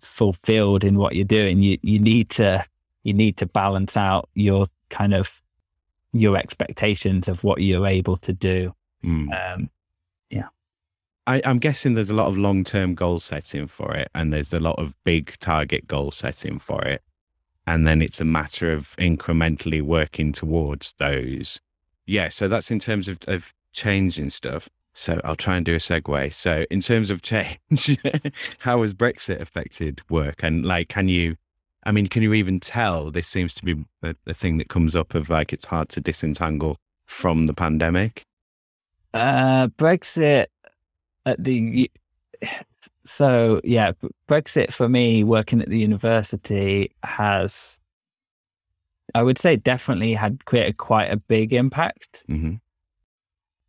fulfilled 0.00 0.84
in 0.84 0.96
what 0.96 1.14
you're 1.16 1.24
doing, 1.24 1.62
you 1.62 1.78
you 1.82 1.98
need 1.98 2.30
to 2.30 2.64
you 3.02 3.12
need 3.14 3.36
to 3.38 3.46
balance 3.46 3.96
out 3.96 4.28
your 4.34 4.66
kind 4.90 5.14
of 5.14 5.42
your 6.12 6.36
expectations 6.36 7.28
of 7.28 7.44
what 7.44 7.60
you're 7.60 7.86
able 7.86 8.16
to 8.16 8.32
do. 8.32 8.74
Mm. 9.04 9.54
Um, 9.54 9.70
I, 11.28 11.42
I'm 11.44 11.58
guessing 11.58 11.92
there's 11.92 12.08
a 12.08 12.14
lot 12.14 12.28
of 12.28 12.38
long 12.38 12.64
term 12.64 12.94
goal 12.94 13.20
setting 13.20 13.66
for 13.66 13.94
it, 13.94 14.08
and 14.14 14.32
there's 14.32 14.52
a 14.54 14.58
lot 14.58 14.78
of 14.78 14.96
big 15.04 15.38
target 15.40 15.86
goal 15.86 16.10
setting 16.10 16.58
for 16.58 16.82
it. 16.84 17.02
And 17.66 17.86
then 17.86 18.00
it's 18.00 18.20
a 18.20 18.24
matter 18.24 18.72
of 18.72 18.96
incrementally 18.96 19.82
working 19.82 20.32
towards 20.32 20.94
those. 20.96 21.60
Yeah. 22.06 22.30
So 22.30 22.48
that's 22.48 22.70
in 22.70 22.78
terms 22.78 23.08
of, 23.08 23.18
of 23.28 23.52
changing 23.74 24.30
stuff. 24.30 24.70
So 24.94 25.20
I'll 25.22 25.36
try 25.36 25.58
and 25.58 25.66
do 25.66 25.74
a 25.74 25.78
segue. 25.78 26.32
So, 26.32 26.64
in 26.70 26.80
terms 26.80 27.10
of 27.10 27.20
change, 27.20 27.98
how 28.58 28.80
has 28.80 28.94
Brexit 28.94 29.38
affected 29.40 30.00
work? 30.08 30.42
And 30.42 30.64
like, 30.64 30.88
can 30.88 31.08
you, 31.08 31.36
I 31.84 31.92
mean, 31.92 32.06
can 32.06 32.22
you 32.22 32.32
even 32.32 32.58
tell 32.58 33.10
this 33.10 33.28
seems 33.28 33.54
to 33.56 33.64
be 33.64 33.84
a, 34.02 34.16
a 34.26 34.34
thing 34.34 34.56
that 34.56 34.70
comes 34.70 34.96
up 34.96 35.14
of 35.14 35.28
like 35.28 35.52
it's 35.52 35.66
hard 35.66 35.90
to 35.90 36.00
disentangle 36.00 36.78
from 37.06 37.46
the 37.46 37.54
pandemic? 37.54 38.24
uh, 39.14 39.68
Brexit 39.68 40.46
at 41.28 41.42
the 41.42 41.90
so 43.04 43.60
yeah, 43.64 43.92
Brexit 44.28 44.72
for 44.72 44.88
me 44.88 45.24
working 45.24 45.60
at 45.60 45.68
the 45.68 45.78
university 45.78 46.92
has, 47.02 47.78
I 49.14 49.22
would 49.22 49.38
say, 49.38 49.56
definitely 49.56 50.14
had 50.14 50.44
created 50.44 50.76
quite 50.76 51.12
a 51.12 51.16
big 51.16 51.52
impact. 51.52 52.24
hmm 52.26 52.56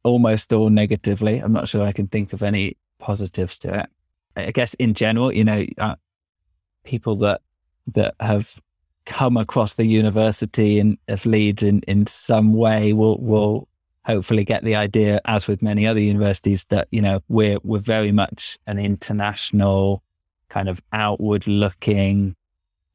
almost 0.03 0.53
all 0.53 0.69
negatively. 0.69 1.39
I'm 1.39 1.53
not 1.53 1.67
sure 1.67 1.85
I 1.85 1.91
can 1.91 2.07
think 2.07 2.33
of 2.33 2.43
any 2.43 2.77
positives 2.99 3.59
to 3.59 3.79
it. 3.81 3.89
I 4.35 4.51
guess 4.51 4.73
in 4.75 4.93
general, 4.93 5.31
you 5.31 5.43
know, 5.43 5.65
uh, 5.77 5.95
people 6.85 7.15
that 7.17 7.41
that 7.93 8.15
have 8.19 8.59
come 9.05 9.37
across 9.37 9.75
the 9.75 9.85
university 9.85 10.79
and 10.79 10.97
as 11.07 11.25
leads 11.25 11.63
in, 11.63 11.81
in 11.81 12.05
some 12.07 12.53
way 12.53 12.93
will 12.93 13.17
will 13.19 13.67
hopefully 14.09 14.43
get 14.43 14.63
the 14.63 14.75
idea, 14.75 15.21
as 15.25 15.47
with 15.47 15.61
many 15.61 15.85
other 15.85 15.99
universities, 15.99 16.65
that 16.65 16.87
you 16.89 17.01
know 17.01 17.21
we're 17.27 17.59
we're 17.63 17.79
very 17.97 18.11
much 18.11 18.57
an 18.65 18.79
international 18.79 20.01
kind 20.49 20.67
of 20.67 20.81
outward 20.91 21.45
looking, 21.47 22.35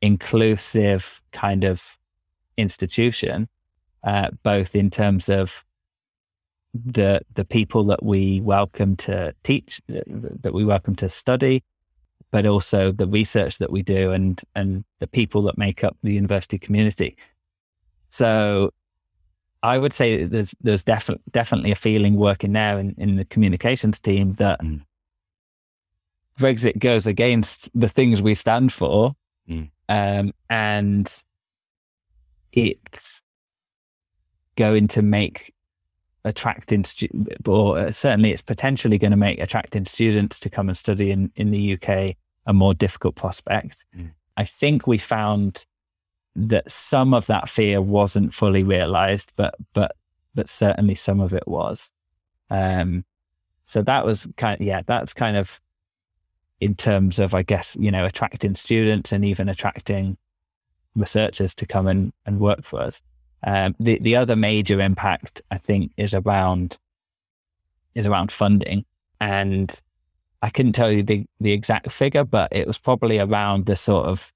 inclusive 0.03 1.23
kind 1.31 1.63
of 1.63 1.97
institution, 2.57 3.49
uh, 4.03 4.29
both 4.43 4.75
in 4.75 4.91
terms 4.91 5.29
of 5.29 5.65
the 6.75 7.21
the 7.35 7.45
people 7.45 7.85
that 7.85 8.03
we 8.03 8.41
welcome 8.41 8.97
to 8.97 9.33
teach, 9.45 9.81
that 9.89 10.53
we 10.53 10.65
welcome 10.65 10.97
to 10.97 11.09
study, 11.09 11.63
but 12.33 12.45
also 12.45 12.91
the 12.91 13.07
research 13.07 13.59
that 13.59 13.71
we 13.71 13.83
do 13.83 14.11
and 14.11 14.43
and 14.57 14.85
the 14.99 15.07
people 15.07 15.43
that 15.43 15.57
make 15.57 15.85
up 15.85 15.97
the 16.03 16.13
university 16.13 16.59
community. 16.59 17.17
So, 18.11 18.73
I 19.65 19.79
would 19.79 19.93
say 19.95 20.25
there's 20.25 20.55
there's 20.61 20.83
definitely 20.85 21.25
definitely 21.33 21.71
a 21.73 21.75
feeling 21.77 22.17
working 22.17 22.53
there 22.53 22.79
in, 22.79 22.95
in 22.99 23.17
the 23.17 23.25
communications 23.25 23.99
team 23.99 24.35
that 24.35 24.61
Mm. 24.61 24.83
Brexit 26.39 26.79
goes 26.79 27.07
against 27.07 27.71
the 27.75 27.89
things 27.89 28.21
we 28.23 28.35
stand 28.35 28.73
for, 28.73 29.15
Mm. 29.49 29.71
um, 29.89 30.33
and 30.51 31.07
it's 32.53 33.23
going 34.57 34.89
to 34.89 35.03
make 35.03 35.53
attracting 36.25 36.85
stu- 36.85 37.27
or 37.47 37.79
uh, 37.79 37.91
certainly 37.93 38.31
it's 38.33 38.43
potentially 38.43 38.99
going 38.99 39.11
to 39.11 39.17
make 39.17 39.39
attracting 39.41 39.85
students 39.85 40.41
to 40.41 40.49
come 40.49 40.69
and 40.69 40.77
study 40.79 41.11
in, 41.11 41.31
in 41.37 41.51
the 41.51 41.75
UK 41.75 42.17
a 42.47 42.53
more 42.53 42.75
difficult 42.75 43.15
prospect. 43.15 43.85
Mm. 43.97 44.11
I 44.37 44.45
think 44.45 44.87
we 44.87 44.99
found 44.99 45.67
that 46.37 46.71
some 46.71 47.15
of 47.15 47.27
that 47.27 47.49
fear 47.49 47.81
wasn't 47.81 48.35
fully 48.35 48.63
realized, 48.63 49.33
but 49.37 49.55
but 49.73 49.97
but 50.35 50.49
certainly 50.49 50.95
some 50.95 51.21
of 51.21 51.33
it 51.33 51.47
was. 51.47 51.93
Um, 52.51 53.05
so 53.67 53.83
that 53.83 54.05
was 54.05 54.29
kind 54.37 54.61
of, 54.61 54.67
yeah, 54.67 54.83
that's 54.87 55.15
kind 55.15 55.37
of 55.37 55.61
in 56.61 56.75
terms 56.75 57.19
of 57.19 57.35
I 57.35 57.43
guess 57.43 57.77
you 57.79 57.91
know 57.91 58.05
attracting 58.05 58.55
students 58.55 59.13
and 59.13 59.25
even 59.25 59.49
attracting 59.49 60.17
researchers 60.97 61.55
to 61.57 61.67
come 61.67 61.87
and, 61.87 62.13
and 62.27 62.41
work 62.41 62.65
for 62.65 62.81
us. 62.81 63.03
Um, 63.47 63.75
the 63.79 63.99
the 63.99 64.17
other 64.17 64.37
major 64.37 64.81
impact 64.81 65.43
I 65.51 65.59
think 65.59 65.93
is 65.97 66.15
around 66.15 66.79
is 67.95 68.07
around 68.07 68.33
funding, 68.33 68.85
and 69.21 69.81
I 70.43 70.51
couldn't 70.51 70.73
tell 70.73 70.91
you 70.91 71.03
the 71.03 71.27
the 71.41 71.53
exact 71.53 71.93
figure, 71.93 72.25
but 72.25 72.53
it 72.53 72.67
was 72.67 72.79
probably 72.79 73.19
around 73.19 73.67
the 73.67 73.77
sort 73.77 74.07
of 74.07 74.33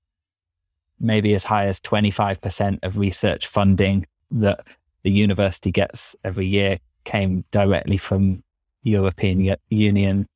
maybe 1.00 1.34
as 1.34 1.44
high 1.44 1.66
as 1.66 1.80
twenty 1.80 2.10
five 2.10 2.40
percent 2.40 2.80
of 2.82 2.98
research 2.98 3.46
funding 3.46 4.06
that 4.30 4.66
the 5.02 5.10
university 5.10 5.70
gets 5.70 6.16
every 6.24 6.46
year 6.46 6.78
came 7.04 7.44
directly 7.50 7.96
from 7.96 8.42
European 8.82 9.56
Union 9.70 10.26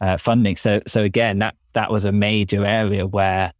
uh, 0.00 0.16
funding. 0.16 0.56
So 0.56 0.80
so 0.86 1.02
again, 1.02 1.38
that 1.40 1.54
that 1.72 1.90
was 1.90 2.04
a 2.04 2.12
major 2.12 2.64
area 2.64 3.06
where 3.06 3.52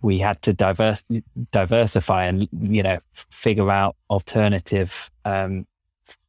we 0.00 0.18
had 0.18 0.40
to 0.42 0.52
diverse, 0.52 1.02
diversify 1.50 2.26
and 2.26 2.48
you 2.52 2.82
know 2.82 2.98
figure 3.14 3.70
out 3.70 3.96
alternative 4.10 5.10
um, 5.24 5.66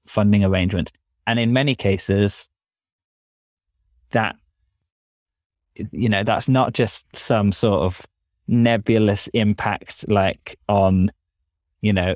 funding 0.06 0.44
arrangements. 0.44 0.92
And 1.28 1.40
in 1.40 1.54
many 1.54 1.76
cases, 1.76 2.50
that 4.12 4.36
you 5.76 6.10
know 6.10 6.24
that's 6.24 6.50
not 6.50 6.74
just 6.74 7.06
some 7.16 7.52
sort 7.52 7.82
of 7.82 8.06
nebulous 8.50 9.28
impact 9.30 10.10
like 10.10 10.58
on 10.68 11.12
you 11.82 11.94
know 11.94 12.16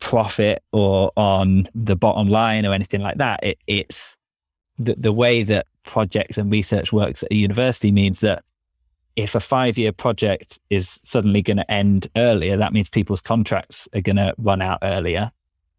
profit 0.00 0.62
or 0.72 1.10
on 1.16 1.66
the 1.74 1.96
bottom 1.96 2.28
line 2.28 2.66
or 2.66 2.74
anything 2.74 3.00
like 3.00 3.16
that. 3.18 3.40
It, 3.42 3.58
it's 3.66 4.16
the, 4.78 4.94
the 4.96 5.12
way 5.12 5.42
that 5.44 5.66
projects 5.84 6.38
and 6.38 6.52
research 6.52 6.92
works 6.92 7.22
at 7.22 7.32
a 7.32 7.34
university 7.34 7.90
means 7.90 8.20
that 8.20 8.44
if 9.16 9.34
a 9.34 9.40
five 9.40 9.78
year 9.78 9.92
project 9.92 10.60
is 10.70 11.00
suddenly 11.02 11.42
going 11.42 11.56
to 11.56 11.70
end 11.70 12.06
earlier, 12.16 12.56
that 12.56 12.72
means 12.72 12.88
people's 12.88 13.22
contracts 13.22 13.88
are 13.94 14.00
going 14.00 14.16
to 14.16 14.34
run 14.38 14.62
out 14.62 14.78
earlier. 14.82 15.32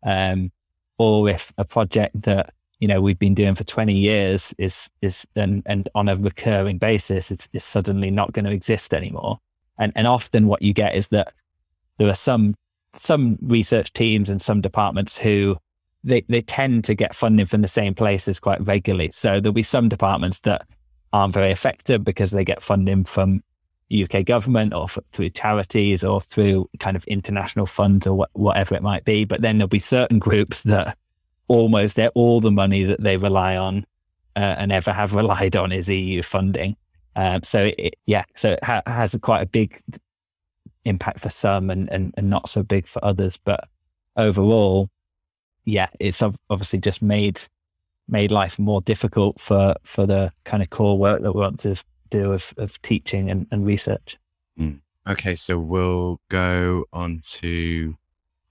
Um, 0.03 0.51
or 0.97 1.29
if 1.29 1.53
a 1.57 1.63
project 1.63 2.21
that 2.23 2.53
you 2.79 2.87
know 2.87 3.01
we've 3.01 3.19
been 3.19 3.33
doing 3.33 3.55
for 3.55 3.63
20 3.63 3.93
years 3.93 4.53
is 4.57 4.89
is 5.01 5.27
and, 5.35 5.61
and 5.65 5.89
on 5.95 6.07
a 6.07 6.15
recurring 6.15 6.77
basis 6.77 7.29
it's, 7.29 7.49
is 7.51 7.63
suddenly 7.63 8.09
not 8.09 8.31
going 8.31 8.45
to 8.45 8.51
exist 8.51 8.93
anymore 8.93 9.39
and 9.79 9.91
and 9.95 10.07
often 10.07 10.47
what 10.47 10.61
you 10.61 10.73
get 10.73 10.95
is 10.95 11.07
that 11.09 11.33
there 11.97 12.07
are 12.07 12.15
some 12.15 12.55
some 12.93 13.37
research 13.41 13.93
teams 13.93 14.29
and 14.29 14.41
some 14.41 14.61
departments 14.61 15.17
who 15.17 15.57
they, 16.03 16.21
they 16.29 16.41
tend 16.41 16.85
to 16.85 16.95
get 16.95 17.13
funding 17.13 17.45
from 17.45 17.61
the 17.61 17.67
same 17.67 17.93
places 17.93 18.39
quite 18.39 18.65
regularly 18.65 19.09
so 19.11 19.39
there'll 19.39 19.53
be 19.53 19.63
some 19.63 19.89
departments 19.89 20.39
that 20.41 20.65
aren't 21.13 21.33
very 21.33 21.51
effective 21.51 22.03
because 22.03 22.31
they 22.31 22.43
get 22.43 22.61
funding 22.61 23.03
from 23.03 23.41
UK 23.91 24.25
government 24.25 24.73
or 24.73 24.83
f- 24.83 24.99
through 25.11 25.31
charities 25.31 26.03
or 26.03 26.21
through 26.21 26.69
kind 26.79 26.95
of 26.95 27.03
international 27.05 27.65
funds 27.65 28.05
or 28.05 28.25
wh- 28.25 28.35
whatever 28.37 28.75
it 28.75 28.83
might 28.83 29.05
be. 29.05 29.25
But 29.25 29.41
then 29.41 29.57
there'll 29.57 29.67
be 29.67 29.79
certain 29.79 30.19
groups 30.19 30.63
that 30.63 30.97
almost 31.47 31.99
all 32.13 32.41
the 32.41 32.51
money 32.51 32.83
that 32.83 33.01
they 33.01 33.17
rely 33.17 33.55
on 33.57 33.85
uh, 34.35 34.55
and 34.57 34.71
ever 34.71 34.93
have 34.93 35.13
relied 35.15 35.55
on 35.55 35.71
is 35.71 35.89
EU 35.89 36.21
funding. 36.21 36.75
Um, 37.15 37.43
so 37.43 37.71
it, 37.77 37.95
yeah, 38.05 38.23
so 38.35 38.51
it 38.51 38.63
ha- 38.63 38.83
has 38.85 39.13
a 39.13 39.19
quite 39.19 39.41
a 39.41 39.45
big 39.45 39.81
impact 40.85 41.19
for 41.19 41.29
some 41.29 41.69
and, 41.69 41.89
and, 41.89 42.13
and 42.17 42.29
not 42.29 42.49
so 42.49 42.63
big 42.63 42.87
for 42.87 43.03
others. 43.03 43.37
But 43.37 43.67
overall, 44.15 44.89
yeah, 45.65 45.89
it's 45.99 46.21
obviously 46.49 46.79
just 46.79 47.01
made 47.01 47.41
made 48.07 48.31
life 48.31 48.57
more 48.57 48.81
difficult 48.81 49.39
for 49.39 49.75
for 49.83 50.05
the 50.05 50.31
kind 50.43 50.63
of 50.63 50.69
core 50.69 50.97
work 50.97 51.21
that 51.21 51.33
we 51.33 51.41
want 51.41 51.59
to 51.59 51.75
do 52.09 52.33
of, 52.33 52.53
of 52.57 52.81
teaching 52.81 53.29
and, 53.29 53.47
and 53.51 53.65
research. 53.65 54.17
Mm. 54.59 54.79
Okay, 55.07 55.35
so 55.35 55.57
we'll 55.57 56.19
go 56.29 56.85
on 56.91 57.21
to 57.23 57.95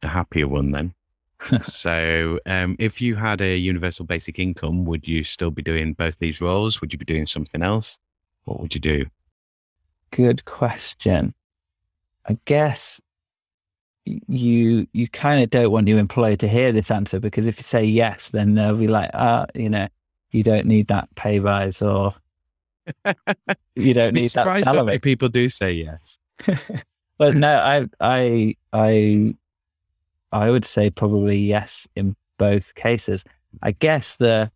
a 0.02 0.08
happier 0.08 0.48
one 0.48 0.70
then. 0.70 0.94
so, 1.62 2.40
um, 2.46 2.74
if 2.78 3.00
you 3.00 3.14
had 3.14 3.40
a 3.40 3.56
universal 3.56 4.04
basic 4.04 4.38
income, 4.38 4.84
would 4.84 5.06
you 5.06 5.22
still 5.22 5.50
be 5.50 5.62
doing 5.62 5.92
both 5.92 6.18
these 6.18 6.40
roles? 6.40 6.80
Would 6.80 6.92
you 6.92 6.98
be 6.98 7.04
doing 7.04 7.26
something 7.26 7.62
else? 7.62 7.98
What 8.48 8.60
would 8.60 8.74
you 8.74 8.80
do? 8.80 9.06
Good 10.10 10.46
question. 10.46 11.34
I 12.26 12.38
guess 12.46 12.98
you 14.04 14.86
you 14.94 15.06
kind 15.08 15.42
of 15.42 15.50
don't 15.50 15.70
want 15.70 15.86
your 15.86 15.98
employer 15.98 16.36
to 16.36 16.48
hear 16.48 16.72
this 16.72 16.90
answer 16.90 17.20
because 17.20 17.46
if 17.46 17.58
you 17.58 17.62
say 17.62 17.84
yes, 17.84 18.30
then 18.30 18.54
they'll 18.54 18.74
be 18.74 18.88
like, 18.88 19.10
ah, 19.12 19.44
you 19.54 19.68
know, 19.68 19.86
you 20.30 20.42
don't 20.42 20.66
need 20.66 20.88
that 20.88 21.14
pay 21.14 21.40
rise 21.40 21.82
or 21.82 22.14
you 23.76 23.92
don't 23.92 24.14
need 24.14 24.30
that 24.30 24.64
salary. 24.64 24.98
People 24.98 25.28
do 25.28 25.50
say 25.50 25.72
yes. 25.72 26.16
well, 27.18 27.34
no, 27.34 27.54
I 27.54 27.86
I 28.00 28.56
I 28.72 29.34
I 30.32 30.50
would 30.50 30.64
say 30.64 30.88
probably 30.88 31.38
yes 31.38 31.86
in 31.94 32.16
both 32.38 32.74
cases. 32.74 33.24
I 33.62 33.72
guess 33.72 34.16
the 34.16 34.50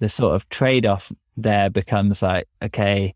the 0.00 0.08
sort 0.08 0.34
of 0.34 0.48
trade 0.48 0.86
off 0.86 1.12
there 1.36 1.70
becomes 1.70 2.20
like, 2.22 2.48
okay, 2.62 3.14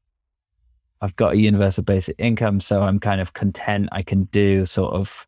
I've 1.03 1.17
got 1.17 1.33
a 1.35 1.37
universal 1.37 1.83
basic 1.83 2.15
income, 2.19 2.61
so 2.61 2.83
I'm 2.83 3.01
kind 3.01 3.21
of 3.21 3.33
content. 3.33 3.89
I 3.91 4.03
can 4.03 4.25
do 4.25 4.65
sort 4.65 4.95
of 4.95 5.27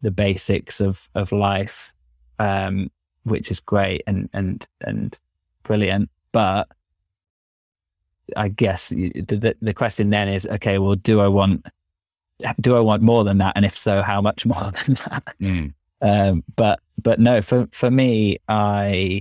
the 0.00 0.10
basics 0.10 0.80
of 0.80 1.08
of 1.14 1.30
life, 1.30 1.92
um, 2.38 2.90
which 3.24 3.50
is 3.50 3.60
great 3.60 4.02
and 4.06 4.30
and 4.32 4.66
and 4.80 5.18
brilliant. 5.62 6.08
But 6.32 6.68
I 8.34 8.48
guess 8.48 8.88
the 8.88 9.54
the 9.60 9.74
question 9.74 10.08
then 10.08 10.28
is, 10.28 10.46
okay, 10.46 10.78
well, 10.78 10.96
do 10.96 11.20
I 11.20 11.28
want 11.28 11.66
do 12.60 12.74
I 12.74 12.80
want 12.80 13.02
more 13.02 13.22
than 13.22 13.38
that, 13.38 13.52
and 13.56 13.66
if 13.66 13.76
so, 13.76 14.00
how 14.00 14.22
much 14.22 14.46
more 14.52 14.72
than 14.72 14.94
that? 14.94 15.34
Mm. 15.38 15.74
Um, 16.00 16.44
but 16.56 16.80
but 17.00 17.20
no, 17.20 17.42
for 17.42 17.68
for 17.72 17.90
me, 17.90 18.38
I 18.48 19.20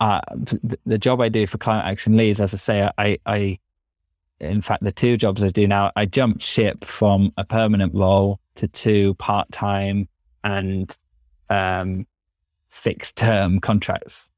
uh, 0.00 0.20
the, 0.32 0.78
the 0.86 0.98
job 0.98 1.20
I 1.20 1.28
do 1.28 1.46
for 1.46 1.58
Climate 1.58 1.86
Action 1.86 2.16
Leeds, 2.16 2.40
as 2.40 2.54
I 2.54 2.56
say, 2.56 2.90
I, 2.96 3.18
I, 3.26 3.58
in 4.40 4.62
fact, 4.62 4.82
the 4.82 4.92
two 4.92 5.16
jobs 5.16 5.44
I 5.44 5.48
do 5.48 5.68
now, 5.68 5.92
I 5.96 6.06
jumped 6.06 6.42
ship 6.42 6.84
from 6.84 7.32
a 7.36 7.44
permanent 7.44 7.94
role 7.94 8.40
to 8.56 8.68
two 8.68 9.14
part 9.14 9.50
time 9.52 10.08
and 10.42 10.96
um, 11.48 12.06
fixed 12.70 13.16
term 13.16 13.60
contracts. 13.60 14.30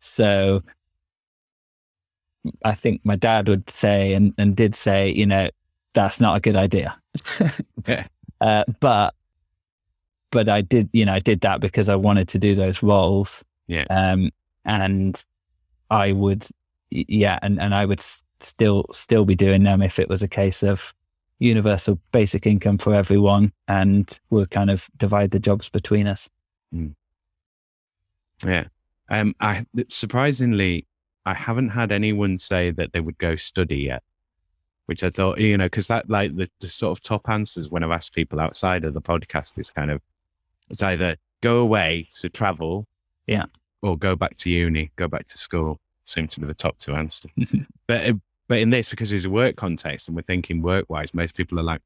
So 0.00 0.62
I 2.64 2.74
think 2.74 3.02
my 3.04 3.16
dad 3.16 3.48
would 3.48 3.68
say 3.68 4.14
and, 4.14 4.32
and 4.38 4.56
did 4.56 4.74
say, 4.74 5.10
you 5.10 5.26
know, 5.26 5.50
that's 5.92 6.20
not 6.20 6.36
a 6.36 6.40
good 6.40 6.56
idea. 6.56 6.96
yeah. 7.86 8.06
Uh, 8.40 8.64
but 8.80 9.14
but 10.30 10.48
I 10.48 10.60
did, 10.60 10.88
you 10.92 11.04
know, 11.04 11.14
I 11.14 11.20
did 11.20 11.40
that 11.40 11.60
because 11.60 11.88
I 11.88 11.96
wanted 11.96 12.28
to 12.28 12.38
do 12.38 12.54
those 12.54 12.82
roles. 12.82 13.44
Yeah. 13.66 13.84
Um, 13.90 14.30
and 14.64 15.22
I 15.90 16.12
would, 16.12 16.46
yeah, 16.90 17.38
and, 17.42 17.60
and 17.60 17.74
I 17.74 17.86
would 17.86 18.04
still 18.40 18.86
still 18.92 19.24
be 19.24 19.34
doing 19.34 19.62
them 19.62 19.82
if 19.82 19.98
it 19.98 20.08
was 20.08 20.22
a 20.22 20.28
case 20.28 20.62
of 20.62 20.94
universal 21.38 22.00
basic 22.12 22.46
income 22.46 22.78
for 22.78 22.94
everyone, 22.94 23.52
and 23.66 24.18
we'll 24.30 24.46
kind 24.46 24.70
of 24.70 24.88
divide 24.96 25.30
the 25.30 25.38
jobs 25.38 25.68
between 25.68 26.06
us. 26.06 26.28
Mm. 26.74 26.94
Yeah. 28.44 28.64
Um, 29.08 29.34
I 29.40 29.66
surprisingly, 29.88 30.86
I 31.24 31.34
haven't 31.34 31.70
had 31.70 31.92
anyone 31.92 32.38
say 32.38 32.70
that 32.72 32.92
they 32.92 33.00
would 33.00 33.18
go 33.18 33.36
study 33.36 33.76
yet, 33.76 34.02
which 34.86 35.02
I 35.02 35.10
thought, 35.10 35.38
you 35.38 35.56
know, 35.56 35.66
because 35.66 35.86
that 35.86 36.10
like 36.10 36.36
the, 36.36 36.48
the 36.60 36.68
sort 36.68 36.96
of 36.96 37.02
top 37.02 37.28
answers 37.28 37.70
when 37.70 37.82
I've 37.82 37.90
asked 37.90 38.14
people 38.14 38.40
outside 38.40 38.84
of 38.84 38.94
the 38.94 39.02
podcast 39.02 39.58
is 39.58 39.70
kind 39.70 39.90
of 39.90 40.00
it's 40.68 40.82
either 40.82 41.16
go 41.40 41.60
away 41.60 42.08
to 42.20 42.28
travel, 42.28 42.86
yeah, 43.26 43.46
or 43.82 43.96
go 43.96 44.16
back 44.16 44.36
to 44.38 44.50
uni, 44.50 44.90
go 44.96 45.08
back 45.08 45.26
to 45.28 45.38
school. 45.38 45.80
Seem 46.04 46.26
to 46.28 46.40
be 46.40 46.46
the 46.46 46.54
top 46.54 46.78
two 46.78 46.94
answers. 46.94 47.30
but 47.86 48.08
uh, 48.08 48.14
but 48.48 48.58
in 48.58 48.70
this, 48.70 48.88
because 48.88 49.12
it's 49.12 49.26
a 49.26 49.30
work 49.30 49.56
context 49.56 50.08
and 50.08 50.16
we're 50.16 50.22
thinking 50.22 50.62
work 50.62 50.86
wise, 50.88 51.12
most 51.14 51.36
people 51.36 51.60
are 51.60 51.64
like, 51.64 51.82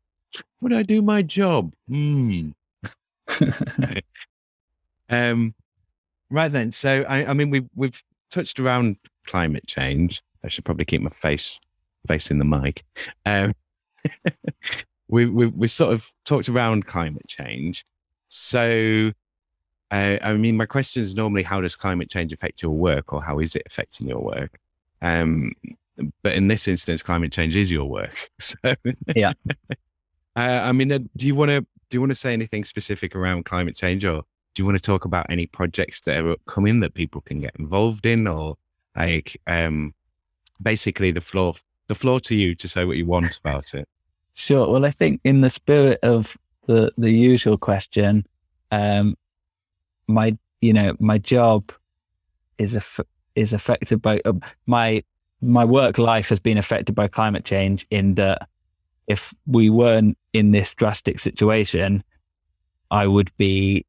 "Would 0.61 0.73
I 0.73 0.83
do 0.83 1.03
my 1.03 1.23
job?" 1.23 1.75
Hmm. 1.89 2.51
um, 5.11 5.55
right 6.31 6.53
then. 6.53 6.71
So 6.71 7.03
I, 7.03 7.27
I 7.27 7.33
mean, 7.33 7.51
we've 7.51 7.69
we've 7.75 8.03
touched 8.31 8.61
around 8.61 8.97
climate 9.27 9.67
change. 9.67 10.23
I 10.45 10.49
should 10.49 10.65
probably 10.65 10.85
keep 10.85 11.03
my 11.03 11.11
face 11.11 11.59
facing 12.07 12.39
the 12.39 12.45
mic. 12.45 12.85
Um, 13.27 13.55
we 15.09 15.27
we 15.27 15.47
we 15.47 15.69
sort 15.69 15.93
of 15.93 16.09
talked 16.25 16.49
around 16.49 16.87
climate 16.87 17.27
change. 17.27 17.85
So, 18.29 19.13
uh, 19.91 20.19
I 20.23 20.35
mean, 20.35 20.57
my 20.57 20.67
question 20.67 21.03
is 21.03 21.15
normally 21.15 21.43
how 21.43 21.61
does 21.61 21.77
climate 21.77 22.09
change 22.09 22.33
affect 22.33 22.63
your 22.63 22.73
work, 22.73 23.13
or 23.13 23.23
how 23.23 23.39
is 23.41 23.55
it 23.55 23.63
affecting 23.67 24.09
your 24.09 24.21
work? 24.21 24.59
Um, 25.03 25.53
but 26.23 26.35
in 26.35 26.49
this 26.49 26.69
instance, 26.69 27.03
climate 27.03 27.33
change 27.33 27.57
is 27.57 27.71
your 27.71 27.85
work. 27.85 28.31
So, 28.41 28.57
yeah. 29.15 29.33
uh, 30.37 30.61
I 30.65 30.73
mean, 30.73 30.93
uh, 30.93 30.99
do 31.17 31.27
you 31.27 31.35
want 31.35 31.51
to 31.51 31.61
do 31.61 31.97
you 31.97 32.01
want 32.01 32.11
to 32.11 32.17
say 32.17 32.33
anything 32.33 32.65
specific 32.65 33.15
around 33.15 33.45
climate 33.45 33.77
change, 33.77 34.05
or 34.05 34.23
do 34.55 34.63
you 34.63 34.65
want 34.65 34.77
to 34.77 34.83
talk 34.83 35.05
about 35.05 35.27
any 35.29 35.47
projects 35.47 36.01
that 36.03 36.25
are 36.25 36.33
upcoming 36.33 36.81
that 36.81 36.95
people 36.95 37.21
can 37.21 37.41
get 37.41 37.55
involved 37.59 38.07
in, 38.07 38.27
or 38.27 38.57
like 38.97 39.41
um, 39.47 39.95
basically 40.61 41.13
the 41.13 41.21
floor 41.21 41.55
the 41.89 41.95
floor 41.95 42.21
to 42.21 42.35
you 42.35 42.55
to 42.55 42.69
say 42.69 42.85
what 42.85 42.97
you 42.97 43.07
want 43.07 43.39
about 43.39 43.75
it? 43.75 43.89
Sure. 44.35 44.69
Well, 44.71 44.87
I 44.87 44.91
think 44.91 45.21
in 45.25 45.43
the 45.43 45.51
spirit 45.51 45.99
of 46.03 46.37
the 46.67 46.93
the 46.97 47.11
usual 47.13 47.59
question. 47.59 48.27
Um, 48.71 49.17
my 50.07 50.37
you 50.61 50.73
know 50.73 50.95
my 50.99 51.19
job 51.19 51.73
is 52.59 52.77
a 52.77 53.05
is 53.35 53.53
affected 53.53 54.03
by 54.03 54.21
uh, 54.25 54.33
my 54.67 55.03
my 55.43 55.65
work 55.65 55.99
life 55.99 56.29
has 56.29 56.39
been 56.39 56.57
affected 56.57 56.95
by 56.95 57.09
climate 57.09 57.45
change 57.45 57.85
in 57.91 58.15
that 58.15 58.49
if 59.09 59.35
we 59.47 59.69
weren't 59.69 60.17
in 60.33 60.53
this 60.53 60.73
drastic 60.75 61.19
situation, 61.19 62.05
I 62.91 63.07
would 63.09 63.37
be 63.37 63.85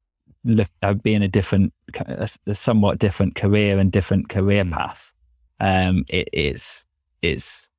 I'd 0.81 1.03
be 1.03 1.13
in 1.13 1.23
a 1.23 1.27
different 1.27 1.73
a, 1.95 2.27
a 2.47 2.55
somewhat 2.55 2.99
different 2.99 3.35
career 3.35 3.79
and 3.79 3.91
different 3.91 4.29
career 4.29 4.63
hmm. 4.63 4.73
path. 4.73 5.13
Um, 5.59 6.05
it 6.09 6.27
is 6.33 6.85
it's 7.21 7.69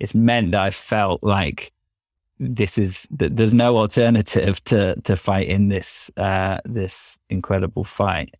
it's 0.00 0.14
meant 0.14 0.50
that 0.50 0.60
I 0.60 0.70
felt 0.70 1.22
like 1.22 1.72
this 2.40 2.76
is 2.76 3.06
that 3.12 3.36
there's 3.36 3.54
no 3.54 3.78
alternative 3.78 4.62
to 4.64 5.00
to 5.02 5.16
fighting 5.16 5.68
this 5.68 6.10
uh, 6.16 6.58
this 6.64 7.18
incredible 7.30 7.84
fight. 7.84 8.34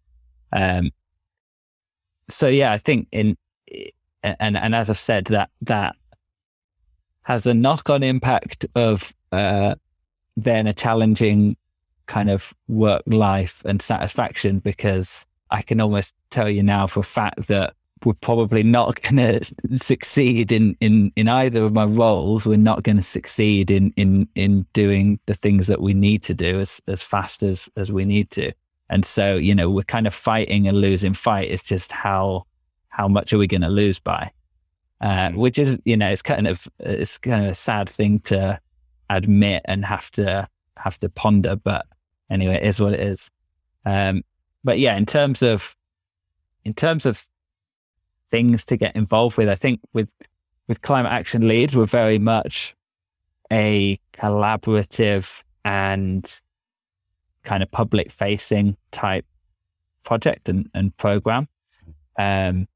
Um, 0.53 0.91
so 2.29 2.49
yeah, 2.49 2.73
I 2.73 2.79
think 2.79 3.07
in 3.13 3.37
and 4.23 4.57
and 4.57 4.75
as 4.75 4.91
I 4.91 4.95
said 4.95 5.27
that 5.27 5.51
that 5.63 5.97
has 7.23 7.47
a 7.47 7.55
knock 7.55 7.89
on 7.91 8.03
impact 8.03 8.67
of 8.75 9.15
uh, 9.31 9.75
then 10.37 10.67
a 10.67 10.73
challenging 10.73 11.57
kind 12.07 12.31
of 12.31 12.53
work 12.69 13.03
life 13.07 13.63
and 13.65 13.81
satisfaction 13.81 14.59
because 14.59 15.25
I 15.51 15.63
can 15.63 15.81
almost 15.81 16.15
tell 16.31 16.49
you 16.49 16.63
now 16.63 16.87
for 16.87 17.01
a 17.01 17.05
fact 17.05 17.47
that 17.47 17.75
we're 18.05 18.15
probably 18.15 18.63
not 18.63 19.01
going 19.11 19.17
to 19.17 19.79
succeed 19.79 20.53
in, 20.53 20.77
in, 20.81 21.13
in 21.17 21.29
either 21.29 21.65
of 21.65 21.73
my 21.73 21.85
roles. 21.85 22.47
We're 22.47 22.57
not 22.57 22.83
going 22.83 22.97
to 22.97 23.03
succeed 23.03 23.71
in, 23.71 23.93
in, 23.97 24.29
in 24.35 24.67
doing 24.73 25.21
the 25.27 25.35
things 25.35 25.67
that 25.69 25.81
we 25.81 25.95
need 25.95 26.23
to 26.25 26.35
do 26.35 26.61
as, 26.61 26.81
as 26.89 27.03
fast 27.03 27.43
as, 27.43 27.69
as 27.77 27.93
we 27.93 28.05
need 28.05 28.31
to. 28.33 28.53
And 28.91 29.05
so, 29.07 29.37
you 29.37 29.55
know, 29.55 29.71
we're 29.71 29.85
kind 29.85 30.07
of 30.07 30.15
fighting 30.15 30.69
a 30.69 30.73
losing 30.73 31.15
fight. 31.15 31.51
It's 31.51 31.63
just 31.63 31.93
how, 31.93 32.47
how 32.93 33.09
much 33.09 33.33
are 33.33 33.39
we 33.39 33.47
going 33.47 33.63
to 33.63 33.69
lose 33.69 33.99
by? 33.99 34.31
Uh, 35.01 35.29
mm. 35.31 35.37
which 35.37 35.59
is, 35.59 35.79
you 35.85 35.97
know, 35.97 36.09
it's 36.09 36.23
kind 36.23 36.47
of, 36.47 36.69
it's 36.79 37.19
kind 37.19 37.45
of 37.45 37.51
a 37.51 37.55
sad 37.55 37.91
thing 37.91 38.21
to 38.21 38.61
admit 39.11 39.63
and 39.65 39.85
have 39.85 40.11
to, 40.13 40.49
have 40.77 40.99
to 41.01 41.09
ponder. 41.09 41.57
But 41.57 41.87
anyway, 42.31 42.55
it 42.55 42.63
is 42.63 42.81
what 42.81 42.95
it 42.95 43.01
is. 43.01 43.31
Um, 43.85 44.23
but 44.63 44.79
yeah, 44.79 44.97
in 44.97 45.07
terms 45.07 45.43
of, 45.43 45.77
in 46.65 46.73
terms 46.75 47.05
of 47.05 47.27
things 48.33 48.65
to 48.65 48.77
get 48.77 48.97
involved 48.97 49.37
with. 49.37 49.49
I 49.49 49.55
think 49.55 49.81
with 49.93 50.13
with 50.67 50.83
Climate 50.83 51.13
Action 51.13 51.47
Leeds, 51.47 51.77
we're 51.77 51.85
very 51.85 52.19
much 52.19 52.75
a 53.53 54.01
collaborative 54.15 55.45
and 55.65 56.41
kind 57.45 57.63
of 57.63 57.71
public 57.71 58.11
facing 58.11 58.77
type 58.91 59.27
project 60.05 60.49
and, 60.49 60.71
and 60.75 60.97
program. 60.97 61.47
Um, 62.19 62.67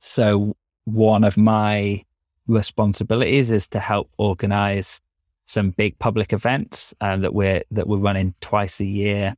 so 0.00 0.56
one 0.84 1.24
of 1.24 1.36
my 1.36 2.04
responsibilities 2.46 3.50
is 3.50 3.68
to 3.68 3.78
help 3.78 4.10
organize 4.18 5.00
some 5.46 5.70
big 5.70 5.98
public 5.98 6.32
events 6.32 6.94
uh, 7.00 7.16
that 7.16 7.34
we're 7.34 7.62
that 7.70 7.86
we're 7.86 7.98
running 7.98 8.34
twice 8.40 8.80
a 8.80 8.84
year, 8.84 9.34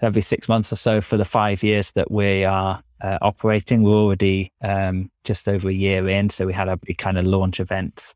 every 0.00 0.22
six 0.22 0.48
months 0.48 0.72
or 0.72 0.76
so 0.76 1.00
for 1.00 1.16
the 1.16 1.24
five 1.24 1.62
years 1.62 1.92
that 1.92 2.10
we 2.10 2.44
are 2.44 2.82
uh, 3.00 3.18
operating. 3.22 3.82
We're 3.82 3.94
already 3.94 4.52
um, 4.60 5.10
just 5.24 5.48
over 5.48 5.68
a 5.68 5.72
year 5.72 6.08
in, 6.08 6.30
so 6.30 6.46
we 6.46 6.52
had 6.52 6.68
a 6.68 6.76
big 6.76 6.98
kind 6.98 7.18
of 7.18 7.24
launch 7.24 7.60
event, 7.60 8.14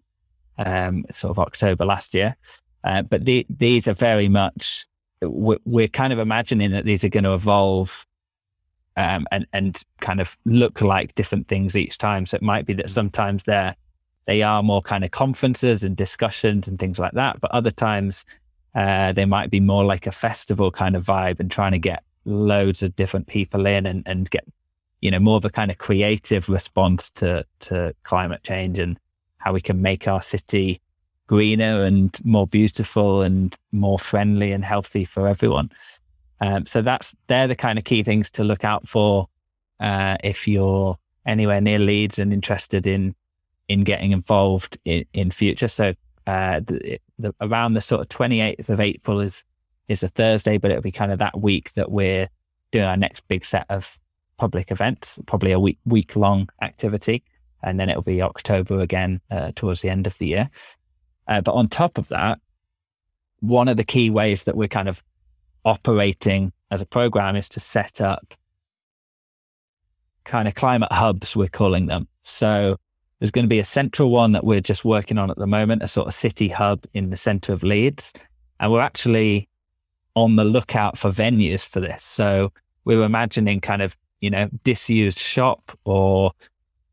um, 0.59 1.05
sort 1.11 1.31
of 1.31 1.39
October 1.39 1.85
last 1.85 2.15
year. 2.15 2.37
Uh, 2.83 3.03
but 3.03 3.25
the, 3.25 3.47
these 3.49 3.89
are 3.89 3.95
very 3.95 4.29
much 4.29 4.87
we're, 5.23 5.59
we're, 5.65 5.89
kind 5.89 6.13
of 6.13 6.19
imagining 6.19 6.73
that 6.73 6.85
these 6.85 7.03
are 7.03 7.09
going 7.09 7.25
to 7.25 7.33
evolve 7.33 8.05
um, 8.97 9.27
and 9.31 9.47
and 9.53 9.83
kind 10.01 10.21
of 10.21 10.37
look 10.45 10.81
like 10.81 11.15
different 11.15 11.49
things 11.49 11.77
each 11.77 11.99
time. 11.99 12.27
So 12.27 12.37
it 12.37 12.43
might 12.43 12.67
be 12.67 12.75
that 12.75 12.91
sometimes 12.91 13.45
they're 13.45 13.75
they 14.27 14.43
are 14.43 14.63
more 14.63 14.83
kind 14.83 15.05
of 15.05 15.11
conferences 15.11 15.85
and 15.85 15.97
discussions 15.97 16.67
and 16.67 16.79
things 16.79 16.99
like 16.99 17.13
that, 17.13 17.41
but 17.41 17.51
other 17.51 17.71
times 17.71 18.25
uh, 18.75 19.13
they 19.13 19.25
might 19.25 19.51
be 19.51 19.61
more 19.61 19.85
like 19.85 20.07
a 20.07 20.13
festival 20.13 20.71
kind 20.71 20.97
of 20.97 21.05
vibe 21.05 21.41
and 21.41 21.51
trying 21.51 21.73
to 21.73 21.79
get 21.79 22.03
loads 22.25 22.83
of 22.83 22.97
different 22.97 23.27
people 23.27 23.67
in 23.67 23.87
and, 23.87 24.03
and 24.07 24.31
get 24.31 24.45
you 25.01 25.11
know 25.11 25.19
more 25.19 25.37
of 25.37 25.45
a 25.45 25.51
kind 25.51 25.71
of 25.71 25.79
creative 25.79 26.49
response 26.49 27.11
to 27.11 27.45
to 27.61 27.95
climate 28.03 28.43
change 28.43 28.79
and 28.79 28.99
how 29.39 29.53
we 29.53 29.61
can 29.61 29.83
make 29.83 30.09
our 30.09 30.23
city 30.23 30.81
greener 31.27 31.85
and 31.85 32.19
more 32.25 32.47
beautiful 32.47 33.23
and 33.23 33.57
more 33.73 33.99
friendly 33.99 34.53
and 34.53 34.65
healthy 34.65 35.05
for 35.05 35.27
everyone. 35.29 35.71
Um, 36.45 36.67
so 36.67 36.83
that's 36.83 37.15
they're 37.27 37.49
the 37.49 37.55
kind 37.55 37.79
of 37.79 37.85
key 37.85 38.03
things 38.03 38.31
to 38.33 38.45
look 38.45 38.65
out 38.65 38.87
for 38.87 39.29
uh, 39.81 40.19
if 40.23 40.47
you're 40.47 40.99
anywhere 41.27 41.61
near 41.61 41.79
Leeds 41.79 42.19
and 42.19 42.35
interested 42.35 42.87
in 42.87 43.15
in 43.69 43.83
getting 43.83 44.13
involved 44.13 44.77
in, 44.85 45.07
in 45.15 45.31
future. 45.31 45.69
So 45.69 45.95
uh, 46.27 46.61
the, 46.61 47.01
the, 47.19 47.35
around 47.41 47.73
the 47.73 47.81
sort 47.81 48.03
of 48.03 48.09
28th 48.09 48.69
of 48.69 48.79
April 48.79 49.21
is 49.21 49.45
is 49.89 50.03
a 50.03 50.09
Thursday, 50.09 50.59
but 50.59 50.71
it'll 50.71 50.83
be 50.83 50.93
kind 50.93 51.13
of 51.13 51.19
that 51.19 51.41
week 51.41 51.73
that 51.75 51.91
we're 51.91 52.29
doing 52.73 52.85
our 52.85 52.97
next 52.97 53.27
big 53.27 53.43
set 53.43 53.65
of 53.71 53.99
public 54.37 54.71
events, 54.71 55.19
probably 55.27 55.53
a 55.53 55.59
week 55.59 55.79
week 55.87 56.15
long 56.15 56.51
activity, 56.61 57.23
and 57.63 57.81
then 57.81 57.89
it'll 57.89 58.03
be 58.03 58.21
October 58.21 58.81
again 58.81 59.19
uh, 59.31 59.53
towards 59.57 59.81
the 59.81 59.89
end 59.89 60.07
of 60.07 60.19
the 60.19 60.27
year. 60.27 60.51
Uh, 61.27 61.41
but 61.41 61.53
on 61.53 61.69
top 61.69 61.97
of 61.97 62.09
that, 62.09 62.39
one 63.41 63.69
of 63.69 63.79
the 63.79 63.85
key 63.85 64.11
ways 64.11 64.43
that 64.43 64.59
we're 64.59 64.69
kind 64.69 64.91
of 64.91 65.03
operating 65.65 66.53
as 66.71 66.81
a 66.81 66.87
program 66.87 67.37
is 67.37 67.49
to 67.51 67.61
set 67.61 68.01
up 68.01 68.35
kind 70.25 70.49
of 70.49 70.55
climate 70.55 70.93
hubs, 70.93 71.37
we're 71.37 71.49
calling 71.49 71.87
them. 71.87 72.09
So 72.23 72.79
there's 73.19 73.31
going 73.31 73.45
to 73.45 73.49
be 73.51 73.59
a 73.59 73.65
central 73.65 74.11
one 74.11 74.33
that 74.33 74.45
we're 74.45 74.61
just 74.61 74.85
working 74.85 75.19
on 75.19 75.31
at 75.31 75.37
the 75.37 75.47
moment, 75.47 75.83
a 75.83 75.89
sort 75.89 76.09
of 76.09 76.15
city 76.15 76.49
hub 76.49 76.85
in 76.95 77.11
the 77.11 77.17
center 77.17 77.53
of 77.53 77.63
Leeds. 77.63 78.13
And 78.61 78.73
we're 78.73 78.81
actually 78.81 79.49
on 80.15 80.37
the 80.37 80.45
lookout 80.45 80.97
for 80.97 81.11
venues 81.11 81.67
for 81.67 81.81
this. 81.81 82.03
So 82.03 82.53
we 82.85 82.95
are 82.95 83.03
imagining 83.03 83.61
kind 83.61 83.83
of, 83.83 83.97
you 84.21 84.31
know, 84.31 84.49
disused 84.63 85.19
shop 85.19 85.73
or 85.85 86.33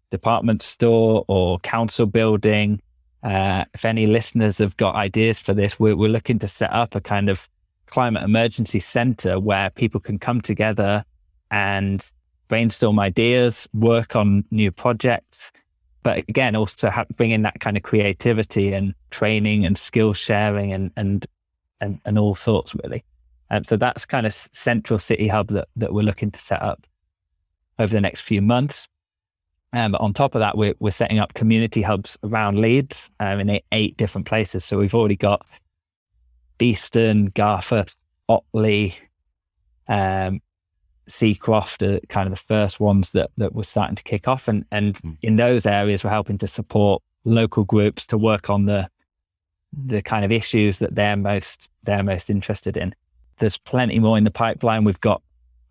department 0.10 0.62
store 0.62 1.24
or 1.28 1.60
council 1.60 2.06
building 2.06 2.82
uh, 3.24 3.66
if 3.74 3.86
any 3.86 4.06
listeners 4.06 4.58
have 4.58 4.76
got 4.78 4.96
ideas 4.96 5.40
for 5.40 5.54
this, 5.54 5.80
we're, 5.80 5.96
we're 5.96 6.10
looking 6.10 6.40
to 6.40 6.48
set 6.48 6.72
up 6.74 6.96
a 6.96 7.02
kind 7.02 7.30
of 7.30 7.48
climate 7.92 8.24
emergency 8.24 8.80
center 8.80 9.40
where 9.40 9.70
people 9.70 10.00
can 10.00 10.18
come 10.18 10.42
together 10.42 11.06
and 11.52 12.12
brainstorm 12.48 13.00
ideas, 13.00 13.70
work 13.74 14.16
on 14.16 14.44
new 14.50 14.72
projects, 14.72 15.52
but 16.04 16.18
again, 16.18 16.56
also 16.56 16.90
have, 16.90 17.08
bring 17.10 17.32
in 17.32 17.44
that 17.44 17.60
kind 17.60 17.78
of 17.78 17.84
creativity 17.84 18.74
and 18.74 18.96
training 19.12 19.66
and 19.66 19.78
skill 19.78 20.14
sharing 20.14 20.74
and 20.74 20.92
and 20.98 21.28
and, 21.80 22.00
and 22.06 22.18
all 22.18 22.36
sorts 22.36 22.76
really. 22.84 23.04
Um, 23.50 23.64
so 23.64 23.76
that's 23.76 24.06
kind 24.06 24.26
of 24.26 24.34
central 24.34 24.98
city 24.98 25.28
hub 25.28 25.50
that 25.50 25.68
that 25.76 25.94
we're 25.94 26.04
looking 26.04 26.32
to 26.32 26.40
set 26.40 26.62
up 26.62 26.88
over 27.78 27.94
the 27.94 28.02
next 28.02 28.22
few 28.22 28.42
months. 28.42 28.88
Um, 29.74 29.96
on 29.96 30.14
top 30.14 30.36
of 30.36 30.40
that, 30.40 30.58
we're, 30.58 30.74
we're 30.80 30.92
setting 30.92 31.20
up 31.20 31.34
community 31.34 31.82
hubs 31.82 32.18
around 32.24 32.60
Leeds 32.60 33.10
um, 33.22 33.40
in 33.40 33.50
eight, 33.50 33.66
eight, 33.72 33.96
different 33.96 34.28
places. 34.28 34.66
So 34.66 34.78
we've 34.78 34.94
already 34.94 35.16
got 35.16 35.46
Beeston, 36.62 37.32
Garforth, 37.32 37.96
Otley, 38.30 38.94
um, 39.88 40.42
Seacroft 41.10 41.82
are 41.82 42.00
kind 42.06 42.28
of 42.28 42.34
the 42.34 42.46
first 42.46 42.80
ones 42.80 43.14
that, 43.14 43.32
that 43.38 43.56
we're 43.56 43.64
starting 43.64 43.96
to 43.96 44.04
kick 44.04 44.28
off. 44.28 44.48
And, 44.48 44.66
and 44.72 44.94
mm. 44.98 45.18
in 45.24 45.38
those 45.38 45.66
areas, 45.66 46.04
we're 46.04 46.12
helping 46.12 46.38
to 46.38 46.48
support 46.48 47.02
local 47.24 47.64
groups 47.64 48.06
to 48.08 48.18
work 48.20 48.52
on 48.52 48.66
the 48.66 48.88
the 49.74 50.04
kind 50.04 50.24
of 50.24 50.32
issues 50.32 50.78
that 50.80 50.94
they're 50.94 51.16
most 51.16 51.68
they're 51.82 52.04
most 52.04 52.30
interested 52.30 52.78
in. 52.78 52.94
There's 53.40 53.58
plenty 53.58 53.98
more 53.98 54.20
in 54.20 54.24
the 54.24 54.30
pipeline. 54.30 54.84
We've 54.84 55.02
got 55.02 55.24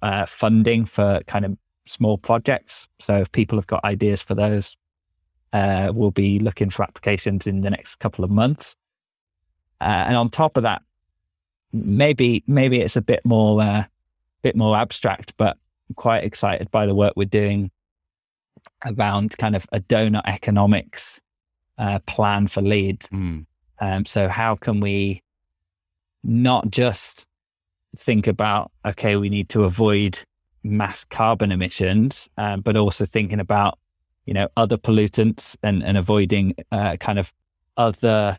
uh, 0.02 0.26
funding 0.26 0.86
for 0.86 1.20
kind 1.28 1.44
of 1.44 1.56
small 1.86 2.18
projects. 2.18 2.88
So 2.98 3.18
if 3.18 3.30
people 3.30 3.58
have 3.58 3.68
got 3.68 3.84
ideas 3.84 4.22
for 4.22 4.34
those, 4.34 4.76
uh, 5.52 5.92
we'll 5.94 6.10
be 6.10 6.40
looking 6.40 6.68
for 6.68 6.82
applications 6.82 7.46
in 7.46 7.60
the 7.60 7.70
next 7.70 8.00
couple 8.00 8.24
of 8.24 8.30
months. 8.32 8.74
Uh, 9.80 10.04
and 10.06 10.16
on 10.16 10.30
top 10.30 10.56
of 10.56 10.62
that, 10.64 10.82
maybe 11.72 12.42
maybe 12.46 12.80
it's 12.80 12.96
a 12.96 13.02
bit 13.02 13.24
more 13.24 13.60
uh, 13.62 13.84
bit 14.42 14.56
more 14.56 14.76
abstract, 14.76 15.34
but 15.36 15.56
I'm 15.88 15.94
quite 15.94 16.24
excited 16.24 16.70
by 16.70 16.86
the 16.86 16.94
work 16.94 17.14
we're 17.16 17.24
doing 17.24 17.70
around 18.84 19.36
kind 19.38 19.56
of 19.56 19.66
a 19.72 19.80
donut 19.80 20.22
economics 20.26 21.20
uh, 21.78 21.98
plan 22.06 22.46
for 22.46 22.60
Leeds. 22.60 23.08
Mm. 23.08 23.46
Um, 23.80 24.04
so 24.04 24.28
how 24.28 24.56
can 24.56 24.80
we 24.80 25.22
not 26.22 26.70
just 26.70 27.26
think 27.96 28.26
about 28.26 28.70
okay, 28.86 29.16
we 29.16 29.28
need 29.28 29.48
to 29.50 29.64
avoid 29.64 30.18
mass 30.62 31.04
carbon 31.04 31.52
emissions, 31.52 32.28
um, 32.36 32.60
but 32.60 32.76
also 32.76 33.06
thinking 33.06 33.40
about 33.40 33.78
you 34.26 34.34
know 34.34 34.48
other 34.56 34.76
pollutants 34.76 35.56
and 35.62 35.82
and 35.82 35.96
avoiding 35.96 36.54
uh, 36.70 36.96
kind 36.98 37.18
of 37.18 37.32
other 37.76 38.38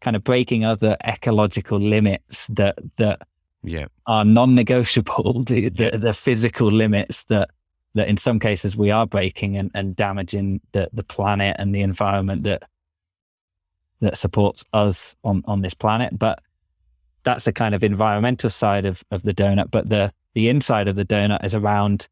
kind 0.00 0.16
of 0.16 0.24
breaking 0.24 0.64
other 0.64 0.96
ecological 1.06 1.78
limits 1.78 2.46
that 2.48 2.78
that 2.96 3.26
yeah. 3.62 3.86
are 4.06 4.24
non-negotiable 4.24 5.42
the, 5.46 5.68
the, 5.68 5.98
the 5.98 6.12
physical 6.12 6.70
limits 6.70 7.24
that 7.24 7.50
that 7.94 8.08
in 8.08 8.16
some 8.16 8.38
cases 8.38 8.76
we 8.76 8.90
are 8.90 9.06
breaking 9.06 9.56
and, 9.56 9.70
and 9.74 9.96
damaging 9.96 10.60
the 10.72 10.88
the 10.92 11.04
planet 11.04 11.56
and 11.58 11.74
the 11.74 11.82
environment 11.82 12.44
that 12.44 12.62
that 14.00 14.18
supports 14.18 14.64
us 14.72 15.16
on 15.24 15.42
on 15.46 15.62
this 15.62 15.74
planet. 15.74 16.18
But 16.18 16.40
that's 17.24 17.44
the 17.44 17.52
kind 17.52 17.74
of 17.74 17.82
environmental 17.82 18.50
side 18.50 18.86
of 18.86 19.02
of 19.10 19.22
the 19.22 19.34
donut. 19.34 19.70
But 19.70 19.88
the 19.88 20.12
the 20.34 20.48
inside 20.48 20.88
of 20.88 20.96
the 20.96 21.04
donut 21.04 21.44
is 21.44 21.54
around 21.54 22.08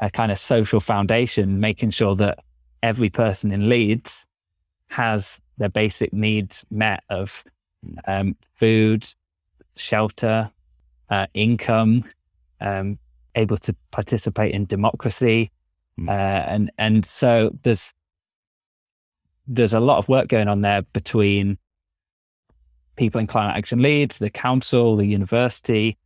a 0.00 0.10
kind 0.10 0.32
of 0.32 0.38
social 0.38 0.80
foundation, 0.80 1.60
making 1.60 1.90
sure 1.90 2.14
that 2.16 2.38
every 2.82 3.10
person 3.10 3.52
in 3.52 3.68
Leeds 3.68 4.26
has 4.88 5.40
their 5.58 5.68
basic 5.68 6.12
needs 6.12 6.64
met 6.70 7.02
of 7.10 7.44
um, 8.06 8.36
food, 8.54 9.06
shelter, 9.76 10.50
uh, 11.10 11.26
income, 11.34 12.04
um, 12.60 12.98
able 13.34 13.56
to 13.58 13.74
participate 13.90 14.54
in 14.54 14.66
democracy, 14.66 15.50
mm. 15.98 16.08
uh, 16.08 16.44
and 16.48 16.70
and 16.78 17.06
so 17.06 17.50
there's 17.62 17.94
there's 19.46 19.72
a 19.72 19.80
lot 19.80 19.98
of 19.98 20.08
work 20.08 20.28
going 20.28 20.48
on 20.48 20.60
there 20.60 20.82
between 20.92 21.58
people 22.96 23.20
in 23.20 23.26
climate 23.26 23.56
action 23.56 23.80
Leeds, 23.80 24.18
the 24.18 24.28
council, 24.28 24.96
the 24.96 25.06
university, 25.06 25.96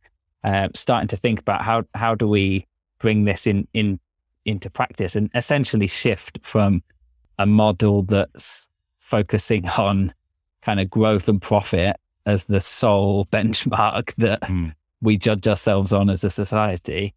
uh, 0.43 0.69
starting 0.75 1.07
to 1.09 1.17
think 1.17 1.39
about 1.39 1.61
how 1.63 1.83
how 1.95 2.15
do 2.15 2.27
we 2.27 2.65
bring 2.99 3.25
this 3.25 3.47
in 3.47 3.67
in 3.73 3.99
into 4.45 4.69
practice 4.69 5.15
and 5.15 5.29
essentially 5.35 5.87
shift 5.87 6.37
from 6.43 6.83
a 7.39 7.45
model 7.45 8.03
that's 8.03 8.67
focusing 9.03 9.67
on 9.67 10.13
kind 10.61 10.79
of 10.79 10.89
growth 10.89 11.27
and 11.27 11.41
profit 11.41 11.97
as 12.25 12.45
the 12.45 12.61
sole 12.61 13.25
benchmark 13.31 14.15
that 14.15 14.41
mm. 14.41 14.73
we 15.01 15.17
judge 15.17 15.47
ourselves 15.47 15.91
on 15.91 16.09
as 16.09 16.23
a 16.23 16.29
society 16.29 17.13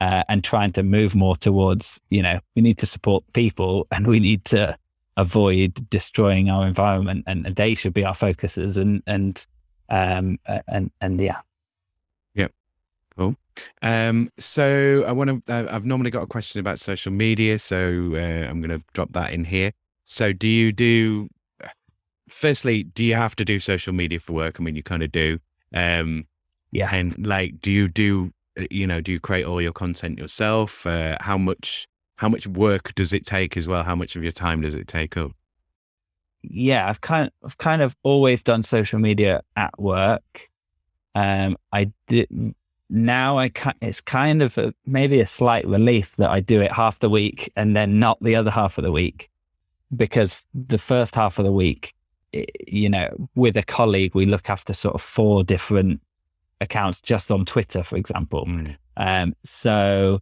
uh, 0.00 0.24
and 0.28 0.42
trying 0.42 0.72
to 0.72 0.82
move 0.82 1.14
more 1.14 1.36
towards 1.36 2.00
you 2.10 2.20
know 2.20 2.40
we 2.56 2.62
need 2.62 2.76
to 2.76 2.86
support 2.86 3.24
people 3.32 3.86
and 3.92 4.06
we 4.06 4.18
need 4.18 4.44
to 4.44 4.76
avoid 5.16 5.88
destroying 5.90 6.50
our 6.50 6.66
environment 6.66 7.24
and, 7.26 7.46
and 7.46 7.56
they 7.56 7.74
should 7.74 7.94
be 7.94 8.04
our 8.04 8.14
focuses 8.14 8.76
and 8.76 9.02
and 9.06 9.46
um 9.90 10.38
and 10.68 10.90
and 11.00 11.20
yeah 11.20 11.38
yeah, 12.34 12.48
Cool. 13.16 13.36
Um, 13.82 14.30
so 14.38 15.04
I 15.06 15.10
want 15.10 15.44
to. 15.44 15.52
Uh, 15.52 15.66
I've 15.68 15.84
normally 15.84 16.10
got 16.10 16.22
a 16.22 16.26
question 16.26 16.60
about 16.60 16.78
social 16.78 17.10
media, 17.10 17.58
so 17.58 18.12
uh, 18.14 18.48
I'm 18.48 18.60
going 18.60 18.78
to 18.78 18.84
drop 18.92 19.12
that 19.14 19.32
in 19.32 19.44
here. 19.44 19.72
So, 20.10 20.32
do 20.32 20.48
you 20.48 20.72
do? 20.72 21.28
Firstly, 22.28 22.82
do 22.82 23.04
you 23.04 23.14
have 23.14 23.36
to 23.36 23.44
do 23.44 23.58
social 23.58 23.92
media 23.92 24.18
for 24.18 24.32
work? 24.32 24.56
I 24.58 24.62
mean, 24.62 24.74
you 24.74 24.82
kind 24.82 25.02
of 25.02 25.12
do. 25.12 25.38
Um, 25.74 26.26
yeah. 26.72 26.88
And 26.92 27.26
like, 27.26 27.60
do 27.60 27.70
you 27.70 27.88
do? 27.88 28.32
Uh, 28.58 28.64
you 28.70 28.86
know, 28.86 29.00
do 29.00 29.12
you 29.12 29.20
create 29.20 29.44
all 29.44 29.60
your 29.60 29.72
content 29.72 30.18
yourself? 30.18 30.86
Uh, 30.86 31.16
how 31.20 31.36
much? 31.38 31.86
How 32.16 32.28
much 32.28 32.46
work 32.46 32.94
does 32.94 33.12
it 33.12 33.24
take 33.24 33.56
as 33.56 33.68
well? 33.68 33.84
How 33.84 33.94
much 33.94 34.16
of 34.16 34.22
your 34.22 34.32
time 34.32 34.62
does 34.62 34.74
it 34.74 34.88
take 34.88 35.16
up? 35.16 35.32
yeah, 36.42 36.88
I've 36.88 37.00
kind 37.00 37.26
of, 37.26 37.32
I've 37.44 37.58
kind 37.58 37.82
of 37.82 37.96
always 38.02 38.42
done 38.42 38.62
social 38.62 38.98
media 38.98 39.42
at 39.56 39.78
work. 39.80 40.48
Um, 41.14 41.56
I 41.72 41.92
did 42.06 42.28
now. 42.88 43.38
I 43.38 43.50
it's 43.80 44.00
kind 44.00 44.42
of 44.42 44.56
a, 44.58 44.72
maybe 44.86 45.20
a 45.20 45.26
slight 45.26 45.66
relief 45.66 46.16
that 46.16 46.30
I 46.30 46.40
do 46.40 46.60
it 46.60 46.72
half 46.72 47.00
the 47.00 47.10
week 47.10 47.52
and 47.56 47.74
then 47.74 47.98
not 47.98 48.22
the 48.22 48.36
other 48.36 48.50
half 48.50 48.78
of 48.78 48.84
the 48.84 48.92
week, 48.92 49.28
because 49.96 50.46
the 50.54 50.78
first 50.78 51.14
half 51.14 51.38
of 51.38 51.44
the 51.44 51.52
week, 51.52 51.94
you 52.66 52.88
know, 52.88 53.28
with 53.34 53.56
a 53.56 53.62
colleague, 53.62 54.14
we 54.14 54.26
look 54.26 54.50
after 54.50 54.72
sort 54.72 54.94
of 54.94 55.00
four 55.00 55.42
different 55.42 56.00
accounts 56.60 57.00
just 57.00 57.30
on 57.30 57.44
Twitter, 57.44 57.82
for 57.82 57.96
example. 57.96 58.44
Mm. 58.46 58.76
Um, 58.96 59.34
so 59.44 60.20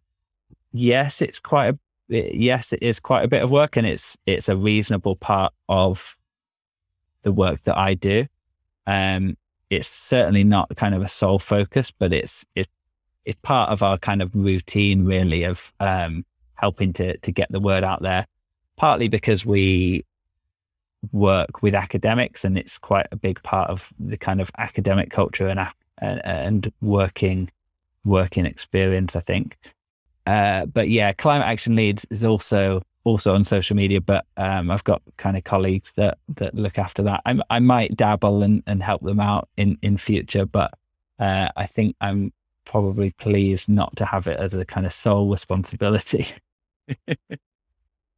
yes, 0.72 1.22
it's 1.22 1.40
quite 1.40 1.74
a 1.74 1.78
yes, 2.08 2.72
it 2.72 2.82
is 2.82 3.00
quite 3.00 3.24
a 3.24 3.28
bit 3.28 3.42
of 3.42 3.50
work, 3.50 3.76
and 3.76 3.86
it's 3.86 4.16
it's 4.26 4.48
a 4.48 4.56
reasonable 4.56 5.16
part 5.16 5.52
of 5.68 6.16
the 7.22 7.32
work 7.32 7.62
that 7.62 7.76
I 7.76 7.94
do. 7.94 8.26
Um, 8.86 9.36
it's 9.70 9.88
certainly 9.88 10.44
not 10.44 10.74
kind 10.76 10.94
of 10.94 11.02
a 11.02 11.08
sole 11.08 11.38
focus, 11.38 11.90
but 11.90 12.12
it's 12.12 12.44
it's 12.54 12.70
it's 13.24 13.38
part 13.42 13.70
of 13.70 13.82
our 13.82 13.98
kind 13.98 14.22
of 14.22 14.30
routine, 14.34 15.04
really, 15.04 15.42
of 15.42 15.72
um, 15.80 16.24
helping 16.54 16.92
to 16.94 17.16
to 17.18 17.32
get 17.32 17.50
the 17.50 17.60
word 17.60 17.82
out 17.82 18.02
there. 18.02 18.26
Partly 18.76 19.08
because 19.08 19.46
we 19.46 20.04
work 21.12 21.62
with 21.62 21.74
academics, 21.74 22.44
and 22.44 22.58
it's 22.58 22.78
quite 22.78 23.06
a 23.12 23.16
big 23.16 23.42
part 23.42 23.70
of 23.70 23.92
the 23.98 24.16
kind 24.16 24.40
of 24.40 24.50
academic 24.58 25.10
culture 25.10 25.48
and 25.48 25.68
and, 25.98 26.72
working 26.80 27.50
working 28.04 28.46
experience. 28.46 29.16
I 29.16 29.20
think. 29.20 29.56
Uh, 30.26 30.66
but 30.66 30.88
yeah, 30.88 31.12
climate 31.12 31.46
action 31.46 31.76
Leeds 31.76 32.06
is 32.10 32.24
also 32.24 32.82
also 33.04 33.34
on 33.34 33.44
social 33.44 33.76
media, 33.76 34.00
but 34.00 34.26
um, 34.36 34.70
I've 34.70 34.82
got 34.84 35.00
kind 35.16 35.36
of 35.36 35.44
colleagues 35.44 35.92
that 35.92 36.18
that 36.36 36.54
look 36.54 36.78
after 36.78 37.02
that. 37.04 37.22
I, 37.24 37.38
I 37.48 37.60
might 37.60 37.96
dabble 37.96 38.42
and, 38.42 38.62
and 38.66 38.82
help 38.82 39.02
them 39.02 39.20
out 39.20 39.48
in 39.56 39.78
in 39.82 39.96
future, 39.96 40.44
but 40.44 40.74
uh, 41.18 41.48
I 41.56 41.66
think 41.66 41.96
I'm 42.00 42.32
probably 42.64 43.12
pleased 43.12 43.68
not 43.68 43.94
to 43.96 44.04
have 44.04 44.26
it 44.26 44.38
as 44.38 44.52
a 44.54 44.64
kind 44.64 44.86
of 44.86 44.92
sole 44.92 45.30
responsibility. 45.30 46.26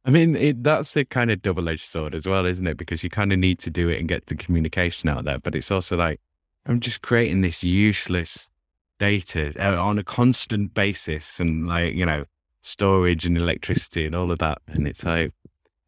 I 0.09 0.11
mean, 0.11 0.35
it, 0.35 0.63
that's 0.63 0.97
a 0.97 1.05
kind 1.05 1.29
of 1.29 1.43
double 1.43 1.69
edged 1.69 1.85
sword 1.85 2.15
as 2.15 2.25
well, 2.25 2.47
isn't 2.47 2.65
it? 2.65 2.77
Because 2.77 3.03
you 3.03 3.11
kind 3.11 3.31
of 3.31 3.37
need 3.37 3.59
to 3.59 3.69
do 3.69 3.89
it 3.89 3.99
and 3.99 4.09
get 4.09 4.25
the 4.25 4.35
communication 4.35 5.07
out 5.07 5.23
there, 5.23 5.37
but 5.37 5.53
it's 5.53 5.69
also 5.69 5.95
like 5.95 6.19
I'm 6.65 6.79
just 6.79 7.03
creating 7.03 7.41
this 7.41 7.63
useless 7.63 8.49
data 8.97 9.53
uh, 9.59 9.79
on 9.79 9.99
a 9.99 10.03
constant 10.03 10.73
basis 10.73 11.39
and 11.39 11.67
like, 11.67 11.93
you 11.93 12.07
know, 12.07 12.25
storage 12.63 13.27
and 13.27 13.37
electricity 13.37 14.03
and 14.03 14.15
all 14.15 14.31
of 14.31 14.39
that. 14.39 14.57
And 14.65 14.87
it's 14.87 15.03
like, 15.03 15.31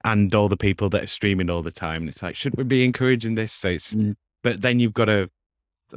and 0.03 0.35
all 0.35 0.49
the 0.49 0.55
people 0.55 0.87
that 0.89 1.05
are 1.05 1.07
streaming 1.07 1.49
all 1.49 1.63
the 1.63 1.71
time. 1.71 2.03
And 2.03 2.09
it's 2.09 2.21
like, 2.21 2.35
should 2.35 2.55
we 2.55 2.63
be 2.63 2.85
encouraging 2.85 3.33
this? 3.33 3.51
So 3.51 3.69
it's, 3.69 3.95
mm. 3.95 4.15
but 4.43 4.61
then 4.61 4.79
you've 4.79 4.93
got 4.93 5.05
to, 5.05 5.31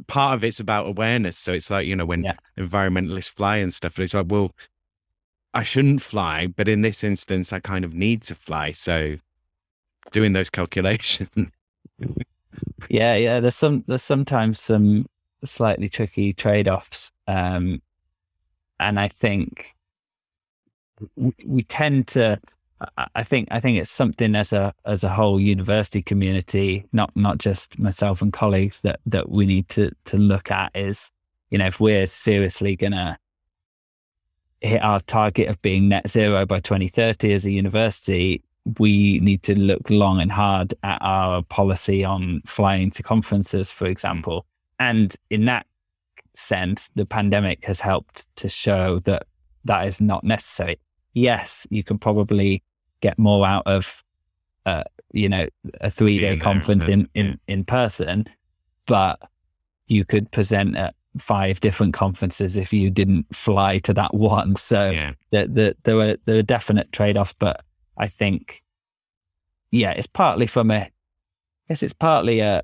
part 0.07 0.33
of 0.33 0.43
it's 0.43 0.59
about 0.59 0.87
awareness. 0.87 1.37
So 1.37 1.53
it's 1.53 1.69
like, 1.69 1.85
you 1.85 1.95
know, 1.95 2.07
when 2.07 2.23
yeah. 2.23 2.37
environmentalists 2.57 3.29
fly 3.29 3.57
and 3.57 3.71
stuff, 3.71 3.99
it's 3.99 4.15
like, 4.15 4.25
well, 4.29 4.51
I 5.55 5.63
shouldn't 5.63 6.01
fly, 6.01 6.47
but 6.47 6.67
in 6.67 6.81
this 6.81 7.03
instance, 7.03 7.53
I 7.53 7.61
kind 7.61 7.85
of 7.85 7.93
need 7.93 8.21
to 8.23 8.35
fly. 8.35 8.73
So 8.73 9.15
doing 10.11 10.33
those 10.33 10.49
calculations. 10.49 11.29
yeah. 12.89 13.15
Yeah. 13.15 13.39
There's 13.39 13.55
some, 13.55 13.85
there's 13.87 14.03
sometimes 14.03 14.59
some 14.59 15.05
slightly 15.45 15.87
tricky 15.87 16.33
trade 16.33 16.67
offs. 16.67 17.13
Um, 17.25 17.81
and 18.81 18.99
I 18.99 19.07
think 19.07 19.73
we, 21.15 21.33
we 21.45 21.63
tend 21.63 22.07
to, 22.09 22.41
I 23.15 23.23
think, 23.23 23.47
I 23.51 23.61
think 23.61 23.79
it's 23.79 23.89
something 23.89 24.35
as 24.35 24.51
a 24.51 24.73
as 24.85 25.05
a 25.05 25.09
whole 25.09 25.39
university 25.39 26.01
community, 26.01 26.85
not 26.91 27.15
not 27.15 27.37
just 27.37 27.79
myself 27.79 28.21
and 28.21 28.33
colleagues 28.33 28.81
that 28.81 28.99
that 29.05 29.29
we 29.29 29.45
need 29.45 29.69
to 29.69 29.91
to 30.05 30.17
look 30.17 30.51
at 30.51 30.71
is, 30.75 31.09
you 31.49 31.57
know, 31.57 31.67
if 31.67 31.79
we're 31.79 32.05
seriously 32.05 32.75
gonna 32.75 33.17
hit 34.61 34.81
our 34.81 34.99
target 35.01 35.47
of 35.47 35.61
being 35.61 35.89
net 35.89 36.09
zero 36.09 36.45
by 36.45 36.59
2030 36.59 37.33
as 37.33 37.45
a 37.45 37.51
university, 37.51 38.43
we 38.79 39.19
need 39.19 39.43
to 39.43 39.57
look 39.59 39.89
long 39.89 40.19
and 40.19 40.31
hard 40.31 40.73
at 40.83 40.97
our 41.01 41.43
policy 41.43 42.03
on 42.03 42.41
flying 42.45 42.89
to 42.91 43.03
conferences, 43.03 43.71
for 43.71 43.85
example. 43.85 44.45
And 44.79 45.15
in 45.29 45.45
that 45.45 45.67
sense, 46.33 46.89
the 46.95 47.05
pandemic 47.05 47.65
has 47.65 47.79
helped 47.79 48.27
to 48.37 48.49
show 48.49 48.99
that 48.99 49.27
that 49.65 49.87
is 49.87 50.01
not 50.01 50.23
necessary. 50.23 50.79
Yes, 51.13 51.67
you 51.69 51.83
can 51.83 51.97
probably 51.97 52.63
get 53.01 53.17
more 53.19 53.45
out 53.45 53.63
of, 53.65 54.03
uh, 54.65 54.83
you 55.11 55.29
know, 55.29 55.47
a 55.81 55.91
three 55.91 56.19
day 56.19 56.37
conference 56.37 56.87
in, 56.87 57.07
in, 57.13 57.39
in 57.47 57.63
person, 57.63 58.25
but 58.85 59.19
you 59.87 60.03
could 60.03 60.31
present 60.31 60.75
at 60.75 60.95
five 61.17 61.59
different 61.61 61.93
conferences 61.93 62.57
if 62.57 62.73
you 62.73 62.89
didn't 62.89 63.33
fly 63.33 63.79
to 63.79 63.93
that 63.93 64.13
one. 64.13 64.55
So 64.55 64.89
yeah. 64.89 65.13
the, 65.31 65.47
the, 65.47 65.75
there 65.83 65.95
were 65.95 66.17
there 66.25 66.35
were 66.35 66.41
definite 66.41 66.91
trade 66.91 67.17
offs, 67.17 67.35
but 67.37 67.61
I 67.97 68.07
think, 68.07 68.63
yeah, 69.71 69.91
it's 69.91 70.07
partly 70.07 70.47
from 70.47 70.71
a, 70.71 70.75
I 70.75 70.91
guess 71.69 71.83
it's 71.83 71.93
partly 71.93 72.39
a 72.39 72.61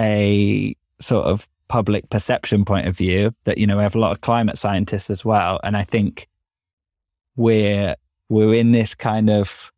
a 0.00 0.74
sort 1.00 1.26
of 1.26 1.48
public 1.68 2.08
perception 2.10 2.64
point 2.64 2.86
of 2.86 2.96
view 2.96 3.34
that 3.44 3.58
you 3.58 3.66
know 3.66 3.76
we 3.76 3.82
have 3.82 3.94
a 3.94 3.98
lot 3.98 4.12
of 4.12 4.20
climate 4.20 4.58
scientists 4.58 5.08
as 5.08 5.24
well 5.24 5.58
and 5.64 5.76
i 5.76 5.82
think 5.82 6.28
we're 7.36 7.96
we're 8.28 8.54
in 8.54 8.72
this 8.72 8.94
kind 8.94 9.30
of 9.30 9.72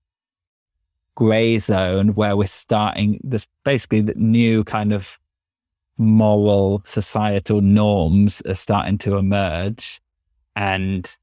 gray 1.14 1.58
zone 1.58 2.08
where 2.14 2.36
we're 2.36 2.46
starting 2.46 3.20
this 3.22 3.48
basically 3.64 4.00
the 4.00 4.14
new 4.14 4.64
kind 4.64 4.92
of 4.92 5.18
moral 5.98 6.82
societal 6.84 7.60
norms 7.60 8.42
are 8.42 8.54
starting 8.54 8.98
to 8.98 9.16
emerge 9.16 10.00
and 10.54 11.16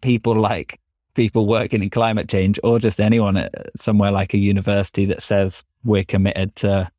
people 0.00 0.34
like 0.34 0.80
people 1.14 1.46
working 1.46 1.82
in 1.82 1.90
climate 1.90 2.28
change 2.28 2.58
or 2.62 2.78
just 2.78 3.00
anyone 3.00 3.36
at 3.36 3.52
somewhere 3.76 4.10
like 4.10 4.32
a 4.32 4.38
university 4.38 5.04
that 5.04 5.20
says 5.20 5.64
we're 5.84 6.04
committed 6.04 6.54
to 6.56 6.90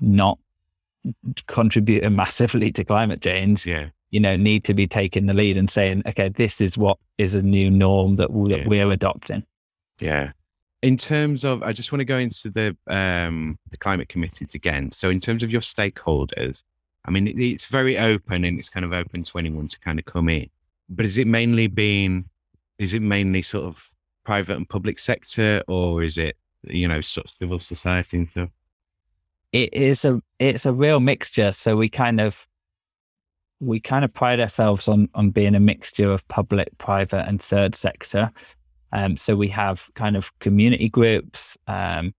not 0.00 0.38
contributing 1.46 2.14
massively 2.14 2.70
to 2.72 2.84
climate 2.84 3.22
change, 3.22 3.66
yeah. 3.66 3.88
you 4.10 4.20
know, 4.20 4.36
need 4.36 4.64
to 4.64 4.74
be 4.74 4.86
taking 4.86 5.26
the 5.26 5.34
lead 5.34 5.56
and 5.56 5.70
saying, 5.70 6.02
okay, 6.06 6.28
this 6.28 6.60
is 6.60 6.76
what 6.76 6.98
is 7.16 7.34
a 7.34 7.42
new 7.42 7.70
norm 7.70 8.16
that, 8.16 8.32
we, 8.32 8.54
yeah. 8.54 8.64
we're 8.66 8.90
adopting. 8.90 9.44
Yeah. 9.98 10.32
In 10.82 10.96
terms 10.96 11.44
of, 11.44 11.62
I 11.62 11.72
just 11.72 11.90
want 11.90 12.00
to 12.00 12.04
go 12.04 12.18
into 12.18 12.50
the 12.50 12.76
um, 12.86 13.58
the 13.70 13.76
climate 13.76 14.08
committees 14.08 14.54
again. 14.54 14.92
So, 14.92 15.10
in 15.10 15.20
terms 15.20 15.42
of 15.42 15.50
your 15.50 15.60
stakeholders, 15.60 16.62
I 17.04 17.10
mean, 17.10 17.26
it, 17.26 17.38
it's 17.38 17.66
very 17.66 17.98
open 17.98 18.44
and 18.44 18.58
it's 18.58 18.68
kind 18.68 18.84
of 18.84 18.92
open 18.92 19.24
to 19.24 19.38
anyone 19.38 19.68
to 19.68 19.80
kind 19.80 19.98
of 19.98 20.04
come 20.04 20.28
in. 20.28 20.48
But 20.88 21.04
is 21.04 21.18
it 21.18 21.26
mainly 21.26 21.66
being, 21.66 22.26
is 22.78 22.94
it 22.94 23.02
mainly 23.02 23.42
sort 23.42 23.64
of 23.64 23.88
private 24.24 24.56
and 24.56 24.68
public 24.68 24.98
sector, 24.98 25.62
or 25.66 26.02
is 26.02 26.16
it 26.16 26.36
you 26.62 26.86
know 26.86 27.00
sort 27.00 27.26
of 27.26 27.32
civil 27.38 27.58
society 27.58 28.18
and 28.18 28.28
stuff? 28.30 28.50
it 29.52 29.72
is 29.72 30.04
a 30.04 30.20
it's 30.38 30.66
a 30.66 30.72
real 30.72 31.00
mixture. 31.00 31.52
So 31.52 31.76
we 31.76 31.88
kind 31.88 32.20
of 32.20 32.46
we 33.60 33.80
kind 33.80 34.04
of 34.04 34.12
pride 34.12 34.40
ourselves 34.40 34.88
on 34.88 35.08
on 35.14 35.30
being 35.30 35.54
a 35.54 35.60
mixture 35.60 36.10
of 36.10 36.26
public, 36.28 36.76
private, 36.78 37.26
and 37.26 37.40
third 37.40 37.74
sector. 37.74 38.30
Um, 38.92 39.16
so 39.16 39.36
we 39.36 39.48
have 39.48 39.90
kind 39.94 40.16
of 40.16 40.36
community 40.38 40.88
groups, 40.88 41.56
um, 41.66 42.14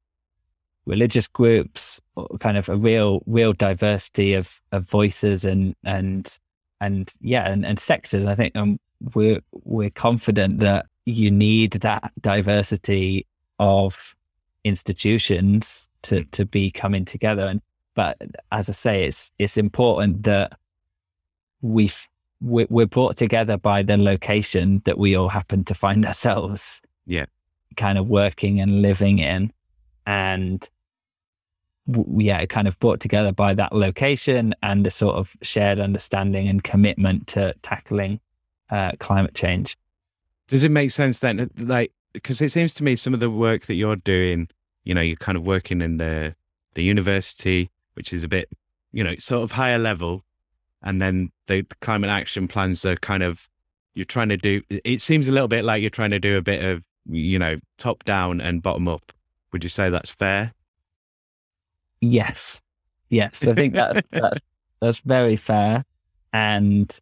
religious 0.86 1.28
groups, 1.28 2.00
kind 2.40 2.58
of 2.58 2.70
a 2.70 2.76
real 2.76 3.22
real 3.26 3.54
diversity 3.54 4.34
of 4.34 4.62
of 4.72 4.88
voices 4.90 5.46
and 5.46 5.76
and 5.84 6.38
and 6.82 7.14
yeah 7.22 7.48
and, 7.50 7.66
and 7.66 7.80
sectors. 7.80 8.26
I 8.26 8.36
think 8.36 8.56
um, 8.56 8.80
we're 9.16 9.42
we're 9.52 9.90
confident 9.90 10.60
that 10.60 10.86
you 11.06 11.32
need 11.32 11.72
that 11.74 12.12
diversity 12.22 13.26
of 13.60 14.16
institutions 14.64 15.88
to 16.04 16.24
to 16.26 16.46
be 16.46 16.72
coming 16.72 17.06
together. 17.06 17.46
And 17.46 17.62
but 17.96 18.18
as 18.52 18.70
I 18.70 18.74
say, 18.74 19.06
it's 19.06 19.32
it's 19.40 19.58
important 19.58 20.24
that 20.24 20.58
we've 21.62 22.08
we're 22.42 22.88
brought 22.88 23.18
together 23.18 23.58
by 23.58 23.84
the 23.84 23.98
location 23.98 24.82
that 24.86 24.98
we 24.98 25.16
all 25.16 25.30
happen 25.30 25.64
to 25.66 25.74
find 25.74 26.06
ourselves. 26.06 26.82
Yeah, 27.06 27.26
kind 27.78 27.98
of 27.98 28.08
working 28.08 28.60
and 28.60 28.82
living 28.82 29.20
in, 29.20 29.52
and 30.06 30.68
yeah, 32.16 32.46
kind 32.46 32.68
of 32.68 32.80
brought 32.80 33.00
together 33.00 33.32
by 33.32 33.54
that 33.56 33.74
location 33.74 34.54
and 34.62 34.86
a 34.86 34.92
sort 34.92 35.16
of 35.16 35.36
shared 35.42 35.80
understanding 35.80 36.48
and 36.48 36.64
commitment 36.64 37.28
to 37.28 37.56
tackling 37.64 38.20
uh, 38.70 38.92
climate 39.00 39.34
change. 39.34 39.76
Does 40.48 40.64
it 40.64 40.70
make 40.70 40.92
sense 40.92 41.20
then? 41.20 41.50
Like, 41.58 41.92
because 42.14 42.42
it 42.42 42.52
seems 42.52 42.74
to 42.76 42.84
me 42.84 42.96
some 42.96 43.14
of 43.14 43.20
the 43.20 43.30
work 43.30 43.66
that 43.66 43.76
you're 43.76 43.96
doing 43.96 44.50
you 44.90 44.96
know, 44.96 45.02
you're 45.02 45.16
kind 45.16 45.38
of 45.38 45.44
working 45.44 45.82
in 45.82 45.98
the 45.98 46.36
the 46.74 46.84
university, 46.84 47.70
which 47.94 48.12
is 48.12 48.24
a 48.24 48.28
bit, 48.28 48.50
you 48.92 49.04
know, 49.04 49.16
sort 49.18 49.44
of 49.44 49.52
higher 49.52 49.78
level, 49.78 50.24
and 50.82 51.02
then 51.02 51.32
the, 51.48 51.62
the 51.62 51.76
climate 51.82 52.10
action 52.10 52.48
plans 52.48 52.86
are 52.86 52.96
kind 52.96 53.24
of 53.24 53.50
you're 53.94 54.06
trying 54.06 54.30
to 54.30 54.38
do. 54.38 54.62
It 54.70 55.02
seems 55.02 55.28
a 55.28 55.32
little 55.32 55.48
bit 55.48 55.66
like 55.66 55.82
you're 55.82 55.90
trying 55.90 56.12
to 56.12 56.20
do 56.20 56.38
a 56.38 56.42
bit 56.42 56.64
of 56.64 56.86
you 57.06 57.40
know 57.40 57.58
top 57.78 58.04
down 58.04 58.40
and 58.40 58.62
bottom 58.62 58.88
up 58.88 59.12
Would 59.52 59.64
you 59.64 59.70
say 59.70 59.90
that's 59.90 60.12
fair? 60.12 60.54
Yes, 62.02 62.62
yes. 63.10 63.46
I 63.46 63.54
think 63.54 63.74
that, 63.74 64.06
that 64.12 64.42
that's 64.80 65.00
very 65.02 65.36
fair, 65.36 65.84
and 66.32 66.98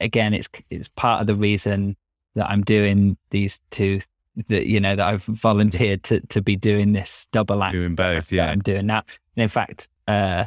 again, 0.00 0.34
it's 0.34 0.48
it's 0.70 0.88
part 0.88 1.20
of 1.20 1.26
the 1.26 1.36
reason 1.36 1.96
that 2.34 2.48
I'm 2.48 2.62
doing 2.62 3.16
these 3.30 3.60
two. 3.70 4.00
That 4.48 4.66
you 4.66 4.80
know 4.80 4.96
that 4.96 5.06
I've 5.06 5.24
volunteered 5.24 6.04
to 6.04 6.20
to 6.28 6.40
be 6.40 6.56
doing 6.56 6.92
this 6.92 7.28
double 7.32 7.62
act. 7.62 7.74
Doing 7.74 7.94
both, 7.94 8.32
yeah. 8.32 8.50
I'm 8.50 8.60
doing 8.60 8.86
that. 8.86 9.04
And 9.36 9.42
in 9.42 9.48
fact, 9.48 9.88
uh, 10.08 10.46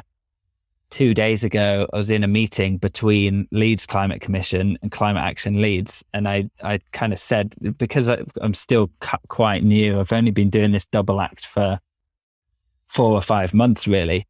two 0.90 1.14
days 1.14 1.44
ago, 1.44 1.88
I 1.92 1.98
was 1.98 2.10
in 2.10 2.24
a 2.24 2.28
meeting 2.28 2.78
between 2.78 3.48
Leeds 3.50 3.86
Climate 3.86 4.20
Commission 4.20 4.78
and 4.82 4.90
Climate 4.90 5.22
Action 5.22 5.60
Leeds, 5.60 6.04
and 6.12 6.28
I 6.28 6.50
I 6.62 6.78
kind 6.92 7.12
of 7.12 7.18
said 7.18 7.54
because 7.78 8.08
I, 8.10 8.18
am 8.42 8.54
still 8.54 8.90
quite 9.28 9.64
new, 9.64 9.98
I've 9.98 10.12
only 10.12 10.30
been 10.30 10.50
doing 10.50 10.72
this 10.72 10.86
double 10.86 11.20
act 11.20 11.46
for 11.46 11.80
four 12.88 13.12
or 13.12 13.22
five 13.22 13.54
months, 13.54 13.88
really, 13.88 14.26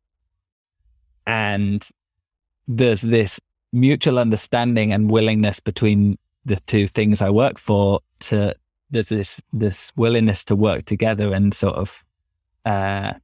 and 1.26 1.86
there's 2.66 3.02
this 3.02 3.40
mutual 3.72 4.18
understanding 4.18 4.92
and 4.92 5.10
willingness 5.10 5.60
between 5.60 6.16
the 6.44 6.56
two 6.56 6.86
things 6.86 7.20
I 7.20 7.30
work 7.30 7.58
for 7.58 8.00
to 8.20 8.54
there's 8.90 9.08
this 9.08 9.40
this 9.52 9.92
willingness 9.96 10.44
to 10.44 10.56
work 10.56 10.84
together 10.84 11.32
and 11.32 11.52
sort 11.52 11.74
of 11.74 12.04
uh, 12.64 13.14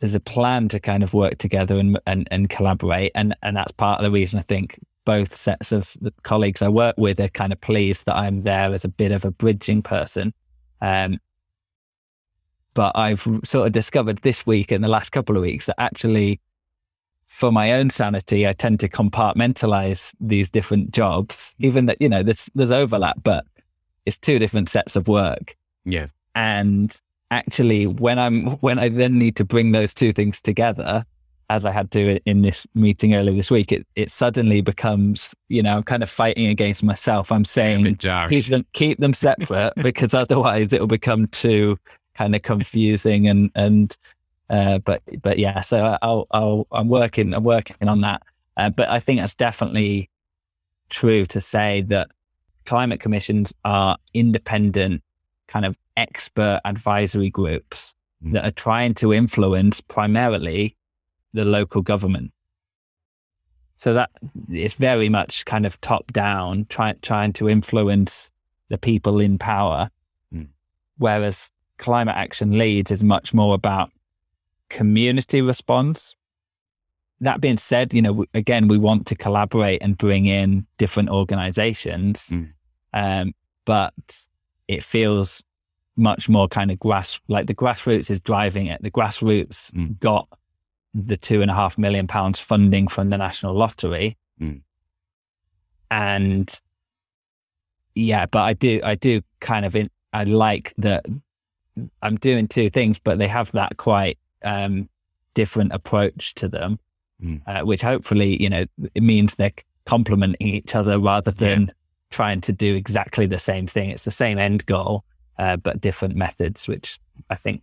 there's 0.00 0.14
a 0.14 0.20
plan 0.20 0.68
to 0.68 0.80
kind 0.80 1.02
of 1.02 1.14
work 1.14 1.38
together 1.38 1.78
and, 1.78 1.98
and, 2.06 2.28
and 2.30 2.50
collaborate. 2.50 3.12
And, 3.14 3.34
and 3.42 3.56
that's 3.56 3.72
part 3.72 4.00
of 4.00 4.04
the 4.04 4.10
reason 4.10 4.38
I 4.38 4.42
think 4.42 4.78
both 5.04 5.36
sets 5.36 5.72
of 5.72 5.96
the 6.00 6.12
colleagues 6.22 6.62
I 6.62 6.68
work 6.68 6.96
with 6.98 7.18
are 7.20 7.28
kind 7.28 7.52
of 7.52 7.60
pleased 7.60 8.06
that 8.06 8.16
I'm 8.16 8.42
there 8.42 8.72
as 8.74 8.84
a 8.84 8.88
bit 8.88 9.12
of 9.12 9.24
a 9.24 9.30
bridging 9.30 9.82
person. 9.82 10.34
Um, 10.82 11.18
but 12.74 12.92
I've 12.94 13.26
sort 13.44 13.66
of 13.66 13.72
discovered 13.72 14.18
this 14.18 14.46
week 14.46 14.70
and 14.70 14.84
the 14.84 14.88
last 14.88 15.10
couple 15.10 15.36
of 15.36 15.42
weeks 15.42 15.66
that 15.66 15.80
actually, 15.80 16.40
for 17.26 17.50
my 17.50 17.72
own 17.72 17.88
sanity, 17.88 18.46
I 18.46 18.52
tend 18.52 18.80
to 18.80 18.88
compartmentalize 18.88 20.14
these 20.20 20.50
different 20.50 20.90
jobs, 20.90 21.56
even 21.58 21.86
that, 21.86 21.96
you 22.00 22.08
know, 22.08 22.22
there's, 22.22 22.50
there's 22.54 22.72
overlap, 22.72 23.16
but 23.24 23.46
it's 24.04 24.18
two 24.18 24.38
different 24.38 24.68
sets 24.68 24.94
of 24.94 25.08
work. 25.08 25.56
Yeah. 25.86 26.08
And 26.34 26.94
actually 27.30 27.86
when 27.86 28.18
i'm 28.18 28.46
when 28.58 28.78
i 28.78 28.88
then 28.88 29.18
need 29.18 29.36
to 29.36 29.44
bring 29.44 29.72
those 29.72 29.92
two 29.92 30.12
things 30.12 30.40
together 30.40 31.04
as 31.50 31.64
i 31.66 31.70
had 31.70 31.90
to 31.90 32.18
in 32.28 32.42
this 32.42 32.66
meeting 32.74 33.14
earlier 33.14 33.34
this 33.34 33.50
week 33.50 33.72
it, 33.72 33.86
it 33.96 34.10
suddenly 34.10 34.60
becomes 34.60 35.34
you 35.48 35.62
know 35.62 35.76
i'm 35.76 35.82
kind 35.82 36.02
of 36.02 36.10
fighting 36.10 36.46
against 36.46 36.82
myself. 36.82 37.32
I'm 37.32 37.44
saying 37.44 37.84
keep 38.28 38.46
them 38.46 38.66
keep 38.72 38.98
them 38.98 39.12
separate 39.12 39.72
because 39.82 40.14
otherwise 40.14 40.72
it 40.72 40.80
will 40.80 40.86
become 40.86 41.26
too 41.28 41.78
kind 42.14 42.34
of 42.34 42.42
confusing 42.42 43.28
and 43.28 43.50
and 43.54 43.96
uh, 44.48 44.78
but 44.78 45.02
but 45.22 45.38
yeah 45.38 45.60
so 45.60 45.98
I'll, 46.02 46.26
I'll 46.30 46.66
i'm 46.70 46.88
working 46.88 47.34
i'm 47.34 47.44
working 47.44 47.88
on 47.88 48.00
that. 48.02 48.22
Uh, 48.56 48.70
but 48.70 48.88
i 48.88 49.00
think 49.00 49.20
that's 49.20 49.34
definitely 49.34 50.08
true 50.88 51.26
to 51.26 51.40
say 51.40 51.82
that 51.88 52.08
climate 52.64 53.00
commissions 53.00 53.52
are 53.64 53.96
independent 54.14 55.02
kind 55.48 55.64
of 55.64 55.76
expert 55.96 56.60
advisory 56.64 57.30
groups 57.30 57.94
mm. 58.24 58.32
that 58.32 58.44
are 58.44 58.52
trying 58.52 58.94
to 58.94 59.12
influence 59.12 59.80
primarily 59.80 60.76
the 61.32 61.44
local 61.44 61.82
government. 61.82 62.32
So 63.78 63.94
that 63.94 64.10
it's 64.50 64.74
very 64.74 65.08
much 65.08 65.44
kind 65.44 65.66
of 65.66 65.80
top 65.80 66.10
down, 66.12 66.66
trying 66.68 66.98
trying 67.02 67.32
to 67.34 67.48
influence 67.48 68.30
the 68.68 68.78
people 68.78 69.20
in 69.20 69.38
power. 69.38 69.90
Mm. 70.34 70.48
Whereas 70.98 71.50
climate 71.78 72.16
action 72.16 72.56
Leeds 72.56 72.90
is 72.90 73.04
much 73.04 73.34
more 73.34 73.54
about 73.54 73.90
community 74.70 75.42
response. 75.42 76.16
That 77.20 77.40
being 77.40 77.56
said, 77.56 77.94
you 77.94 78.02
know, 78.02 78.24
again, 78.34 78.68
we 78.68 78.78
want 78.78 79.06
to 79.06 79.14
collaborate 79.14 79.82
and 79.82 79.96
bring 79.96 80.26
in 80.26 80.66
different 80.78 81.10
organizations, 81.10 82.28
mm. 82.28 82.50
um, 82.92 83.34
but 83.64 83.94
it 84.68 84.82
feels 84.82 85.42
much 85.96 86.28
more 86.28 86.48
kind 86.48 86.70
of 86.70 86.78
grass, 86.78 87.18
like 87.28 87.46
the 87.46 87.54
grassroots 87.54 88.10
is 88.10 88.20
driving 88.20 88.66
it. 88.66 88.82
The 88.82 88.90
grassroots 88.90 89.72
mm. 89.72 89.98
got 89.98 90.28
the 90.94 91.16
two 91.16 91.42
and 91.42 91.50
a 91.50 91.54
half 91.54 91.78
million 91.78 92.06
pounds 92.06 92.38
funding 92.38 92.88
from 92.88 93.10
the 93.10 93.18
national 93.18 93.54
lottery. 93.54 94.16
Mm. 94.40 94.62
And 95.90 96.60
yeah, 97.94 98.26
but 98.26 98.42
I 98.42 98.52
do, 98.52 98.80
I 98.84 98.94
do 98.94 99.22
kind 99.40 99.64
of, 99.64 99.74
in, 99.74 99.90
I 100.12 100.24
like 100.24 100.74
that 100.78 101.06
I'm 102.02 102.16
doing 102.16 102.48
two 102.48 102.70
things, 102.70 102.98
but 102.98 103.18
they 103.18 103.28
have 103.28 103.52
that 103.52 103.76
quite 103.76 104.18
um, 104.44 104.88
different 105.34 105.72
approach 105.72 106.34
to 106.34 106.48
them, 106.48 106.78
mm. 107.22 107.40
uh, 107.46 107.64
which 107.64 107.82
hopefully, 107.82 108.42
you 108.42 108.50
know, 108.50 108.66
it 108.94 109.02
means 109.02 109.34
they're 109.34 109.52
complementing 109.86 110.48
each 110.48 110.74
other 110.74 110.98
rather 110.98 111.30
than 111.30 111.66
yeah. 111.66 111.72
trying 112.10 112.40
to 112.42 112.52
do 112.52 112.74
exactly 112.74 113.26
the 113.26 113.38
same 113.38 113.66
thing. 113.66 113.90
It's 113.90 114.04
the 114.04 114.10
same 114.10 114.38
end 114.38 114.66
goal 114.66 115.04
uh, 115.38 115.56
but 115.56 115.80
different 115.80 116.16
methods, 116.16 116.68
which 116.68 116.98
I 117.30 117.36
think 117.36 117.62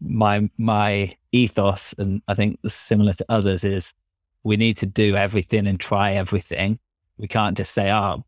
my 0.00 0.50
my 0.58 1.16
ethos 1.30 1.94
and 1.98 2.22
I 2.28 2.34
think 2.34 2.58
similar 2.66 3.12
to 3.14 3.24
others 3.28 3.64
is 3.64 3.94
we 4.42 4.56
need 4.56 4.76
to 4.78 4.86
do 4.86 5.16
everything 5.16 5.66
and 5.66 5.78
try 5.78 6.12
everything. 6.12 6.78
We 7.16 7.28
can't 7.28 7.56
just 7.56 7.72
say, 7.72 7.90
"Oh, 7.90 8.24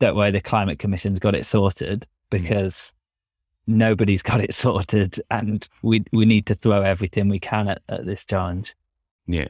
don't 0.00 0.16
worry, 0.16 0.30
the 0.30 0.40
climate 0.40 0.78
commission's 0.78 1.20
got 1.20 1.34
it 1.34 1.46
sorted," 1.46 2.06
because 2.30 2.92
mm. 3.68 3.74
nobody's 3.76 4.22
got 4.30 4.40
it 4.40 4.54
sorted, 4.54 5.20
and 5.30 5.68
we 5.82 6.04
we 6.12 6.24
need 6.24 6.46
to 6.46 6.54
throw 6.54 6.82
everything 6.82 7.28
we 7.28 7.40
can 7.40 7.68
at, 7.68 7.82
at 7.88 8.06
this 8.06 8.24
challenge. 8.24 8.74
Yeah, 9.26 9.48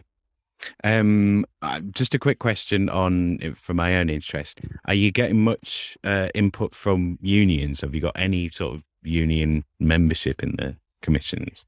um, 0.84 1.44
uh, 1.62 1.80
just 1.90 2.14
a 2.14 2.18
quick 2.18 2.38
question 2.38 2.88
on 2.88 3.38
for 3.56 3.74
my 3.74 3.96
own 3.96 4.10
interest. 4.10 4.60
Are 4.86 4.94
you 4.94 5.10
getting 5.10 5.42
much 5.42 5.96
uh, 6.04 6.28
input 6.34 6.74
from 6.74 7.18
unions? 7.20 7.80
Have 7.80 7.94
you 7.94 8.00
got 8.00 8.16
any 8.16 8.50
sort 8.50 8.74
of 8.74 8.84
union 9.02 9.64
membership 9.80 10.42
in 10.42 10.56
the 10.56 10.76
commissions? 11.00 11.64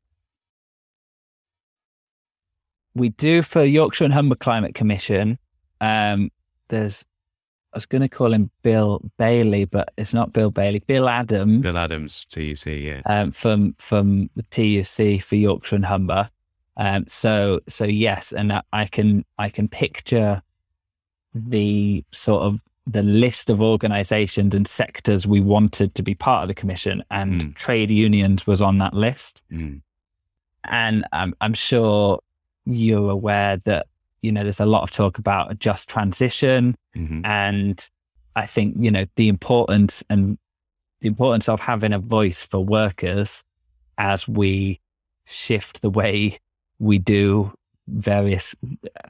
We 2.95 3.09
do 3.11 3.43
for 3.43 3.65
Yorkshire 3.65 4.05
and 4.05 4.15
Humber 4.15 4.37
Climate 4.37 4.75
Commission. 4.75 5.39
Um, 5.81 6.31
there's, 6.69 7.05
I 7.73 7.79
was 7.79 7.87
going 7.87 8.03
to 8.03 8.09
call 8.09 8.33
him 8.33 8.51
Bill 8.63 9.03
Bailey, 9.19 9.65
but 9.65 9.93
it's 9.97 10.15
not 10.15 10.33
Bill 10.33 10.53
Bailey. 10.53 10.79
Bill 10.79 11.09
Adams. 11.09 11.63
Bill 11.63 11.77
Adams, 11.77 12.25
TUC, 12.31 12.67
yeah. 12.67 13.01
Um, 13.07 13.33
from 13.33 13.75
from 13.79 14.31
the 14.37 14.45
TUC 14.45 15.21
for 15.23 15.35
Yorkshire 15.35 15.77
and 15.77 15.87
Humber. 15.87 16.31
Um, 16.77 17.05
so 17.07 17.61
so 17.69 17.85
yes, 17.85 18.33
and 18.33 18.53
I 18.73 18.87
can 18.87 19.25
I 19.39 19.49
can 19.49 19.69
picture 19.69 20.43
the 21.35 22.05
sort 22.13 22.43
of 22.43 22.61
the 22.87 23.03
list 23.03 23.49
of 23.49 23.63
organizations 23.63 24.55
and 24.55 24.69
sectors 24.69 25.27
we 25.27 25.41
wanted 25.41 25.95
to 25.95 26.03
be 26.03 26.15
part 26.15 26.43
of 26.43 26.49
the 26.49 26.55
commission, 26.55 27.03
and 27.11 27.33
mm. 27.33 27.55
trade 27.55 27.91
unions 27.91 28.47
was 28.47 28.61
on 28.61 28.79
that 28.79 28.95
list. 28.95 29.43
Mm. 29.53 29.81
And 30.65 31.05
I'm, 31.13 31.35
I'm 31.41 31.55
sure 31.55 32.21
you're 32.65 33.11
aware 33.11 33.59
that 33.59 33.87
you 34.23 34.33
know 34.33 34.43
there's 34.43 34.61
a 34.61 34.67
lot 34.67 34.83
of 34.83 34.91
talk 34.91 35.19
about 35.19 35.53
a 35.53 35.55
just 35.55 35.89
transition, 35.89 36.77
mm-hmm. 36.97 37.25
and 37.25 37.89
I 38.35 38.47
think 38.47 38.77
you 38.79 38.91
know 38.91 39.05
the 39.15 39.29
importance 39.29 40.05
and 40.11 40.39
the 41.01 41.09
importance 41.09 41.49
of 41.49 41.61
having 41.61 41.93
a 41.93 41.99
voice 41.99 42.47
for 42.47 42.65
workers 42.65 43.45
as 43.99 44.27
we 44.27 44.81
shift 45.27 45.83
the 45.83 45.91
way 45.91 46.39
we 46.85 46.99
do 46.99 47.53
various 47.89 48.55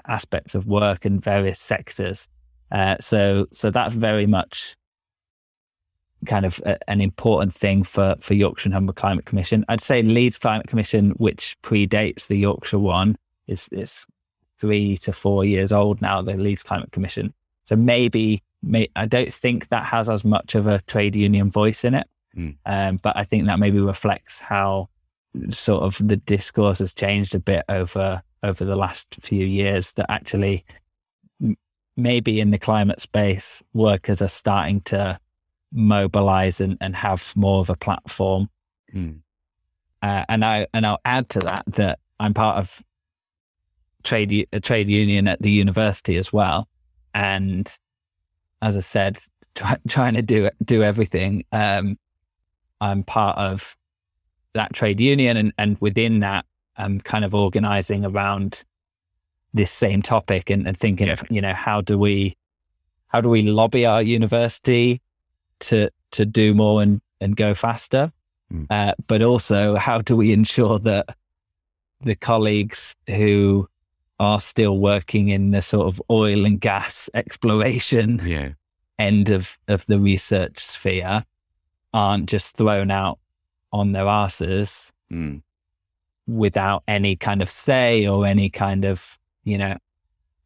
aspects 0.07 0.55
of 0.55 0.67
work 0.67 1.05
in 1.05 1.21
various 1.21 1.59
sectors. 1.59 2.29
Uh, 2.71 2.97
so, 3.01 3.47
so 3.53 3.71
that's 3.71 3.95
very 3.95 4.27
much 4.27 4.77
kind 6.27 6.47
of 6.47 6.61
a, 6.65 6.79
an 6.89 7.01
important 7.01 7.53
thing 7.53 7.83
for 7.83 8.15
for 8.21 8.35
Yorkshire 8.35 8.69
and 8.69 8.75
Humber 8.75 8.93
Climate 8.93 9.27
Commission. 9.27 9.65
I'd 9.69 9.81
say 9.81 10.03
Leeds 10.03 10.39
Climate 10.39 10.67
Commission, 10.67 11.11
which 11.11 11.57
predates 11.63 12.29
the 12.29 12.37
Yorkshire 12.37 12.79
one, 12.79 13.17
is 13.47 13.69
is 13.73 14.07
three 14.59 14.97
to 14.99 15.13
four 15.13 15.45
years 15.45 15.73
old 15.73 16.01
now. 16.01 16.23
The 16.23 16.35
Leeds 16.35 16.63
Climate 16.63 16.93
Commission, 16.93 17.35
so 17.67 17.77
maybe 17.77 18.43
may, 18.63 18.89
I 18.97 19.07
don't 19.07 19.33
think 19.33 19.69
that 19.69 19.85
has 19.85 20.09
as 20.09 20.25
much 20.25 20.55
of 20.55 20.67
a 20.67 20.81
trade 20.87 21.15
union 21.15 21.51
voice 21.51 21.85
in 21.85 21.95
it. 21.95 22.07
Mm. 22.37 22.57
Um, 22.65 22.97
but 23.03 23.17
I 23.17 23.25
think 23.25 23.47
that 23.47 23.59
maybe 23.59 23.79
reflects 23.79 24.41
how 24.41 24.89
sort 25.49 25.83
of 25.83 26.07
the 26.07 26.17
discourse 26.17 26.79
has 26.79 26.95
changed 26.95 27.35
a 27.35 27.41
bit 27.41 27.65
over 27.69 28.23
over 28.43 28.65
the 28.65 28.77
last 28.77 29.15
few 29.21 29.45
years 29.45 29.93
that 29.93 30.11
actually 30.11 30.65
maybe 31.97 32.41
in 32.41 32.51
the 32.51 32.59
climate 32.59 33.01
space 33.01 33.63
workers 33.73 34.21
are 34.21 34.29
starting 34.29 34.81
to 34.83 35.19
mobilize 35.73 36.61
and, 36.61 36.77
and 36.81 36.95
have 36.95 37.33
more 37.37 37.61
of 37.61 37.71
a 37.71 37.77
platform 37.77 38.49
mm. 38.95 39.19
uh, 40.03 40.25
and 40.29 40.45
i 40.45 40.67
and 40.73 40.87
i'll 40.87 41.01
add 41.05 41.29
to 41.29 41.41
that 41.41 41.65
that 41.67 41.99
i'm 42.21 42.35
part 42.35 42.59
of 42.59 42.83
trade 44.03 44.47
a 44.53 44.61
trade 44.61 44.89
union 44.89 45.27
at 45.27 45.41
the 45.43 45.51
university 45.51 46.17
as 46.17 46.33
well 46.33 46.69
and 47.15 47.77
as 48.63 48.77
i 48.77 48.81
said 48.81 49.19
try, 49.55 49.77
trying 49.89 50.15
to 50.15 50.23
do 50.23 50.49
do 50.65 50.83
everything 50.83 51.45
um, 51.53 51.99
I'm 52.85 53.03
part 53.03 53.39
of 53.39 53.77
that 54.55 54.73
trade 54.73 55.01
union, 55.01 55.37
and 55.37 55.53
and 55.59 55.77
within 55.81 56.21
that, 56.21 56.45
I'm 56.77 57.01
kind 57.01 57.25
of 57.25 57.35
organizing 57.35 58.05
around 58.05 58.65
this 59.53 59.71
same 59.71 60.03
topic 60.03 60.51
and, 60.51 60.67
and 60.67 60.77
thinking 60.79 61.07
Yeah. 61.07 61.13
of 61.15 61.25
you 61.31 61.41
know 61.41 61.53
how 61.55 61.81
do 61.81 61.99
we 61.99 62.37
how 63.09 63.21
do 63.21 63.29
we 63.29 63.43
lobby 63.43 63.87
our 63.87 64.03
university 64.03 65.01
to 65.61 65.91
to 66.13 66.25
do 66.27 66.55
more 66.55 66.83
and 66.83 67.01
and 67.21 67.37
go 67.37 67.55
faster, 67.55 68.13
Mm. 68.53 68.67
uh, 68.69 68.93
but 69.07 69.23
also 69.23 69.77
how 69.77 70.03
do 70.03 70.17
we 70.17 70.33
ensure 70.33 70.79
that 70.81 71.17
the 72.03 72.15
colleagues 72.15 72.95
who 73.09 73.67
are 74.21 74.39
still 74.41 74.79
working 74.79 75.29
in 75.31 75.51
the 75.53 75.63
sort 75.63 75.87
of 75.87 76.01
oil 76.11 76.45
and 76.45 76.61
gas 76.61 77.09
exploration 77.15 78.21
Yeah. 78.25 78.51
end 78.99 79.31
of, 79.31 79.59
of 79.67 79.87
the 79.87 79.99
research 79.99 80.59
sphere 80.59 81.25
aren't 81.95 82.27
just 82.29 82.57
thrown 82.57 82.91
out 82.91 83.19
on 83.75 83.93
their 83.93 84.07
asses 84.07 84.93
Mm. 85.13 85.43
without 86.27 86.83
any 86.89 87.15
kind 87.17 87.43
of 87.43 87.51
say 87.51 88.07
or 88.07 88.25
any 88.27 88.49
kind 88.49 88.85
of, 88.87 89.19
you 89.45 89.59
know, 89.59 89.77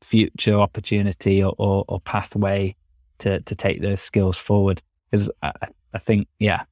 future 0.02 0.54
opportunity 0.54 1.42
or, 1.42 1.54
or, 1.58 1.84
or 1.88 2.00
pathway 2.00 2.74
to, 3.18 3.40
to 3.42 3.54
take 3.54 3.80
those 3.80 4.00
skills 4.00 4.36
forward. 4.36 4.82
Because 5.10 5.30
I, 5.42 5.52
I 5.94 5.98
think, 5.98 6.26
yeah, 6.40 6.62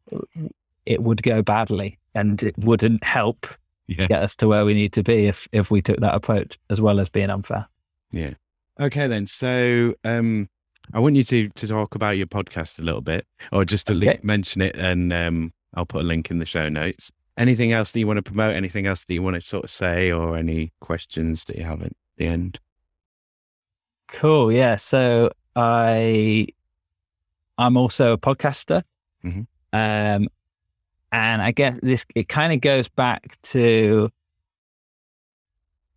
it 0.85 1.03
would 1.03 1.23
go 1.23 1.43
badly 1.43 1.99
and 2.15 2.43
it 2.43 2.59
wouldn't 2.59 3.05
help 3.05 3.47
Yeah. 3.87 4.07
get 4.09 4.23
us 4.23 4.35
to 4.37 4.49
where 4.49 4.65
we 4.65 4.75
need 4.75 4.93
to 4.95 5.03
be 5.05 5.27
if, 5.27 5.47
if 5.53 5.71
we 5.71 5.81
took 5.83 6.01
that 6.01 6.15
approach 6.15 6.59
as 6.71 6.81
well 6.81 6.99
as 6.99 7.09
being 7.09 7.31
unfair. 7.31 7.69
Yeah. 8.11 8.35
Okay 8.81 9.07
then. 9.07 9.27
So 9.29 9.95
um 10.05 10.49
I 10.93 10.99
want 11.01 11.17
you 11.17 11.25
to 11.25 11.49
to 11.49 11.67
talk 11.67 11.95
about 11.95 12.17
your 12.17 12.27
podcast 12.29 12.79
a 12.79 12.83
little 12.83 13.01
bit, 13.01 13.27
or 13.53 13.65
just 13.65 13.87
to 13.89 13.95
li- 13.95 14.09
Okay. 14.09 14.21
mention 14.23 14.63
it, 14.63 14.77
and 14.77 15.13
um 15.13 15.53
I'll 15.77 15.87
put 15.87 16.03
a 16.03 16.05
link 16.05 16.31
in 16.31 16.39
the 16.39 16.47
show 16.47 16.69
notes. 16.69 17.13
Anything 17.37 17.71
else 17.73 17.93
that 17.93 17.99
you 18.01 18.07
want 18.07 18.17
to 18.17 18.23
promote? 18.23 18.57
Anything 18.57 18.87
else 18.87 19.05
that 19.05 19.13
you 19.13 19.23
want 19.23 19.37
to 19.37 19.43
sort 19.43 19.65
of 19.65 19.71
say, 19.71 20.11
or 20.11 20.37
any 20.37 20.73
questions 20.81 21.45
that 21.45 21.57
you 21.57 21.65
have 21.65 21.83
at 21.83 21.93
the 22.17 22.27
end? 22.27 22.59
Cool. 24.09 24.51
Yeah. 24.51 24.77
So 24.77 25.31
I, 25.55 26.47
I'm 27.59 27.77
also 27.77 28.13
a 28.13 28.19
podcaster. 28.19 28.83
Mhm. 29.25 29.47
Um, 29.73 30.29
and 31.13 31.43
I 31.43 31.51
guess 31.51 31.79
this, 31.83 32.07
it 32.15 32.29
kind 32.29 32.53
of 32.53 32.61
goes 32.61 32.89
back 32.89 33.41
to 33.43 34.11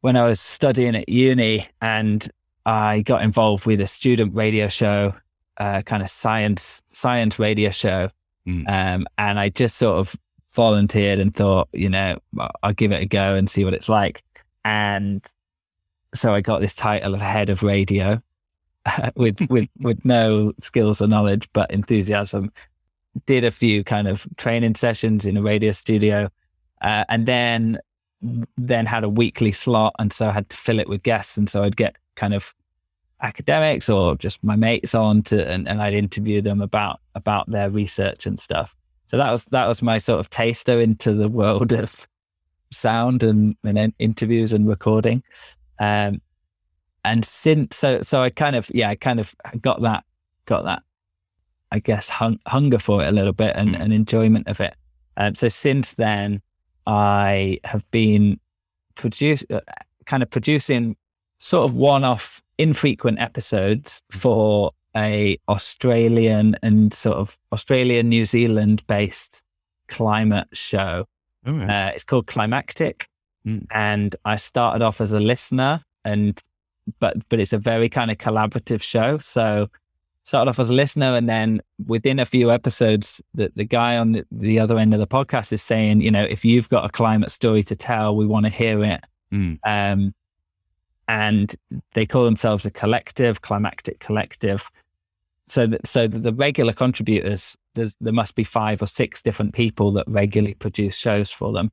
when 0.02 0.16
I 0.18 0.26
was 0.26 0.40
studying 0.40 0.96
at 0.96 1.10
uni 1.10 1.68
and 1.82 2.30
I 2.66 3.02
got 3.02 3.22
involved 3.22 3.66
with 3.66 3.80
a 3.82 3.88
student 3.88 4.36
radio 4.36 4.68
show, 4.68 5.14
uh, 5.58 5.82
kind 5.84 6.04
of 6.04 6.10
science, 6.10 6.82
science 6.90 7.40
radio 7.40 7.70
show. 7.70 8.10
Mm. 8.50 8.70
Um, 8.70 9.08
and 9.18 9.39
I 9.39 9.50
just 9.50 9.78
sort 9.78 10.00
of 10.00 10.16
volunteered 10.54 11.20
and 11.20 11.34
thought, 11.34 11.70
you 11.74 11.89
know, 11.89 12.18
I'll 12.64 12.74
give 12.74 12.91
it 12.91 13.02
a 13.02 13.06
go 13.06 13.36
and 13.36 13.50
see 13.50 13.64
what 13.64 13.74
it's 13.74 13.89
like. 13.89 14.24
And 14.66 15.26
so 16.14 16.34
I 16.34 16.41
got 16.41 16.60
this 16.62 16.76
title 16.76 17.14
of 17.14 17.22
head 17.22 17.50
of 17.50 17.64
radio 17.64 18.22
with 19.16 19.39
with 19.50 19.70
with 19.80 20.04
no 20.06 20.54
skills 20.60 21.02
or 21.02 21.08
knowledge 21.08 21.50
but 21.54 21.72
enthusiasm. 21.72 22.52
Did 23.26 23.43
a 23.43 23.52
few 23.52 23.84
kind 23.84 24.08
of 24.08 24.28
training 24.38 24.76
sessions 24.76 25.26
in 25.26 25.36
a 25.36 25.41
radio 25.41 25.72
studio, 25.72 26.30
uh, 26.82 27.04
and 27.10 27.26
then 27.26 27.80
then 28.58 28.86
had 28.86 29.04
a 29.04 29.10
weekly 29.10 29.52
slot, 29.52 29.95
and 29.97 30.14
so 30.14 30.30
I 30.30 30.32
had 30.32 30.50
to 30.50 30.58
fill 30.58 30.80
it 30.80 30.88
with 30.88 31.04
guests, 31.04 31.36
and 31.36 31.50
so 31.50 31.64
I'd 31.64 31.76
get 31.76 31.95
kind 32.16 32.34
of 32.34 32.54
academics 33.22 33.90
or 33.90 34.16
just 34.16 34.44
my 34.44 34.56
mates 34.56 34.96
on 34.96 35.22
to, 35.24 35.48
and, 35.48 35.68
and 35.68 35.82
I'd 35.82 35.94
interview 35.94 36.42
them 36.42 36.62
about 36.62 37.00
about 37.16 37.50
their 37.50 37.70
research 37.70 38.26
and 38.26 38.40
stuff. 38.40 38.76
So 39.08 39.18
that 39.18 39.32
was 39.32 39.46
that 39.46 39.68
was 39.68 39.82
my 39.82 39.98
sort 39.98 40.20
of 40.20 40.30
taster 40.30 40.80
into 40.80 41.14
the 41.14 41.28
world 41.30 41.72
of 41.74 42.08
sound 42.72 43.24
and, 43.24 43.56
and 43.64 43.94
interviews 44.00 44.54
and 44.54 44.68
recording. 44.68 45.24
Um, 45.80 46.22
and 47.04 47.26
since 47.26 47.78
so 47.78 48.02
so 48.02 48.22
I 48.22 48.30
kind 48.30 48.56
of 48.56 48.70
yeah 48.74 48.90
I 48.90 48.96
kind 48.96 49.20
of 49.20 49.36
got 49.62 49.82
that 49.82 50.04
got 50.46 50.64
that 50.66 50.84
I 51.72 51.80
guess 51.80 52.10
hung, 52.10 52.40
hunger 52.48 52.80
for 52.80 53.04
it 53.04 53.08
a 53.08 53.12
little 53.12 53.34
bit 53.34 53.56
and, 53.56 53.70
Mm. 53.70 53.80
and 53.82 53.94
enjoyment 53.94 54.48
of 54.48 54.60
it. 54.60 54.76
Um, 55.18 55.36
so 55.36 55.50
since 55.50 55.94
then 55.94 56.42
I 56.88 57.60
have 57.64 57.90
been 57.92 58.40
produce 58.96 59.44
uh, 59.50 59.60
kind 60.06 60.24
of 60.24 60.30
producing 60.30 60.96
sort 61.40 61.70
of 61.70 61.74
one-off 61.76 62.42
infrequent 62.60 63.20
episodes 63.20 64.03
for 64.12 64.72
a 64.95 65.38
Australian 65.47 66.55
and 66.62 66.93
sort 66.93 67.18
of 67.18 67.39
Australian 67.51 68.10
New 68.10 68.26
Zealand 68.26 68.86
based 68.88 69.41
climate 69.88 70.47
show 70.53 71.05
right. 71.45 71.88
uh, 71.88 71.91
it's 71.95 72.03
called 72.03 72.28
Climactic, 72.28 73.07
Mm. 73.47 73.66
and 73.72 74.16
I 74.26 74.36
started 74.36 74.84
off 74.84 74.99
as 74.99 75.14
a 75.14 75.20
listener, 75.20 75.82
and 76.03 76.38
but 76.99 77.16
but 77.30 77.39
it's 77.39 77.53
a 77.53 77.57
very 77.57 77.88
kind 77.88 78.12
of 78.12 78.18
collaborative 78.18 78.82
show. 78.82 79.18
So 79.18 79.70
started 80.26 80.49
off 80.49 80.60
as 80.60 80.70
a 80.70 80.74
listener, 80.74 81.16
and 81.16 81.30
then 81.30 81.62
within 81.88 82.20
a 82.20 82.26
few 82.26 82.51
episodes, 82.51 83.22
the 83.34 83.49
the 83.55 83.64
guy 83.64 83.95
on 83.95 84.12
the, 84.12 84.26
the 84.30 84.60
other 84.60 84.78
end 84.78 84.93
of 84.93 84.99
the 84.99 85.07
podcast 85.07 85.53
is 85.53 85.62
saying, 85.62 86.01
you 86.01 86.12
know, 86.12 86.24
if 86.24 86.43
you've 86.43 86.68
got 86.68 86.84
a 86.84 86.89
climate 86.89 87.32
story 87.32 87.64
to 87.64 87.78
tell, 87.78 88.14
we 88.18 88.26
want 88.28 88.45
to 88.45 88.51
hear 88.51 88.84
it. 88.84 89.05
Mm. 89.34 89.60
Um, 89.66 90.14
and 91.10 91.55
they 91.95 92.05
call 92.05 92.24
themselves 92.24 92.68
a 92.68 92.72
collective, 92.72 93.41
Climactic 93.41 93.99
Collective. 93.99 94.70
So, 95.47 95.66
that, 95.66 95.88
so 95.88 96.07
that 96.07 96.20
the 96.20 96.32
regular 96.32 96.72
contributors, 96.72 97.57
there 97.74 98.14
must 98.14 98.36
be 98.36 98.43
five 98.43 98.84
or 98.84 98.86
six 98.86 99.24
different 99.24 99.55
people 99.55 99.91
that 99.93 100.07
regularly 100.07 100.53
produce 100.53 100.95
shows 100.95 101.32
for 101.32 101.51
them. 101.51 101.72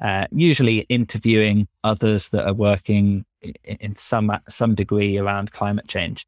Uh, 0.00 0.26
usually 0.32 0.78
interviewing 0.88 1.68
others 1.84 2.30
that 2.30 2.44
are 2.44 2.54
working 2.54 3.24
in 3.62 3.94
some 3.94 4.32
some 4.48 4.74
degree 4.74 5.16
around 5.16 5.52
climate 5.52 5.86
change. 5.86 6.26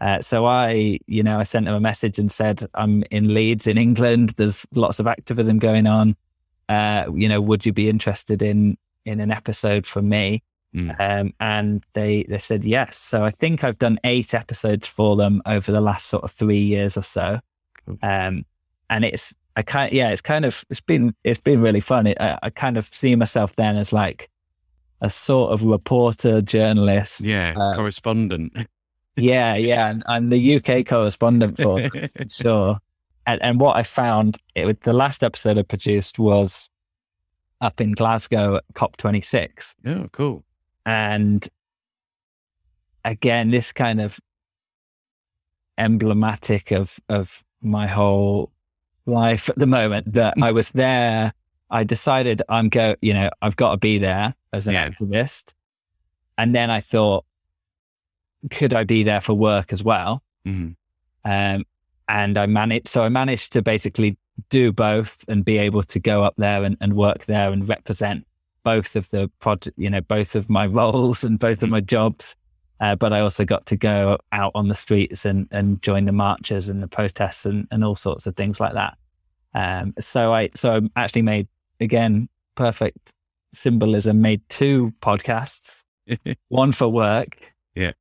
Uh, 0.00 0.20
so 0.20 0.46
I, 0.46 1.00
you 1.08 1.24
know, 1.24 1.40
I 1.40 1.42
sent 1.42 1.66
them 1.66 1.74
a 1.74 1.80
message 1.80 2.20
and 2.20 2.30
said, 2.30 2.64
"I'm 2.74 3.02
in 3.10 3.34
Leeds 3.34 3.66
in 3.66 3.76
England. 3.76 4.34
There's 4.36 4.64
lots 4.72 5.00
of 5.00 5.08
activism 5.08 5.58
going 5.58 5.88
on. 5.88 6.14
Uh, 6.68 7.06
you 7.12 7.28
know, 7.28 7.40
would 7.40 7.66
you 7.66 7.72
be 7.72 7.88
interested 7.88 8.40
in 8.40 8.78
in 9.04 9.18
an 9.18 9.32
episode 9.32 9.84
from 9.84 10.08
me?" 10.08 10.44
Mm. 10.74 11.00
Um, 11.00 11.32
and 11.40 11.82
they 11.94 12.24
they 12.28 12.38
said 12.38 12.64
yes. 12.64 12.96
So 12.98 13.24
I 13.24 13.30
think 13.30 13.64
I've 13.64 13.78
done 13.78 13.98
eight 14.04 14.34
episodes 14.34 14.86
for 14.86 15.16
them 15.16 15.40
over 15.46 15.72
the 15.72 15.80
last 15.80 16.06
sort 16.06 16.24
of 16.24 16.30
three 16.30 16.60
years 16.60 16.96
or 16.96 17.02
so. 17.02 17.40
Um, 18.02 18.44
and 18.90 19.04
it's 19.04 19.34
I 19.56 19.62
kind 19.62 19.92
yeah, 19.92 20.10
it's 20.10 20.20
kind 20.20 20.44
of 20.44 20.64
it's 20.68 20.80
been 20.82 21.14
it's 21.24 21.40
been 21.40 21.60
really 21.62 21.80
fun. 21.80 22.06
It, 22.06 22.18
I, 22.20 22.38
I 22.42 22.50
kind 22.50 22.76
of 22.76 22.84
see 22.86 23.16
myself 23.16 23.56
then 23.56 23.76
as 23.76 23.92
like 23.92 24.28
a 25.00 25.08
sort 25.08 25.52
of 25.52 25.64
reporter 25.64 26.42
journalist. 26.42 27.20
Yeah. 27.22 27.54
uh, 27.56 27.74
correspondent. 27.76 28.56
Yeah, 29.20 29.56
yeah, 29.56 29.88
and 29.90 30.04
I'm 30.06 30.28
the 30.28 30.56
UK 30.56 30.86
correspondent 30.86 31.56
for 31.60 31.90
sure. 32.30 32.78
And, 33.26 33.42
and 33.42 33.58
what 33.58 33.76
I 33.76 33.82
found, 33.82 34.36
it, 34.54 34.64
was- 34.64 34.76
the 34.82 34.92
last 34.92 35.24
episode 35.24 35.58
I 35.58 35.62
produced 35.62 36.20
was 36.20 36.70
up 37.60 37.80
in 37.80 37.92
Glasgow 37.94 38.56
at 38.58 38.64
COP26. 38.74 39.74
oh, 39.86 40.06
cool. 40.12 40.44
And 40.88 41.46
again, 43.04 43.50
this 43.50 43.72
kind 43.72 44.00
of 44.00 44.18
emblematic 45.76 46.70
of, 46.70 46.98
of 47.10 47.44
my 47.60 47.86
whole 47.86 48.50
life 49.04 49.50
at 49.50 49.58
the 49.58 49.66
moment 49.66 50.14
that 50.14 50.32
I 50.40 50.50
was 50.52 50.70
there. 50.70 51.34
I 51.70 51.84
decided 51.84 52.40
I'm 52.48 52.70
go, 52.70 52.94
you 53.02 53.12
know, 53.12 53.28
I've 53.42 53.56
got 53.56 53.72
to 53.72 53.76
be 53.76 53.98
there 53.98 54.34
as 54.54 54.66
an 54.66 54.72
Yeah. 54.72 54.88
activist. 54.88 55.52
And 56.38 56.54
then 56.54 56.70
I 56.70 56.80
thought, 56.80 57.26
could 58.50 58.72
I 58.72 58.84
be 58.84 59.02
there 59.02 59.20
for 59.20 59.34
work 59.34 59.74
as 59.74 59.84
well? 59.84 60.22
Mm. 60.46 60.74
Um, 61.22 61.64
and 62.08 62.38
I 62.38 62.46
managed, 62.46 62.88
so 62.88 63.02
I 63.02 63.10
managed 63.10 63.52
to 63.52 63.60
basically 63.60 64.16
do 64.48 64.72
both 64.72 65.22
and 65.28 65.44
be 65.44 65.58
able 65.58 65.82
to 65.82 66.00
go 66.00 66.22
up 66.22 66.34
there 66.38 66.64
and, 66.64 66.78
and 66.80 66.94
work 66.94 67.26
there 67.26 67.52
and 67.52 67.68
represent 67.68 68.24
both 68.64 68.96
of 68.96 69.08
the 69.10 69.30
project, 69.40 69.78
you 69.78 69.90
know, 69.90 70.00
both 70.00 70.34
of 70.34 70.48
my 70.48 70.66
roles 70.80 71.24
and 71.24 71.38
both 71.38 71.62
of 71.62 71.70
my 71.70 71.80
jobs. 71.80 72.36
Uh, 72.80 72.94
but 72.94 73.12
I 73.12 73.20
also 73.20 73.44
got 73.44 73.66
to 73.66 73.76
go 73.76 74.18
out 74.30 74.52
on 74.54 74.68
the 74.68 74.74
streets 74.74 75.24
and, 75.24 75.48
and 75.50 75.82
join 75.82 76.04
the 76.04 76.12
marches 76.12 76.68
and 76.68 76.80
the 76.80 76.86
protests 76.86 77.44
and, 77.44 77.66
and 77.72 77.84
all 77.84 77.96
sorts 77.96 78.26
of 78.26 78.36
things 78.36 78.60
like 78.60 78.74
that. 78.74 78.96
Um, 79.54 79.94
so 79.98 80.32
I, 80.32 80.50
so 80.54 80.76
I 80.94 81.02
actually 81.02 81.22
made, 81.22 81.48
again, 81.80 82.28
perfect 82.54 83.12
symbolism, 83.52 84.20
made 84.20 84.42
two 84.48 84.92
podcasts, 85.00 85.82
one 86.48 86.70
for 86.70 86.88
work. 86.88 87.52
Yeah. 87.74 87.92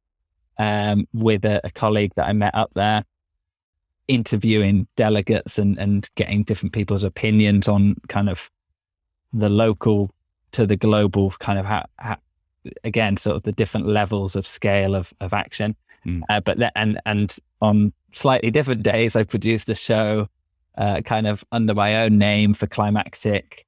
Um, 0.60 1.08
with 1.14 1.46
a, 1.46 1.62
a 1.64 1.72
colleague 1.72 2.14
that 2.16 2.28
I 2.28 2.34
met 2.34 2.54
up 2.54 2.74
there, 2.76 3.04
interviewing 4.08 4.88
delegates 4.96 5.58
and, 5.60 5.78
and 5.78 6.10
getting 6.16 6.44
different 6.44 6.74
people's 6.74 7.04
opinions 7.04 7.68
on 7.68 7.96
kind 8.08 8.30
of 8.30 8.50
the 9.34 9.50
local 9.50 10.12
to 10.52 10.66
the 10.66 10.76
global 10.76 11.32
kind 11.32 11.60
of 11.60 11.66
how, 11.66 11.86
how 11.98 12.18
again 12.84 13.18
sort 13.18 13.36
of 13.36 13.44
the 13.44 13.52
different 13.52 13.88
levels 13.88 14.36
of 14.36 14.46
scale 14.46 14.96
of, 14.96 15.14
of 15.20 15.34
action 15.34 15.76
Mm. 16.06 16.22
uh, 16.30 16.40
but 16.40 16.58
then 16.60 16.72
and 16.76 17.02
and 17.06 17.36
on 17.60 17.92
slightly 18.14 18.52
different 18.52 18.84
days 18.84 19.16
i 19.16 19.24
produced 19.24 19.68
a 19.68 19.76
show 19.76 20.30
uh, 20.78 21.02
kind 21.02 21.28
of 21.28 21.44
under 21.52 21.74
my 21.74 22.04
own 22.04 22.18
name 22.18 22.54
for 22.54 22.68
Climactic 22.68 23.66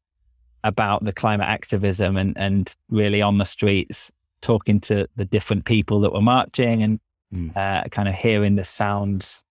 about 0.64 1.04
the 1.04 1.14
climate 1.14 1.48
activism 1.48 2.18
and, 2.18 2.38
and 2.38 2.76
really 2.90 3.22
on 3.22 3.40
the 3.40 3.46
streets 3.46 4.12
talking 4.42 4.80
to 4.82 5.08
the 5.16 5.26
different 5.26 5.66
people 5.66 6.02
that 6.02 6.14
were 6.14 6.22
marching 6.22 6.84
and 6.84 7.00
mm. 7.34 7.56
uh, 7.58 7.84
kind 7.90 8.08
of 8.08 8.16
hearing 8.16 8.56
the 8.56 8.64
sounds 8.64 9.44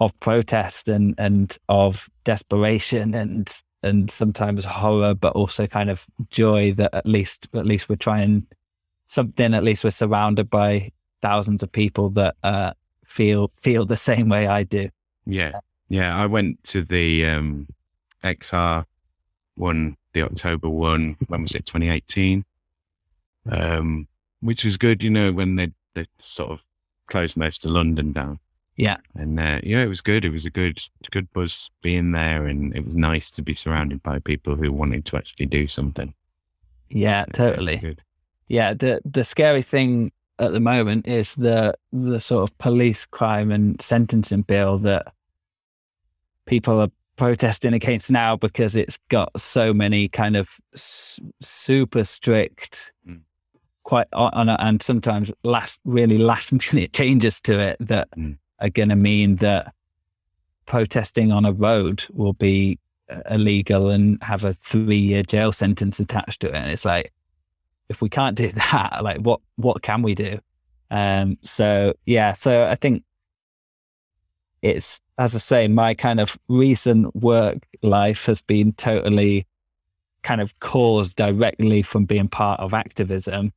of 0.00 0.18
protest 0.20 0.88
and, 0.88 1.14
and 1.18 1.58
of 1.68 2.08
desperation 2.24 3.14
and 3.14 3.62
and 3.82 4.10
sometimes 4.10 4.64
horror, 4.64 5.14
but 5.14 5.34
also 5.34 5.66
kind 5.66 5.90
of 5.90 6.06
joy 6.30 6.72
that 6.74 6.94
at 6.94 7.06
least 7.06 7.48
at 7.54 7.66
least 7.66 7.88
we're 7.88 7.96
trying 7.96 8.46
something. 9.06 9.54
At 9.54 9.64
least 9.64 9.84
we're 9.84 9.90
surrounded 9.90 10.50
by 10.50 10.92
thousands 11.22 11.62
of 11.62 11.72
people 11.72 12.10
that 12.10 12.36
uh, 12.42 12.72
feel 13.04 13.50
feel 13.54 13.84
the 13.86 13.96
same 13.96 14.28
way 14.28 14.46
I 14.46 14.62
do. 14.62 14.88
Yeah, 15.26 15.60
yeah. 15.88 16.16
I 16.16 16.26
went 16.26 16.62
to 16.64 16.82
the 16.82 17.26
um, 17.26 17.68
XR 18.24 18.84
one, 19.56 19.96
the 20.12 20.22
October 20.22 20.68
one. 20.68 21.16
When 21.28 21.42
was 21.42 21.54
it? 21.54 21.66
2018. 21.66 22.44
Um, 23.50 24.08
which 24.40 24.64
was 24.64 24.76
good. 24.76 25.02
You 25.02 25.10
know, 25.10 25.32
when 25.32 25.56
they 25.56 25.72
they 25.94 26.06
sort 26.18 26.50
of 26.50 26.64
closed 27.06 27.36
most 27.36 27.64
of 27.64 27.70
London 27.70 28.12
down. 28.12 28.40
Yeah. 28.78 28.98
And 29.16 29.40
uh, 29.40 29.58
yeah, 29.64 29.82
it 29.82 29.88
was 29.88 30.00
good. 30.00 30.24
It 30.24 30.30
was 30.30 30.46
a 30.46 30.50
good, 30.50 30.80
good 31.10 31.30
buzz 31.32 31.68
being 31.82 32.12
there, 32.12 32.46
and 32.46 32.74
it 32.76 32.84
was 32.84 32.94
nice 32.94 33.28
to 33.32 33.42
be 33.42 33.56
surrounded 33.56 34.04
by 34.04 34.20
people 34.20 34.54
who 34.54 34.72
wanted 34.72 35.04
to 35.06 35.16
actually 35.16 35.46
do 35.46 35.66
something. 35.66 36.14
Yeah, 36.88 37.24
totally. 37.32 37.96
Yeah, 38.46 38.74
the 38.74 39.00
the 39.04 39.24
scary 39.24 39.62
thing 39.62 40.12
at 40.38 40.52
the 40.52 40.60
moment 40.60 41.08
is 41.08 41.34
the 41.34 41.74
the 41.92 42.20
sort 42.20 42.48
of 42.48 42.56
police 42.58 43.04
crime 43.04 43.50
and 43.50 43.82
sentencing 43.82 44.42
bill 44.42 44.78
that 44.78 45.12
people 46.46 46.80
are 46.80 46.90
protesting 47.16 47.74
against 47.74 48.12
now 48.12 48.36
because 48.36 48.76
it's 48.76 49.00
got 49.08 49.28
so 49.40 49.74
many 49.74 50.08
kind 50.08 50.36
of 50.36 50.48
s- 50.72 51.18
super 51.42 52.04
strict, 52.04 52.92
mm. 53.06 53.22
quite 53.82 54.06
on, 54.12 54.48
and 54.48 54.80
sometimes 54.84 55.32
last 55.42 55.80
really 55.84 56.16
last 56.16 56.52
minute 56.72 56.92
changes 56.92 57.40
to 57.40 57.58
it 57.58 57.76
that. 57.80 58.08
Mm 58.12 58.38
are 58.60 58.70
going 58.70 58.88
to 58.88 58.96
mean 58.96 59.36
that 59.36 59.72
protesting 60.66 61.32
on 61.32 61.44
a 61.44 61.52
road 61.52 62.04
will 62.12 62.34
be 62.34 62.78
uh, 63.10 63.22
illegal 63.30 63.90
and 63.90 64.22
have 64.22 64.44
a 64.44 64.52
three 64.52 64.98
year 64.98 65.22
jail 65.22 65.52
sentence 65.52 65.98
attached 65.98 66.40
to 66.40 66.48
it. 66.48 66.54
And 66.54 66.70
it's 66.70 66.84
like, 66.84 67.12
if 67.88 68.02
we 68.02 68.08
can't 68.08 68.36
do 68.36 68.48
that, 68.72 69.00
like 69.02 69.18
what, 69.18 69.40
what 69.56 69.82
can 69.82 70.02
we 70.02 70.14
do? 70.14 70.38
Um, 70.90 71.38
so 71.42 71.94
yeah, 72.06 72.32
so 72.32 72.66
I 72.66 72.74
think 72.74 73.04
it's, 74.62 75.00
as 75.18 75.34
I 75.34 75.38
say, 75.38 75.68
my 75.68 75.94
kind 75.94 76.20
of 76.20 76.38
recent 76.48 77.14
work 77.14 77.66
life 77.82 78.26
has 78.26 78.42
been 78.42 78.72
totally 78.72 79.46
kind 80.22 80.40
of 80.40 80.58
caused 80.60 81.16
directly 81.16 81.82
from 81.82 82.04
being 82.04 82.28
part 82.28 82.60
of 82.60 82.74
activism. 82.74 83.52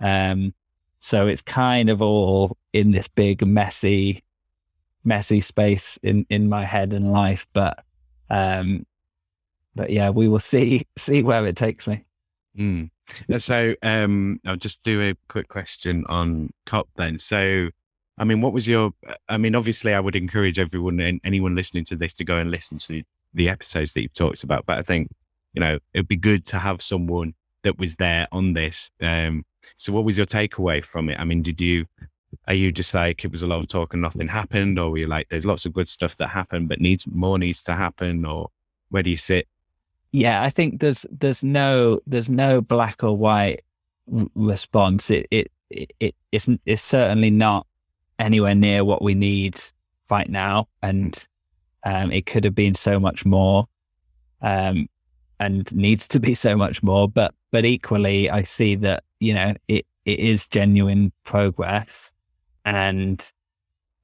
Um, 0.00 0.54
so 0.98 1.26
it's 1.26 1.42
kind 1.42 1.90
of 1.90 2.02
all 2.02 2.56
in 2.72 2.90
this 2.90 3.06
big, 3.06 3.46
messy 3.46 4.24
messy 5.06 5.40
space 5.40 5.98
in 6.02 6.26
in 6.28 6.48
my 6.48 6.64
head 6.64 6.92
and 6.92 7.12
life 7.12 7.46
but 7.52 7.84
um 8.28 8.84
but 9.74 9.90
yeah 9.90 10.10
we 10.10 10.28
will 10.28 10.40
see 10.54 10.86
see 10.98 11.22
where 11.22 11.46
it 11.46 11.56
takes 11.56 11.86
me. 11.86 12.04
Mm. 12.58 12.90
so 13.36 13.74
um 13.82 14.40
i'll 14.46 14.56
just 14.56 14.82
do 14.82 15.02
a 15.02 15.14
quick 15.28 15.48
question 15.48 16.04
on 16.08 16.50
cop 16.64 16.88
then. 16.96 17.18
So 17.18 17.68
i 18.18 18.24
mean 18.24 18.40
what 18.40 18.54
was 18.54 18.66
your 18.66 18.92
i 19.28 19.36
mean 19.36 19.54
obviously 19.54 19.92
i 19.92 20.00
would 20.00 20.16
encourage 20.16 20.58
everyone 20.58 20.98
and 21.00 21.20
anyone 21.22 21.54
listening 21.54 21.84
to 21.84 21.96
this 21.96 22.14
to 22.14 22.24
go 22.24 22.38
and 22.38 22.50
listen 22.50 22.78
to 22.78 23.02
the 23.34 23.50
episodes 23.50 23.92
that 23.92 24.00
you've 24.00 24.14
talked 24.14 24.42
about 24.42 24.64
but 24.64 24.78
i 24.78 24.82
think 24.82 25.10
you 25.52 25.60
know 25.60 25.78
it'd 25.92 26.08
be 26.08 26.16
good 26.16 26.46
to 26.46 26.58
have 26.58 26.80
someone 26.80 27.34
that 27.62 27.78
was 27.78 27.96
there 27.96 28.26
on 28.32 28.52
this. 28.54 28.90
Um 29.02 29.44
so 29.76 29.92
what 29.92 30.04
was 30.04 30.16
your 30.16 30.26
takeaway 30.26 30.84
from 30.84 31.10
it? 31.10 31.18
I 31.18 31.24
mean 31.24 31.42
did 31.42 31.60
you 31.60 31.86
are 32.46 32.54
you 32.54 32.72
just 32.72 32.94
like 32.94 33.24
it 33.24 33.30
was 33.30 33.42
a 33.42 33.46
lot 33.46 33.60
of 33.60 33.68
talk 33.68 33.92
and 33.92 34.02
nothing 34.02 34.28
happened, 34.28 34.78
or 34.78 34.90
were 34.90 34.98
you 34.98 35.06
like 35.06 35.28
there's 35.28 35.46
lots 35.46 35.66
of 35.66 35.72
good 35.72 35.88
stuff 35.88 36.16
that 36.18 36.28
happened 36.28 36.68
but 36.68 36.80
needs 36.80 37.06
more 37.06 37.38
needs 37.38 37.62
to 37.64 37.74
happen, 37.74 38.24
or 38.24 38.50
where 38.90 39.02
do 39.02 39.10
you 39.10 39.16
sit? 39.16 39.48
Yeah, 40.12 40.42
I 40.42 40.50
think 40.50 40.80
there's 40.80 41.04
there's 41.10 41.44
no 41.44 42.00
there's 42.06 42.30
no 42.30 42.60
black 42.60 43.02
or 43.02 43.16
white 43.16 43.62
r- 44.12 44.26
response. 44.34 45.10
It 45.10 45.26
it 45.30 45.52
it, 45.70 45.92
it 46.00 46.14
it's, 46.32 46.48
it's 46.64 46.82
certainly 46.82 47.30
not 47.30 47.66
anywhere 48.18 48.54
near 48.54 48.84
what 48.84 49.02
we 49.02 49.14
need 49.14 49.60
right 50.10 50.28
now, 50.28 50.68
and 50.82 51.26
um, 51.84 52.12
it 52.12 52.26
could 52.26 52.44
have 52.44 52.54
been 52.54 52.74
so 52.74 52.98
much 52.98 53.24
more, 53.24 53.66
um, 54.42 54.88
and 55.38 55.74
needs 55.74 56.08
to 56.08 56.20
be 56.20 56.34
so 56.34 56.56
much 56.56 56.82
more. 56.82 57.08
But 57.08 57.34
but 57.50 57.64
equally, 57.64 58.30
I 58.30 58.42
see 58.42 58.74
that 58.76 59.04
you 59.20 59.34
know 59.34 59.54
it 59.68 59.86
it 60.04 60.20
is 60.20 60.48
genuine 60.48 61.12
progress 61.24 62.12
and 62.66 63.32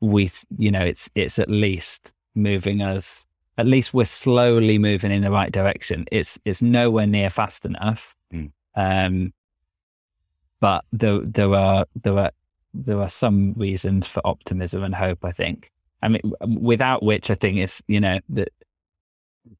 we 0.01 0.31
you 0.57 0.71
know 0.71 0.81
it's 0.81 1.11
it's 1.15 1.39
at 1.39 1.51
least 1.51 2.15
moving 2.35 2.81
us 2.81 3.27
at 3.59 3.67
least 3.67 3.93
we're 3.93 4.05
slowly 4.05 4.79
moving 4.79 5.11
in 5.11 5.23
the 5.23 5.31
right 5.31 5.53
direction. 5.53 6.07
It's 6.11 6.39
it's 6.45 6.63
nowhere 6.63 7.07
near 7.07 7.31
fast 7.31 7.67
enough. 7.67 8.15
Mm. 8.33 8.53
um 8.75 9.33
but 10.61 10.85
there 10.93 11.19
there 11.21 11.55
are 11.55 11.85
there 12.03 12.19
are 12.19 12.31
there 12.73 13.01
are 13.01 13.11
some 13.11 13.53
reasons 13.55 14.07
for 14.07 14.27
optimism 14.27 14.83
and 14.83 14.95
hope 14.95 15.25
i 15.25 15.33
think. 15.33 15.71
I 16.03 16.09
mean 16.09 16.23
without 16.41 17.03
which 17.03 17.31
i 17.31 17.35
think 17.35 17.59
it's 17.59 17.83
you 17.87 18.01
know 18.01 18.19
that 18.31 18.49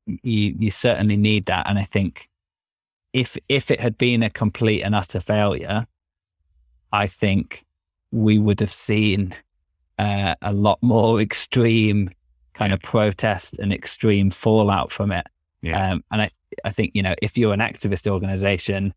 you 0.07 0.57
you 0.59 0.71
certainly 0.71 1.17
need 1.17 1.47
that. 1.47 1.69
And 1.69 1.79
i 1.79 1.85
think 1.85 2.29
if 3.13 3.37
if 3.49 3.71
it 3.71 3.81
had 3.81 3.99
been 3.99 4.23
a 4.23 4.31
complete 4.31 4.83
and 4.83 4.95
utter 4.95 5.21
failure 5.21 5.87
i 6.93 7.07
think 7.07 7.65
we 8.13 8.39
would 8.39 8.61
have 8.61 8.73
seen 8.73 9.35
uh, 9.99 10.35
a 10.43 10.53
lot 10.53 10.79
more 10.83 11.21
extreme 11.29 12.11
kind 12.55 12.73
of 12.73 12.81
protest 12.81 13.59
and 13.59 13.73
extreme 13.73 14.31
fallout 14.31 14.93
from 14.93 15.11
it. 15.11 15.27
Yeah. 15.63 15.93
Um, 15.93 16.05
and 16.11 16.23
I, 16.23 16.31
I 16.65 16.71
think, 16.71 16.93
you 16.95 17.03
know, 17.03 17.15
if 17.23 17.39
you're 17.39 17.55
an 17.55 17.61
activist 17.61 18.11
organization, 18.11 18.95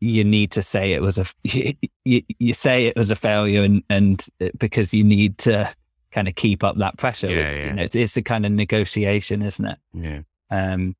you 0.00 0.24
need 0.24 0.50
to 0.52 0.62
say 0.62 0.92
it 0.92 1.02
was 1.02 1.18
a, 1.18 1.26
you, 2.04 2.22
you 2.38 2.54
say 2.54 2.86
it 2.86 2.96
was 2.96 3.10
a 3.10 3.16
failure 3.16 3.62
and, 3.62 3.82
and 3.90 4.26
uh, 4.40 4.48
because 4.58 4.94
you 4.94 5.04
need 5.04 5.38
to 5.38 5.72
kind 6.10 6.28
of 6.28 6.34
keep 6.34 6.64
up 6.64 6.76
that 6.78 6.96
pressure. 6.96 7.30
Yeah, 7.30 7.50
yeah. 7.50 7.66
You 7.66 7.72
know, 7.74 7.82
it's, 7.82 7.94
it's 7.94 8.16
a 8.16 8.22
kind 8.22 8.46
of 8.46 8.52
negotiation, 8.52 9.42
isn't 9.42 9.66
it? 9.66 9.78
Yeah. 9.92 10.20
Um, 10.50 10.96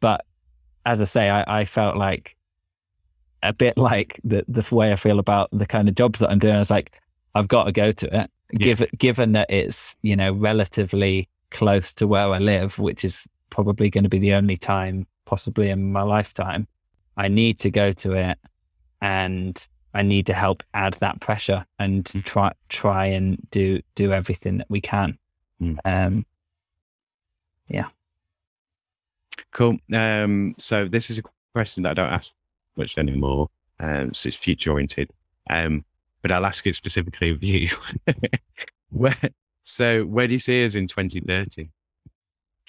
but 0.00 0.24
as 0.84 1.02
I 1.02 1.04
say, 1.04 1.28
I, 1.28 1.60
I 1.60 1.64
felt 1.64 1.96
like 1.96 2.35
a 3.48 3.52
bit 3.52 3.76
like 3.76 4.20
the 4.24 4.44
the 4.48 4.66
way 4.74 4.92
I 4.92 4.96
feel 4.96 5.18
about 5.18 5.48
the 5.52 5.66
kind 5.66 5.88
of 5.88 5.94
jobs 5.94 6.20
that 6.20 6.30
I'm 6.30 6.38
doing. 6.38 6.54
I 6.54 6.58
was 6.58 6.70
like, 6.70 6.92
I've 7.34 7.48
got 7.48 7.64
to 7.64 7.72
go 7.72 7.92
to 7.92 8.06
it. 8.06 8.30
Yeah. 8.52 8.64
Given 8.64 8.88
given 8.98 9.32
that 9.32 9.50
it's 9.50 9.96
you 10.02 10.16
know 10.16 10.32
relatively 10.32 11.28
close 11.50 11.94
to 11.94 12.06
where 12.06 12.28
I 12.28 12.38
live, 12.38 12.78
which 12.78 13.04
is 13.04 13.26
probably 13.50 13.90
going 13.90 14.04
to 14.04 14.10
be 14.10 14.18
the 14.18 14.34
only 14.34 14.56
time 14.56 15.06
possibly 15.24 15.70
in 15.70 15.92
my 15.92 16.02
lifetime, 16.02 16.68
I 17.16 17.28
need 17.28 17.58
to 17.60 17.70
go 17.70 17.90
to 17.92 18.12
it, 18.12 18.38
and 19.00 19.66
I 19.94 20.02
need 20.02 20.26
to 20.26 20.34
help 20.34 20.62
add 20.74 20.94
that 20.94 21.20
pressure 21.20 21.66
and 21.78 22.04
mm. 22.04 22.24
try 22.24 22.52
try 22.68 23.06
and 23.06 23.38
do 23.50 23.80
do 23.94 24.12
everything 24.12 24.58
that 24.58 24.70
we 24.70 24.80
can. 24.80 25.18
Mm. 25.60 25.78
Um, 25.84 26.26
yeah. 27.68 27.86
Cool. 29.52 29.78
Um, 29.92 30.54
so 30.58 30.86
this 30.86 31.10
is 31.10 31.18
a 31.18 31.22
question 31.54 31.82
that 31.82 31.90
I 31.90 31.94
don't 31.94 32.12
ask 32.12 32.30
much 32.76 32.98
anymore. 32.98 33.48
Um, 33.78 34.14
so 34.14 34.28
it's 34.28 34.36
future 34.36 34.70
oriented. 34.72 35.10
Um, 35.48 35.84
but 36.22 36.32
I'll 36.32 36.46
ask 36.46 36.66
it 36.66 36.76
specifically 36.76 37.30
of 37.30 37.42
you. 37.42 37.68
where, 38.90 39.16
so 39.62 40.04
where 40.04 40.26
do 40.26 40.34
you 40.34 40.40
see 40.40 40.64
us 40.64 40.74
in 40.74 40.86
2030? 40.86 41.70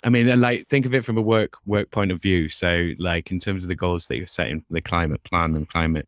I 0.03 0.09
mean, 0.09 0.39
like 0.39 0.67
think 0.67 0.85
of 0.85 0.93
it 0.93 1.05
from 1.05 1.17
a 1.17 1.21
work 1.21 1.53
work 1.65 1.89
point 1.89 2.11
of 2.11 2.21
view. 2.21 2.49
So, 2.49 2.91
like 2.99 3.31
in 3.31 3.39
terms 3.39 3.63
of 3.63 3.69
the 3.69 3.75
goals 3.75 4.05
that 4.07 4.17
you're 4.17 4.27
setting 4.27 4.59
for 4.61 4.73
the 4.73 4.81
climate 4.81 5.23
plan 5.23 5.55
and 5.55 5.67
climate 5.67 6.07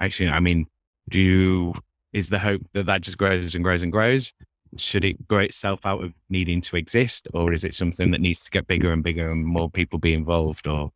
action. 0.00 0.28
I 0.28 0.40
mean, 0.40 0.66
do 1.08 1.18
you 1.20 1.74
is 2.12 2.28
the 2.28 2.38
hope 2.38 2.62
that 2.72 2.86
that 2.86 3.02
just 3.02 3.18
grows 3.18 3.54
and 3.54 3.64
grows 3.64 3.82
and 3.82 3.92
grows? 3.92 4.32
Should 4.76 5.04
it 5.04 5.26
grow 5.26 5.40
itself 5.40 5.80
out 5.84 6.02
of 6.02 6.12
needing 6.28 6.60
to 6.62 6.76
exist, 6.76 7.28
or 7.34 7.52
is 7.52 7.64
it 7.64 7.74
something 7.74 8.10
that 8.10 8.20
needs 8.20 8.40
to 8.40 8.50
get 8.50 8.66
bigger 8.66 8.92
and 8.92 9.02
bigger 9.02 9.30
and 9.30 9.44
more 9.44 9.70
people 9.70 9.98
be 9.98 10.14
involved? 10.14 10.66
Or 10.66 10.92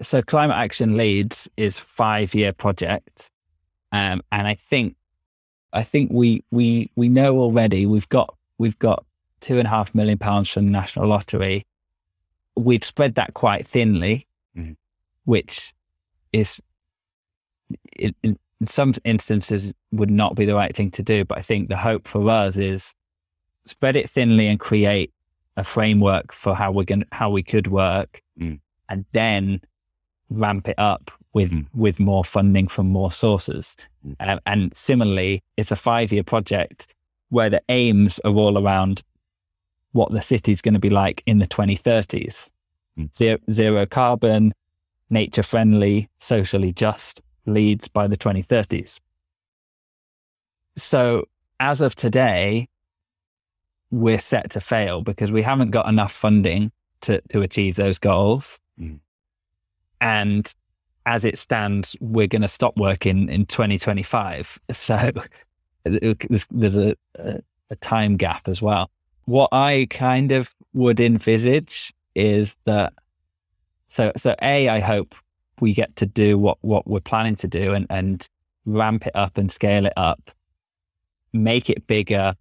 so 0.00 0.22
climate 0.22 0.56
action 0.56 0.96
Leeds 0.96 1.48
is 1.56 1.78
five 1.78 2.34
year 2.34 2.52
project 2.52 3.30
um, 3.92 4.22
and 4.32 4.46
i 4.46 4.54
think 4.54 4.96
i 5.72 5.82
think 5.82 6.10
we 6.12 6.44
we 6.50 6.90
we 6.96 7.08
know 7.08 7.38
already 7.38 7.86
we've 7.86 8.08
got 8.08 8.34
we've 8.58 8.78
got 8.78 9.04
two 9.40 9.58
and 9.58 9.66
a 9.66 9.70
half 9.70 9.94
million 9.94 10.18
pounds 10.18 10.48
from 10.48 10.66
the 10.66 10.72
national 10.72 11.06
lottery 11.06 11.66
we've 12.56 12.84
spread 12.84 13.14
that 13.14 13.34
quite 13.34 13.66
thinly 13.66 14.26
mm-hmm. 14.56 14.72
which 15.24 15.72
is 16.32 16.60
in, 17.96 18.14
in 18.22 18.38
some 18.64 18.92
instances 19.04 19.72
would 19.92 20.10
not 20.10 20.34
be 20.34 20.44
the 20.44 20.54
right 20.54 20.74
thing 20.74 20.90
to 20.90 21.02
do 21.02 21.24
but 21.24 21.38
i 21.38 21.40
think 21.40 21.68
the 21.68 21.76
hope 21.76 22.08
for 22.08 22.28
us 22.28 22.56
is 22.56 22.94
spread 23.64 23.96
it 23.96 24.10
thinly 24.10 24.48
and 24.48 24.58
create 24.58 25.12
a 25.58 25.64
framework 25.64 26.32
for 26.32 26.54
how 26.54 26.70
we're 26.70 26.84
going 26.84 27.04
how 27.12 27.28
we 27.30 27.42
could 27.42 27.66
work, 27.66 28.22
Mm. 28.40 28.60
And 28.88 29.04
then 29.12 29.60
ramp 30.30 30.68
it 30.68 30.78
up 30.78 31.10
with 31.32 31.50
Mm. 31.52 31.66
with 31.74 32.00
more 32.00 32.24
funding 32.24 32.68
from 32.68 32.88
more 32.88 33.12
sources. 33.12 33.76
Mm. 34.06 34.16
Um, 34.20 34.40
and 34.46 34.74
similarly, 34.76 35.42
it's 35.56 35.70
a 35.70 35.76
five 35.76 36.12
year 36.12 36.24
project 36.24 36.94
where 37.30 37.50
the 37.50 37.62
aims 37.68 38.18
are 38.20 38.32
all 38.32 38.58
around 38.58 39.02
what 39.92 40.12
the 40.12 40.22
city's 40.22 40.62
going 40.62 40.74
to 40.74 40.80
be 40.80 40.90
like 40.90 41.22
in 41.26 41.38
the 41.38 41.46
2030s. 41.46 42.50
Mm. 42.98 43.14
Zero, 43.14 43.38
zero 43.50 43.86
carbon, 43.86 44.52
nature 45.10 45.42
friendly, 45.42 46.08
socially 46.18 46.72
just 46.72 47.20
Leeds 47.46 47.88
by 47.88 48.06
the 48.06 48.16
2030s. 48.16 49.00
So 50.76 51.24
as 51.60 51.80
of 51.80 51.94
today, 51.94 52.68
we're 53.90 54.20
set 54.20 54.50
to 54.50 54.60
fail 54.60 55.02
because 55.02 55.32
we 55.32 55.42
haven't 55.42 55.70
got 55.70 55.88
enough 55.88 56.12
funding 56.12 56.70
to, 57.02 57.20
to 57.30 57.40
achieve 57.42 57.76
those 57.76 57.98
goals. 57.98 58.60
Mm. 58.80 59.00
And 60.00 60.54
as 61.06 61.24
it 61.24 61.38
stands, 61.38 61.96
we're 62.00 62.26
going 62.26 62.42
to 62.42 62.48
stop 62.48 62.76
working 62.76 63.28
in 63.28 63.46
2025. 63.46 64.58
So 64.72 65.10
there's, 65.84 66.76
a, 66.76 66.94
a, 67.14 67.40
a 67.70 67.76
time 67.76 68.16
gap 68.16 68.46
as 68.46 68.60
well. 68.60 68.90
What 69.24 69.48
I 69.52 69.86
kind 69.88 70.32
of 70.32 70.54
would 70.74 71.00
envisage 71.00 71.94
is 72.14 72.56
that 72.64 72.92
so 73.86 74.12
so 74.16 74.34
a 74.42 74.68
I 74.68 74.80
hope 74.80 75.14
we 75.60 75.72
get 75.72 75.96
to 75.96 76.06
do 76.06 76.36
what 76.36 76.58
what 76.60 76.86
we're 76.86 77.00
planning 77.00 77.36
to 77.36 77.48
do 77.48 77.72
and 77.72 77.86
and 77.88 78.28
ramp 78.66 79.06
it 79.06 79.14
up 79.14 79.38
and 79.38 79.50
scale 79.50 79.86
it 79.86 79.94
up, 79.96 80.30
make 81.32 81.70
it 81.70 81.86
bigger, 81.86 82.34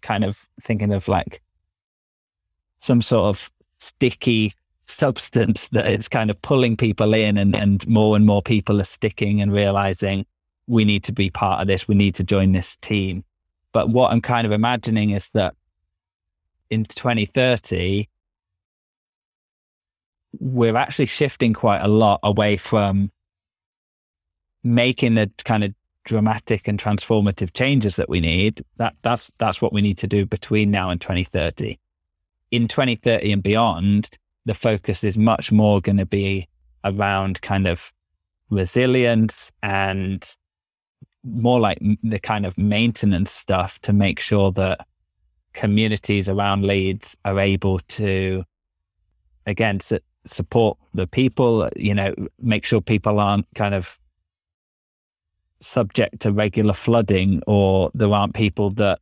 kind 0.00 0.24
of 0.24 0.48
thinking 0.62 0.92
of 0.92 1.06
like 1.08 1.42
some 2.80 3.02
sort 3.02 3.24
of 3.24 3.50
sticky 3.78 4.52
substance 4.90 5.68
that 5.68 5.86
is 5.86 6.08
kind 6.08 6.30
of 6.30 6.40
pulling 6.42 6.76
people 6.76 7.14
in 7.14 7.38
and, 7.38 7.56
and 7.56 7.86
more 7.88 8.16
and 8.16 8.26
more 8.26 8.42
people 8.42 8.80
are 8.80 8.84
sticking 8.84 9.40
and 9.40 9.52
realizing 9.52 10.26
we 10.66 10.84
need 10.84 11.04
to 11.04 11.12
be 11.12 11.30
part 11.30 11.60
of 11.60 11.66
this, 11.66 11.88
we 11.88 11.94
need 11.94 12.14
to 12.16 12.24
join 12.24 12.52
this 12.52 12.76
team. 12.76 13.24
But 13.72 13.90
what 13.90 14.12
I'm 14.12 14.20
kind 14.20 14.46
of 14.46 14.52
imagining 14.52 15.10
is 15.10 15.30
that 15.30 15.54
in 16.70 16.84
2030, 16.84 18.08
we're 20.38 20.76
actually 20.76 21.06
shifting 21.06 21.52
quite 21.52 21.80
a 21.80 21.88
lot 21.88 22.20
away 22.22 22.56
from 22.56 23.10
making 24.62 25.14
the 25.14 25.30
kind 25.44 25.64
of 25.64 25.74
dramatic 26.04 26.68
and 26.68 26.78
transformative 26.78 27.52
changes 27.52 27.96
that 27.96 28.08
we 28.08 28.20
need. 28.20 28.64
That 28.76 28.94
that's 29.02 29.30
that's 29.38 29.60
what 29.60 29.72
we 29.72 29.82
need 29.82 29.98
to 29.98 30.06
do 30.06 30.26
between 30.26 30.70
now 30.70 30.90
and 30.90 31.00
2030. 31.00 31.78
In 32.50 32.68
2030 32.68 33.32
and 33.32 33.42
beyond, 33.42 34.10
the 34.46 34.54
focus 34.54 35.04
is 35.04 35.18
much 35.18 35.52
more 35.52 35.80
going 35.80 35.98
to 35.98 36.06
be 36.06 36.48
around 36.84 37.40
kind 37.42 37.66
of 37.66 37.92
resilience 38.50 39.52
and 39.62 40.36
more 41.22 41.60
like 41.60 41.78
the 42.02 42.18
kind 42.18 42.46
of 42.46 42.56
maintenance 42.56 43.30
stuff 43.30 43.78
to 43.80 43.92
make 43.92 44.18
sure 44.18 44.50
that 44.52 44.86
communities 45.52 46.28
around 46.28 46.64
Leeds 46.64 47.16
are 47.24 47.38
able 47.38 47.78
to, 47.80 48.44
again, 49.46 49.80
su- 49.80 49.98
support 50.24 50.78
the 50.94 51.06
people, 51.06 51.68
you 51.76 51.94
know, 51.94 52.14
make 52.40 52.64
sure 52.64 52.80
people 52.80 53.20
aren't 53.20 53.46
kind 53.54 53.74
of 53.74 53.98
subject 55.60 56.20
to 56.20 56.32
regular 56.32 56.72
flooding 56.72 57.42
or 57.46 57.90
there 57.94 58.12
aren't 58.12 58.34
people 58.34 58.70
that 58.70 59.00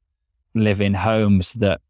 live 0.55 0.81
in 0.81 0.95
homes 0.95 1.53
that 1.55 1.81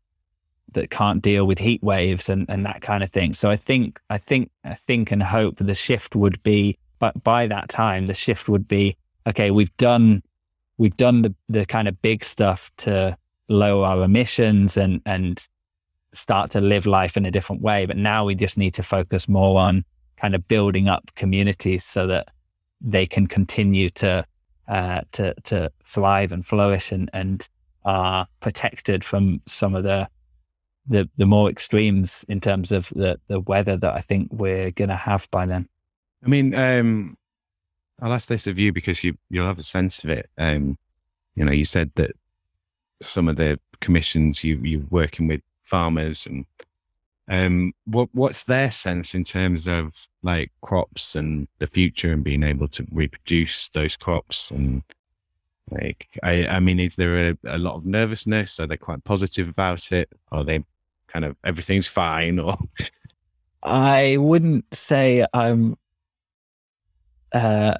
that 0.72 0.90
can't 0.90 1.22
deal 1.22 1.46
with 1.46 1.58
heat 1.58 1.82
waves 1.82 2.28
and, 2.28 2.46
and 2.48 2.64
that 2.66 2.82
kind 2.82 3.02
of 3.02 3.10
thing. 3.10 3.34
So 3.34 3.50
I 3.50 3.56
think 3.56 4.00
I 4.10 4.18
think 4.18 4.50
I 4.64 4.74
think 4.74 5.10
and 5.10 5.22
hope 5.22 5.56
the 5.56 5.74
shift 5.74 6.14
would 6.14 6.42
be 6.42 6.78
but 6.98 7.22
by 7.22 7.46
that 7.46 7.68
time 7.68 8.06
the 8.06 8.14
shift 8.14 8.48
would 8.48 8.66
be 8.68 8.96
okay, 9.26 9.50
we've 9.50 9.76
done 9.76 10.22
we've 10.78 10.96
done 10.96 11.22
the, 11.22 11.34
the 11.48 11.66
kind 11.66 11.88
of 11.88 12.00
big 12.02 12.24
stuff 12.24 12.70
to 12.78 13.16
lower 13.48 13.86
our 13.86 14.02
emissions 14.02 14.76
and 14.76 15.00
and 15.06 15.46
start 16.12 16.50
to 16.52 16.60
live 16.60 16.86
life 16.86 17.16
in 17.16 17.26
a 17.26 17.30
different 17.30 17.62
way. 17.62 17.86
But 17.86 17.96
now 17.96 18.24
we 18.24 18.34
just 18.34 18.58
need 18.58 18.74
to 18.74 18.82
focus 18.82 19.28
more 19.28 19.60
on 19.60 19.84
kind 20.16 20.34
of 20.34 20.48
building 20.48 20.88
up 20.88 21.10
communities 21.14 21.84
so 21.84 22.06
that 22.08 22.28
they 22.80 23.06
can 23.06 23.26
continue 23.26 23.90
to 23.90 24.24
uh, 24.68 25.00
to 25.12 25.34
to 25.44 25.70
thrive 25.84 26.32
and 26.32 26.44
flourish 26.44 26.92
and 26.92 27.10
and 27.12 27.48
are 27.84 28.26
protected 28.40 29.04
from 29.04 29.40
some 29.46 29.74
of 29.74 29.84
the 29.84 30.08
the 30.88 31.08
the 31.16 31.26
more 31.26 31.50
extremes 31.50 32.24
in 32.28 32.40
terms 32.40 32.72
of 32.72 32.88
the 32.94 33.20
the 33.28 33.40
weather 33.40 33.76
that 33.76 33.94
I 33.94 34.00
think 34.00 34.28
we're 34.32 34.70
going 34.70 34.88
to 34.88 34.96
have 34.96 35.30
by 35.30 35.46
then. 35.46 35.68
I 36.24 36.28
mean, 36.28 36.54
um, 36.54 37.16
I'll 38.00 38.12
ask 38.12 38.28
this 38.28 38.46
of 38.46 38.58
you 38.58 38.72
because 38.72 39.04
you 39.04 39.16
you'll 39.30 39.46
have 39.46 39.58
a 39.58 39.62
sense 39.64 40.02
of 40.02 40.10
it. 40.10 40.28
Um, 40.38 40.78
you 41.34 41.44
know, 41.44 41.52
you 41.52 41.64
said 41.64 41.92
that 41.96 42.12
some 43.00 43.28
of 43.28 43.36
the 43.36 43.60
commissions 43.80 44.42
you 44.42 44.56
you're 44.56 44.86
working 44.90 45.28
with 45.28 45.40
farmers 45.64 46.26
and 46.26 46.46
um 47.30 47.72
what 47.84 48.08
what's 48.12 48.42
their 48.44 48.72
sense 48.72 49.14
in 49.14 49.22
terms 49.22 49.68
of 49.68 50.08
like 50.22 50.50
crops 50.62 51.14
and 51.14 51.46
the 51.58 51.66
future 51.66 52.12
and 52.12 52.24
being 52.24 52.42
able 52.42 52.66
to 52.66 52.86
reproduce 52.90 53.68
those 53.68 53.96
crops 53.96 54.50
and 54.50 54.82
like 55.70 56.08
I 56.22 56.46
I 56.46 56.60
mean 56.60 56.80
is 56.80 56.96
there 56.96 57.30
a, 57.30 57.38
a 57.46 57.58
lot 57.58 57.76
of 57.76 57.84
nervousness 57.84 58.58
are 58.58 58.66
they 58.66 58.78
quite 58.78 59.04
positive 59.04 59.48
about 59.48 59.92
it 59.92 60.08
are 60.32 60.42
they 60.42 60.64
kind 61.08 61.24
of 61.24 61.36
everything's 61.44 61.88
fine 61.88 62.38
or 62.38 62.56
I 63.62 64.16
wouldn't 64.18 64.64
say 64.72 65.26
I'm 65.34 65.76
uh, 67.32 67.74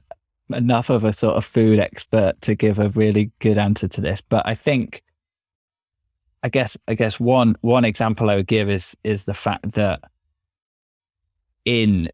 enough 0.50 0.90
of 0.90 1.04
a 1.04 1.12
sort 1.12 1.36
of 1.36 1.44
food 1.44 1.78
expert 1.78 2.40
to 2.42 2.54
give 2.54 2.78
a 2.78 2.88
really 2.90 3.30
good 3.38 3.58
answer 3.58 3.88
to 3.88 4.00
this, 4.00 4.20
but 4.20 4.46
I 4.46 4.54
think, 4.54 5.02
I 6.42 6.48
guess, 6.48 6.76
I 6.86 6.94
guess 6.94 7.20
one 7.20 7.56
one 7.60 7.84
example 7.84 8.30
I 8.30 8.36
would 8.36 8.46
give 8.46 8.68
is 8.68 8.96
is 9.04 9.24
the 9.24 9.34
fact 9.34 9.72
that 9.72 10.00
in 11.64 12.10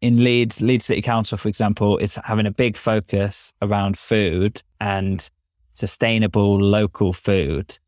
in 0.00 0.22
Leeds, 0.22 0.60
Leeds 0.60 0.84
City 0.84 1.02
Council, 1.02 1.38
for 1.38 1.48
example, 1.48 1.98
is 1.98 2.18
having 2.24 2.46
a 2.46 2.50
big 2.50 2.76
focus 2.76 3.54
around 3.62 3.98
food 3.98 4.60
and 4.80 5.28
sustainable 5.74 6.60
local 6.60 7.12
food, 7.12 7.78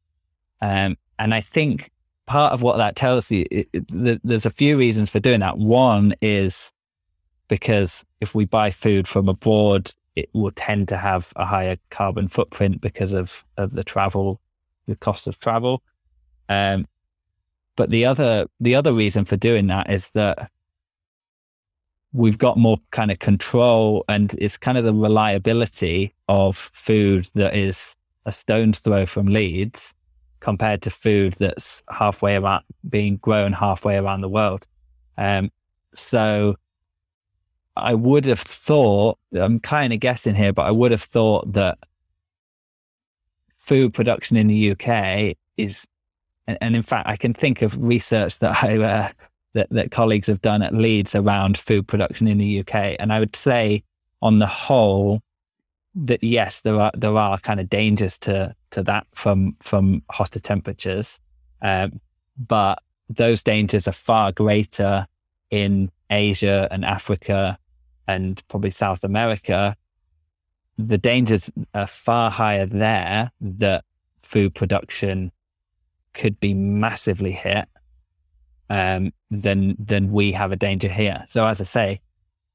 um, 0.60 0.96
and 1.18 1.34
I 1.34 1.40
think 1.40 1.90
part 2.26 2.52
of 2.52 2.62
what 2.62 2.78
that 2.78 2.96
tells 2.96 3.30
you, 3.30 3.46
it, 3.50 3.68
it, 3.72 3.88
th- 3.88 4.20
there's 4.24 4.46
a 4.46 4.50
few 4.50 4.76
reasons 4.76 5.10
for 5.10 5.20
doing 5.20 5.40
that. 5.40 5.58
One 5.58 6.14
is 6.20 6.72
because 7.48 8.04
if 8.20 8.34
we 8.34 8.44
buy 8.44 8.70
food 8.70 9.06
from 9.06 9.28
abroad, 9.28 9.90
it 10.16 10.28
will 10.32 10.52
tend 10.52 10.88
to 10.88 10.96
have 10.96 11.32
a 11.36 11.44
higher 11.44 11.76
carbon 11.90 12.28
footprint 12.28 12.80
because 12.80 13.12
of, 13.12 13.44
of 13.56 13.74
the 13.74 13.84
travel, 13.84 14.40
the 14.86 14.96
cost 14.96 15.26
of 15.26 15.38
travel. 15.38 15.82
Um, 16.48 16.86
but 17.76 17.90
the 17.90 18.04
other 18.04 18.46
the 18.60 18.74
other 18.74 18.92
reason 18.92 19.24
for 19.24 19.36
doing 19.36 19.66
that 19.66 19.90
is 19.90 20.10
that 20.10 20.50
we've 22.12 22.38
got 22.38 22.56
more 22.56 22.78
kind 22.92 23.10
of 23.10 23.18
control 23.18 24.04
and 24.08 24.34
it's 24.38 24.56
kind 24.56 24.78
of 24.78 24.84
the 24.84 24.94
reliability 24.94 26.14
of 26.28 26.56
food 26.56 27.28
that 27.34 27.56
is 27.56 27.96
a 28.24 28.30
stone's 28.30 28.78
throw 28.78 29.04
from 29.04 29.26
Leeds 29.26 29.94
compared 30.44 30.82
to 30.82 30.90
food 30.90 31.32
that's 31.38 31.82
halfway 31.90 32.36
around 32.36 32.62
being 32.86 33.16
grown 33.16 33.50
halfway 33.50 33.96
around 33.96 34.20
the 34.20 34.28
world. 34.28 34.66
Um, 35.16 35.50
so 35.94 36.56
I 37.74 37.94
would 37.94 38.26
have 38.26 38.40
thought, 38.40 39.18
I'm 39.32 39.58
kind 39.58 39.94
of 39.94 40.00
guessing 40.00 40.34
here, 40.34 40.52
but 40.52 40.66
I 40.66 40.70
would 40.70 40.90
have 40.90 41.00
thought 41.00 41.50
that 41.54 41.78
food 43.56 43.94
production 43.94 44.36
in 44.36 44.48
the 44.48 44.72
UK 44.72 45.38
is, 45.56 45.86
and, 46.46 46.58
and 46.60 46.76
in 46.76 46.82
fact, 46.82 47.08
I 47.08 47.16
can 47.16 47.32
think 47.32 47.62
of 47.62 47.82
research 47.82 48.38
that 48.40 48.62
I, 48.62 48.76
uh, 48.76 49.08
that, 49.54 49.70
that 49.70 49.92
colleagues 49.92 50.26
have 50.26 50.42
done 50.42 50.60
at 50.60 50.74
Leeds 50.74 51.14
around 51.14 51.56
food 51.56 51.88
production 51.88 52.28
in 52.28 52.36
the 52.36 52.60
UK. 52.60 52.96
And 52.98 53.14
I 53.14 53.18
would 53.18 53.34
say 53.34 53.82
on 54.20 54.40
the 54.40 54.46
whole, 54.46 55.22
that 55.94 56.22
yes, 56.22 56.62
there 56.62 56.80
are, 56.80 56.92
there 56.94 57.16
are 57.16 57.38
kind 57.38 57.60
of 57.60 57.68
dangers 57.68 58.18
to, 58.20 58.54
to 58.72 58.82
that 58.82 59.06
from, 59.14 59.56
from 59.60 60.02
hotter 60.10 60.40
temperatures. 60.40 61.20
Um, 61.62 62.00
but 62.36 62.80
those 63.08 63.42
dangers 63.42 63.86
are 63.86 63.92
far 63.92 64.32
greater 64.32 65.06
in 65.50 65.90
Asia 66.10 66.68
and 66.70 66.84
Africa 66.84 67.58
and 68.06 68.42
probably 68.48 68.70
South 68.70 69.04
America, 69.04 69.76
the 70.76 70.98
dangers 70.98 71.50
are 71.74 71.86
far 71.86 72.30
higher 72.30 72.66
there 72.66 73.30
that 73.40 73.84
food 74.22 74.54
production 74.54 75.30
could 76.12 76.38
be 76.40 76.54
massively 76.54 77.32
hit 77.32 77.66
um, 78.70 79.12
than 79.30 79.76
than 79.78 80.10
we 80.10 80.32
have 80.32 80.52
a 80.52 80.56
danger 80.56 80.88
here. 80.88 81.24
So 81.28 81.44
as 81.44 81.60
I 81.60 81.64
say, 81.64 82.00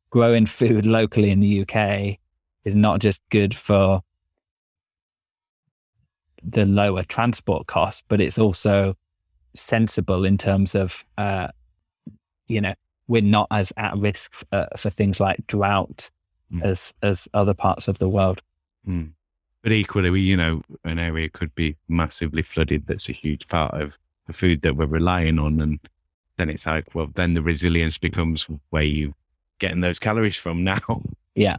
growing 0.10 0.46
food 0.46 0.86
locally 0.86 1.30
in 1.30 1.40
the 1.40 1.62
UK 1.62 2.18
is 2.66 2.76
not 2.76 3.00
just 3.00 3.24
good 3.30 3.56
for 3.56 4.02
the 6.44 6.66
lower 6.66 7.04
transport 7.04 7.68
costs, 7.68 8.04
but 8.08 8.22
it's 8.22 8.40
also 8.40 8.96
sensible 9.56 10.26
in 10.26 10.38
terms 10.38 10.76
of, 10.76 11.06
uh, 11.18 11.48
you 12.48 12.62
know, 12.62 12.74
we're 13.08 13.22
not 13.22 13.48
as 13.52 13.74
at 13.76 13.98
risk 13.98 14.46
uh, 14.52 14.68
for 14.78 14.90
things 14.90 15.20
like 15.20 15.46
drought 15.48 16.10
Mm. 16.52 16.64
as 16.64 16.96
as 17.04 17.28
other 17.36 17.54
parts 17.54 17.88
of 17.88 18.00
the 18.00 18.10
world. 18.10 18.42
Mm. 18.88 19.12
But 19.62 19.72
equally, 19.72 20.10
we, 20.10 20.22
you 20.22 20.36
know, 20.36 20.64
an 20.84 20.98
area 20.98 21.30
could 21.30 21.54
be 21.54 21.76
massively 21.88 22.42
flooded. 22.42 22.88
That's 22.88 23.08
a 23.08 23.14
huge 23.14 23.48
part 23.48 23.76
of 23.80 24.00
the 24.26 24.34
food 24.34 24.64
that 24.64 24.76
we're 24.76 24.88
relying 24.88 25.38
on. 25.38 25.62
And 25.62 25.80
then 26.38 26.50
it's 26.50 26.66
like, 26.66 26.96
well, 26.96 27.08
then 27.14 27.36
the 27.36 27.44
resilience 27.44 28.00
becomes 28.00 28.48
where 28.72 28.82
you 28.82 29.14
getting 29.60 29.82
those 29.82 30.00
calories 30.00 30.38
from 30.38 30.64
now. 30.74 30.80
Yeah. 31.36 31.58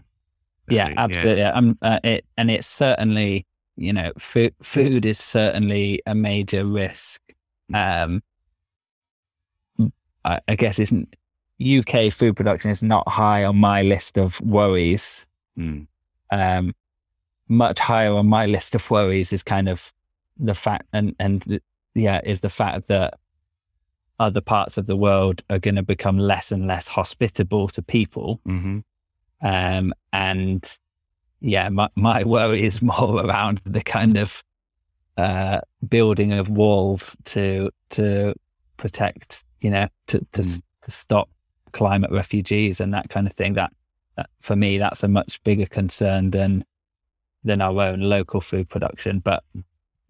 Yeah, 0.71 0.93
absolutely. 0.97 1.43
Um, 1.43 1.79
uh, 1.83 2.01
it, 2.05 2.25
and 2.37 2.51
it's 2.51 2.67
certainly, 2.67 3.47
you 3.77 3.93
know, 3.93 4.13
food, 4.19 4.55
food 4.63 5.07
is 5.07 5.19
certainly 5.19 6.03
a 6.07 6.15
major 6.15 6.65
risk. 6.65 7.21
Um, 7.73 8.23
I, 10.25 10.41
I 10.49 10.55
guess 10.57 10.79
isn't 10.79 11.15
UK 11.61 12.13
food 12.13 12.37
production 12.37 12.71
is 12.71 12.83
not 12.83 13.09
high 13.09 13.45
on 13.45 13.57
my 13.57 13.83
list 13.83 14.19
of 14.19 14.41
worries. 14.41 15.27
Mm. 15.59 15.87
Um, 16.31 16.75
much 17.49 17.81
higher 17.81 18.13
on 18.13 18.27
my 18.27 18.47
list 18.47 18.75
of 18.75 18.91
worries 18.91 19.33
is 19.33 19.43
kind 19.43 19.69
of 19.69 19.93
the 20.39 20.55
fact, 20.55 20.87
and 20.93 21.15
and 21.19 21.43
the, 21.43 21.61
yeah, 21.95 22.21
is 22.25 22.41
the 22.41 22.49
fact 22.49 22.89
that 22.89 23.19
other 24.19 24.41
parts 24.41 24.79
of 24.79 24.87
the 24.87 24.97
world 24.97 25.43
are 25.51 25.59
going 25.59 25.75
to 25.75 25.83
become 25.83 26.19
less 26.19 26.53
and 26.53 26.67
less 26.67 26.89
hospitable 26.89 27.69
to 27.69 27.83
people. 27.83 28.41
hmm 28.45 28.81
Um, 29.43 29.93
and 30.13 30.65
yeah, 31.41 31.69
my, 31.69 31.89
my 31.95 32.25
worry 32.37 32.63
is 32.63 32.83
more 32.83 33.25
around 33.25 33.61
the 33.65 33.83
kind 33.83 34.17
of 34.17 34.43
uh, 35.17 35.61
building 35.89 36.33
of 36.33 36.49
walls 36.49 37.17
to 37.25 37.71
to 37.91 38.35
protect, 38.77 39.45
you 39.61 39.71
know, 39.71 39.89
to 40.09 40.19
to, 40.33 40.43
Mm. 40.43 40.63
to 40.83 40.91
stop 40.91 41.29
climate 41.73 42.11
refugees 42.11 42.81
and 42.81 42.93
that 42.95 43.11
kind 43.11 43.27
of 43.27 43.33
thing. 43.35 43.55
That, 43.55 43.73
that 44.17 44.31
for 44.41 44.57
me, 44.57 44.79
that's 44.79 45.03
a 45.05 45.09
much 45.09 45.43
bigger 45.45 45.67
concern 45.67 46.31
than 46.31 46.65
than 47.45 47.61
our 47.61 47.81
own 47.83 48.01
local 48.01 48.41
food 48.41 48.69
production. 48.69 49.19
But 49.21 49.43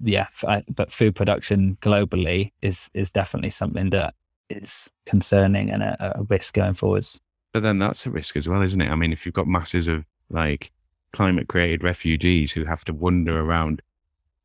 yeah, 0.01 0.27
I- 0.47 0.65
but 0.69 0.93
food 0.93 1.15
production 1.15 1.77
globally 1.81 2.53
is 2.63 2.91
is 2.95 3.11
definitely 3.11 3.51
something 3.51 3.91
that 3.91 4.15
is 4.49 4.91
concerning 5.07 5.71
and 5.71 5.83
a, 5.83 6.19
a 6.19 6.23
risk 6.25 6.55
going 6.55 6.75
forwards. 6.75 7.21
But 7.53 7.63
then 7.63 7.79
that's 7.79 8.07
a 8.07 8.11
risk 8.11 8.37
as 8.37 8.49
well, 8.49 8.63
isn't 8.63 8.81
it? 8.81 8.91
I 8.91 8.95
mean, 8.95 9.13
if 9.13 9.27
you've 9.27 9.35
got 9.35 9.49
masses 9.49 9.89
of 9.89 10.05
like 10.31 10.71
climate 11.13 11.49
created 11.49 11.83
refugees 11.83 12.53
who 12.53 12.65
have 12.65 12.85
to 12.85 12.93
wander 12.93 13.41
around 13.41 13.83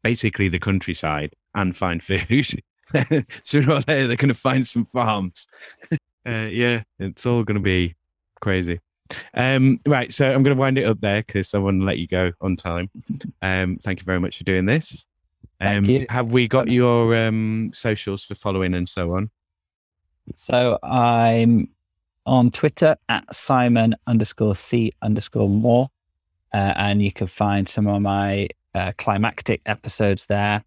basically 0.04 0.50
the 0.50 0.60
countryside 0.60 1.36
and 1.54 1.76
find 1.76 2.04
food, 2.04 2.64
sooner 3.44 3.72
or 3.72 3.84
later 3.88 4.08
they're 4.08 4.18
going 4.18 4.30
to 4.30 4.34
find 4.34 4.66
some 4.66 4.86
farms. 4.94 5.48
uh, 6.28 6.48
yeah, 6.52 6.84
it's 7.00 7.26
all 7.26 7.44
going 7.44 7.58
to 7.58 7.64
be 7.64 7.96
crazy. 8.42 8.80
Um, 9.36 9.80
right, 9.86 10.12
so 10.14 10.26
I'm 10.26 10.42
going 10.44 10.56
to 10.56 10.60
wind 10.60 10.78
it 10.78 10.86
up 10.86 11.00
there 11.00 11.22
because 11.22 11.54
I 11.54 11.60
want 11.60 11.80
to 11.80 11.86
let 11.86 12.00
you 12.00 12.08
go 12.08 12.32
on 12.42 12.56
time. 12.56 12.90
Um, 13.42 13.78
thank 13.78 14.00
you 14.00 14.06
very 14.06 14.20
much 14.20 14.38
for 14.38 14.44
doing 14.44 14.66
this. 14.66 15.06
Um, 15.62 16.06
have 16.10 16.28
we 16.28 16.48
got 16.48 16.68
your 16.68 17.16
um, 17.16 17.72
socials 17.74 18.24
for 18.24 18.36
following 18.36 18.74
and 18.74 18.90
so 18.90 19.14
on? 19.14 19.30
So 20.36 20.80
I'm 20.84 21.70
on 22.26 22.52
Twitter 22.52 22.96
at 23.10 23.34
Simon 23.34 23.96
underscore 24.08 24.56
C 24.56 24.92
underscore 25.02 25.50
more. 25.50 25.90
Uh, 26.54 26.74
and 26.76 27.02
you 27.02 27.12
can 27.12 27.28
find 27.28 27.68
some 27.68 27.88
of 27.88 28.02
my 28.02 28.48
uh, 28.74 28.94
climactic 28.98 29.62
episodes 29.66 30.28
there. 30.28 30.64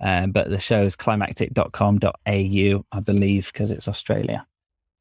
Um, 0.00 0.32
but 0.32 0.50
the 0.50 0.58
show 0.58 0.84
is 0.84 0.96
climactic.com.au, 0.96 2.84
I 2.92 3.00
believe, 3.00 3.52
because 3.52 3.70
it's 3.70 3.88
Australia. 3.88 4.46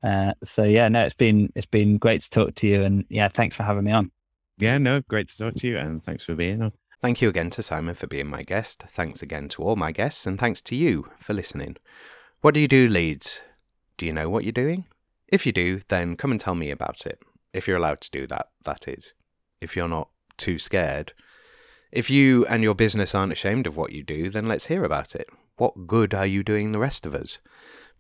Uh, 0.04 0.34
so 0.44 0.64
yeah, 0.64 0.88
no, 0.88 1.04
it's 1.04 1.16
been 1.16 1.52
it's 1.56 1.66
been 1.66 1.98
great 1.98 2.22
to 2.22 2.30
talk 2.30 2.56
to 2.56 2.68
you, 2.68 2.84
and 2.84 3.06
yeah, 3.10 3.28
thanks 3.28 3.56
for 3.56 3.64
having 3.64 3.84
me 3.84 3.92
on. 3.92 4.12
Yeah, 4.58 4.78
no, 4.78 5.02
great 5.02 5.28
to 5.30 5.38
talk 5.38 5.56
to 5.56 5.68
you 5.68 5.78
and 5.78 6.04
thanks 6.04 6.26
for 6.26 6.36
being 6.36 6.62
on. 6.62 6.72
Thank 7.02 7.20
you 7.20 7.30
again 7.30 7.50
to 7.52 7.64
Simon 7.64 7.96
for 7.96 8.06
being 8.06 8.28
my 8.28 8.44
guest. 8.44 8.84
Thanks 8.92 9.24
again 9.24 9.50
to 9.50 9.64
all 9.64 9.76
my 9.76 9.92
guests, 9.92 10.28
and 10.28 10.40
thanks 10.40 10.62
to 10.64 10.76
you 10.76 11.10
for 11.18 11.34
listening. 11.34 11.78
What 12.42 12.54
do 12.54 12.60
you 12.60 12.68
do, 12.68 12.88
Leeds? 12.88 13.44
Do 13.98 14.06
you 14.06 14.14
know 14.14 14.30
what 14.30 14.44
you're 14.44 14.52
doing? 14.52 14.86
If 15.32 15.46
you 15.46 15.52
do, 15.54 15.82
then 15.88 16.18
come 16.18 16.32
and 16.32 16.40
tell 16.40 16.56
me 16.56 16.70
about 16.70 17.06
it. 17.06 17.20
If 17.54 17.68
you're 17.68 17.78
allowed 17.78 18.02
to 18.02 18.12
do 18.12 18.28
that, 18.28 18.48
that 18.66 18.88
is. 18.88 19.14
If 19.62 19.76
you're 19.76 19.88
not 19.88 20.10
too 20.38 20.60
scared. 20.60 21.14
If 21.92 22.10
you 22.10 22.46
and 22.48 22.64
your 22.64 22.76
business 22.76 23.16
aren't 23.16 23.34
ashamed 23.34 23.68
of 23.68 23.78
what 23.78 23.92
you 23.92 24.04
do, 24.04 24.30
then 24.30 24.48
let's 24.48 24.68
hear 24.68 24.84
about 24.84 25.16
it. 25.16 25.28
What 25.58 25.88
good 25.88 26.14
are 26.14 26.26
you 26.26 26.44
doing 26.44 26.72
the 26.72 26.80
rest 26.80 27.06
of 27.06 27.16
us? 27.16 27.40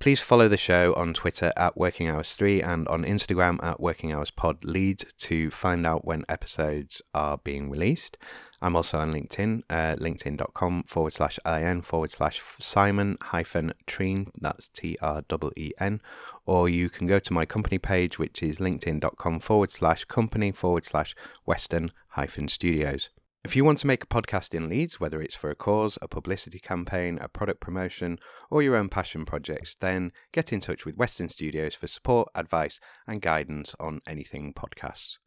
Please 0.01 0.19
follow 0.19 0.47
the 0.47 0.57
show 0.57 0.95
on 0.95 1.13
Twitter 1.13 1.53
at 1.55 1.77
Working 1.77 2.09
Hours 2.09 2.35
3 2.35 2.63
and 2.63 2.87
on 2.87 3.03
Instagram 3.03 3.63
at 3.63 3.79
Working 3.79 4.11
Hours 4.11 4.31
Pod 4.31 4.63
Lead 4.63 5.05
to 5.19 5.51
find 5.51 5.85
out 5.85 6.03
when 6.03 6.25
episodes 6.27 7.03
are 7.13 7.37
being 7.37 7.69
released. 7.69 8.17
I'm 8.63 8.75
also 8.75 8.97
on 8.97 9.13
LinkedIn, 9.13 9.61
uh, 9.69 9.97
linkedin.com 9.97 10.85
forward 10.85 11.13
slash 11.13 11.37
IN 11.45 11.83
forward 11.83 12.09
slash 12.09 12.41
Simon 12.57 13.19
hyphen 13.21 13.73
Treen, 13.85 14.25
that's 14.39 14.69
T 14.69 14.97
R 15.03 15.21
E 15.31 15.49
E 15.55 15.71
N, 15.79 16.01
or 16.47 16.67
you 16.67 16.89
can 16.89 17.05
go 17.05 17.19
to 17.19 17.31
my 17.31 17.45
company 17.45 17.77
page, 17.77 18.17
which 18.17 18.41
is 18.41 18.57
linkedin.com 18.57 19.39
forward 19.39 19.69
slash 19.69 20.05
company 20.05 20.51
forward 20.51 20.83
slash 20.83 21.13
Western 21.45 21.91
hyphen 22.09 22.47
studios. 22.47 23.11
If 23.43 23.55
you 23.55 23.65
want 23.65 23.79
to 23.79 23.87
make 23.87 24.03
a 24.03 24.07
podcast 24.07 24.53
in 24.53 24.69
Leeds, 24.69 24.99
whether 24.99 25.19
it's 25.19 25.33
for 25.33 25.49
a 25.49 25.55
cause, 25.55 25.97
a 25.99 26.07
publicity 26.07 26.59
campaign, 26.59 27.17
a 27.19 27.27
product 27.27 27.59
promotion, 27.59 28.19
or 28.51 28.61
your 28.61 28.75
own 28.75 28.87
passion 28.87 29.25
projects, 29.25 29.75
then 29.79 30.11
get 30.31 30.53
in 30.53 30.59
touch 30.59 30.85
with 30.85 30.95
Western 30.95 31.27
Studios 31.27 31.73
for 31.73 31.87
support, 31.87 32.29
advice, 32.35 32.79
and 33.07 33.19
guidance 33.19 33.75
on 33.79 34.01
anything 34.07 34.53
podcasts. 34.53 35.17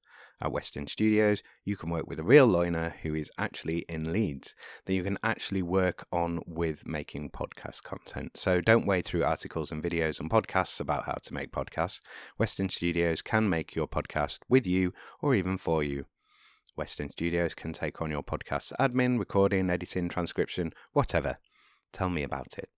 At 0.40 0.52
Western 0.52 0.86
Studios, 0.86 1.42
you 1.64 1.76
can 1.76 1.90
work 1.90 2.06
with 2.06 2.20
a 2.20 2.24
real 2.24 2.46
loiner 2.46 2.94
who 3.02 3.16
is 3.16 3.32
actually 3.36 3.84
in 3.88 4.12
Leeds 4.12 4.54
that 4.84 4.94
you 4.94 5.02
can 5.02 5.18
actually 5.24 5.62
work 5.62 6.06
on 6.12 6.40
with 6.46 6.86
making 6.86 7.30
podcast 7.30 7.82
content. 7.82 8.36
So 8.36 8.60
don't 8.60 8.86
wade 8.86 9.06
through 9.06 9.24
articles 9.24 9.72
and 9.72 9.82
videos 9.82 10.20
and 10.20 10.30
podcasts 10.30 10.78
about 10.78 11.06
how 11.06 11.16
to 11.20 11.34
make 11.34 11.50
podcasts. 11.50 11.98
Western 12.36 12.68
Studios 12.68 13.22
can 13.22 13.48
make 13.48 13.74
your 13.74 13.88
podcast 13.88 14.38
with 14.48 14.68
you 14.68 14.92
or 15.20 15.34
even 15.34 15.58
for 15.58 15.82
you. 15.82 16.06
Western 16.76 17.10
Studios 17.10 17.54
can 17.54 17.72
take 17.72 18.00
on 18.00 18.10
your 18.10 18.22
podcast's 18.22 18.72
admin, 18.78 19.18
recording, 19.18 19.70
editing, 19.70 20.08
transcription, 20.08 20.72
whatever. 20.92 21.38
Tell 21.92 22.10
me 22.10 22.22
about 22.22 22.58
it. 22.58 22.68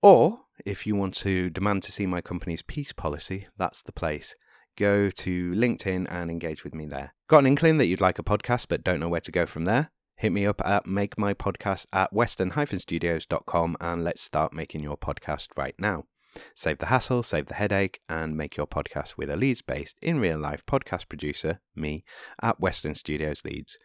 Or, 0.00 0.40
if 0.64 0.86
you 0.86 0.96
want 0.96 1.14
to 1.14 1.50
demand 1.50 1.82
to 1.84 1.92
see 1.92 2.06
my 2.06 2.20
company's 2.20 2.62
peace 2.62 2.92
policy, 2.92 3.46
that's 3.56 3.82
the 3.82 3.92
place. 3.92 4.34
Go 4.76 5.10
to 5.10 5.52
LinkedIn 5.52 6.06
and 6.10 6.30
engage 6.30 6.64
with 6.64 6.74
me 6.74 6.86
there. 6.86 7.14
Got 7.28 7.38
an 7.38 7.46
inkling 7.46 7.78
that 7.78 7.86
you'd 7.86 8.00
like 8.00 8.18
a 8.18 8.24
podcast 8.24 8.66
but 8.68 8.82
don't 8.82 9.00
know 9.00 9.08
where 9.08 9.20
to 9.20 9.32
go 9.32 9.46
from 9.46 9.64
there? 9.64 9.90
Hit 10.16 10.32
me 10.32 10.46
up 10.46 10.60
at 10.64 10.86
make 10.86 11.18
my 11.18 11.34
podcast 11.34 11.86
at 11.92 12.12
western-studios.com 12.12 13.76
and 13.80 14.04
let's 14.04 14.22
start 14.22 14.52
making 14.52 14.82
your 14.82 14.96
podcast 14.96 15.48
right 15.56 15.74
now. 15.78 16.04
Save 16.54 16.78
the 16.78 16.86
hassle, 16.86 17.22
save 17.22 17.46
the 17.46 17.54
headache, 17.54 18.00
and 18.08 18.36
make 18.36 18.56
your 18.56 18.66
podcast 18.66 19.16
with 19.16 19.30
a 19.30 19.36
Leeds 19.36 19.62
based 19.62 19.98
in 20.02 20.20
real 20.20 20.38
life 20.38 20.64
podcast 20.66 21.08
producer, 21.08 21.60
me, 21.74 22.04
at 22.40 22.60
Western 22.60 22.94
Studios 22.94 23.44
Leeds. 23.44 23.76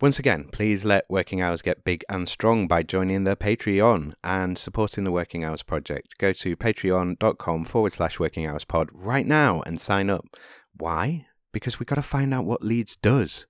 Once 0.00 0.18
again, 0.18 0.48
please 0.50 0.84
let 0.84 1.08
Working 1.08 1.40
Hours 1.40 1.62
get 1.62 1.84
big 1.84 2.04
and 2.08 2.28
strong 2.28 2.66
by 2.66 2.82
joining 2.82 3.22
the 3.22 3.36
Patreon 3.36 4.14
and 4.24 4.58
supporting 4.58 5.04
the 5.04 5.12
Working 5.12 5.44
Hours 5.44 5.62
project. 5.62 6.18
Go 6.18 6.32
to 6.32 6.56
patreon.com 6.56 7.64
forward 7.64 7.92
slash 7.92 8.18
working 8.18 8.44
hours 8.44 8.64
pod 8.64 8.88
right 8.92 9.26
now 9.26 9.62
and 9.64 9.80
sign 9.80 10.10
up. 10.10 10.24
Why? 10.76 11.26
Because 11.52 11.78
we've 11.78 11.86
got 11.86 11.96
to 11.96 12.02
find 12.02 12.34
out 12.34 12.46
what 12.46 12.64
Leeds 12.64 12.96
does, 12.96 13.46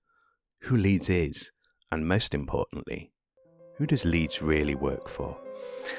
who 0.64 0.76
Leeds 0.76 1.08
is, 1.08 1.52
and 1.90 2.06
most 2.06 2.34
importantly, 2.34 3.12
who 3.78 3.86
does 3.86 4.04
Leeds 4.04 4.42
really 4.42 4.74
work 4.74 5.08
for? 5.08 5.41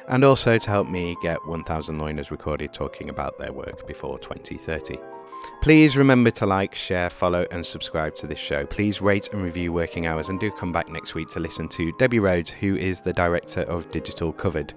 And 0.07 0.23
also 0.23 0.57
to 0.57 0.69
help 0.69 0.87
me 0.87 1.15
get 1.21 1.45
1000 1.45 1.99
loiners 1.99 2.31
recorded 2.31 2.73
talking 2.73 3.09
about 3.09 3.37
their 3.37 3.51
work 3.51 3.85
before 3.87 4.19
2030. 4.19 4.97
Please 5.61 5.95
remember 5.95 6.31
to 6.31 6.45
like, 6.45 6.75
share, 6.75 7.09
follow, 7.09 7.45
and 7.51 7.65
subscribe 7.65 8.15
to 8.15 8.27
this 8.27 8.39
show. 8.39 8.65
Please 8.65 9.01
rate 9.01 9.31
and 9.33 9.41
review 9.41 9.71
Working 9.71 10.07
Hours 10.07 10.29
and 10.29 10.39
do 10.39 10.51
come 10.51 10.71
back 10.71 10.89
next 10.89 11.15
week 11.15 11.29
to 11.29 11.39
listen 11.39 11.67
to 11.69 11.91
Debbie 11.93 12.19
Rhodes, 12.19 12.49
who 12.49 12.75
is 12.75 13.01
the 13.01 13.13
director 13.13 13.61
of 13.61 13.89
Digital 13.89 14.33
Covered. 14.33 14.73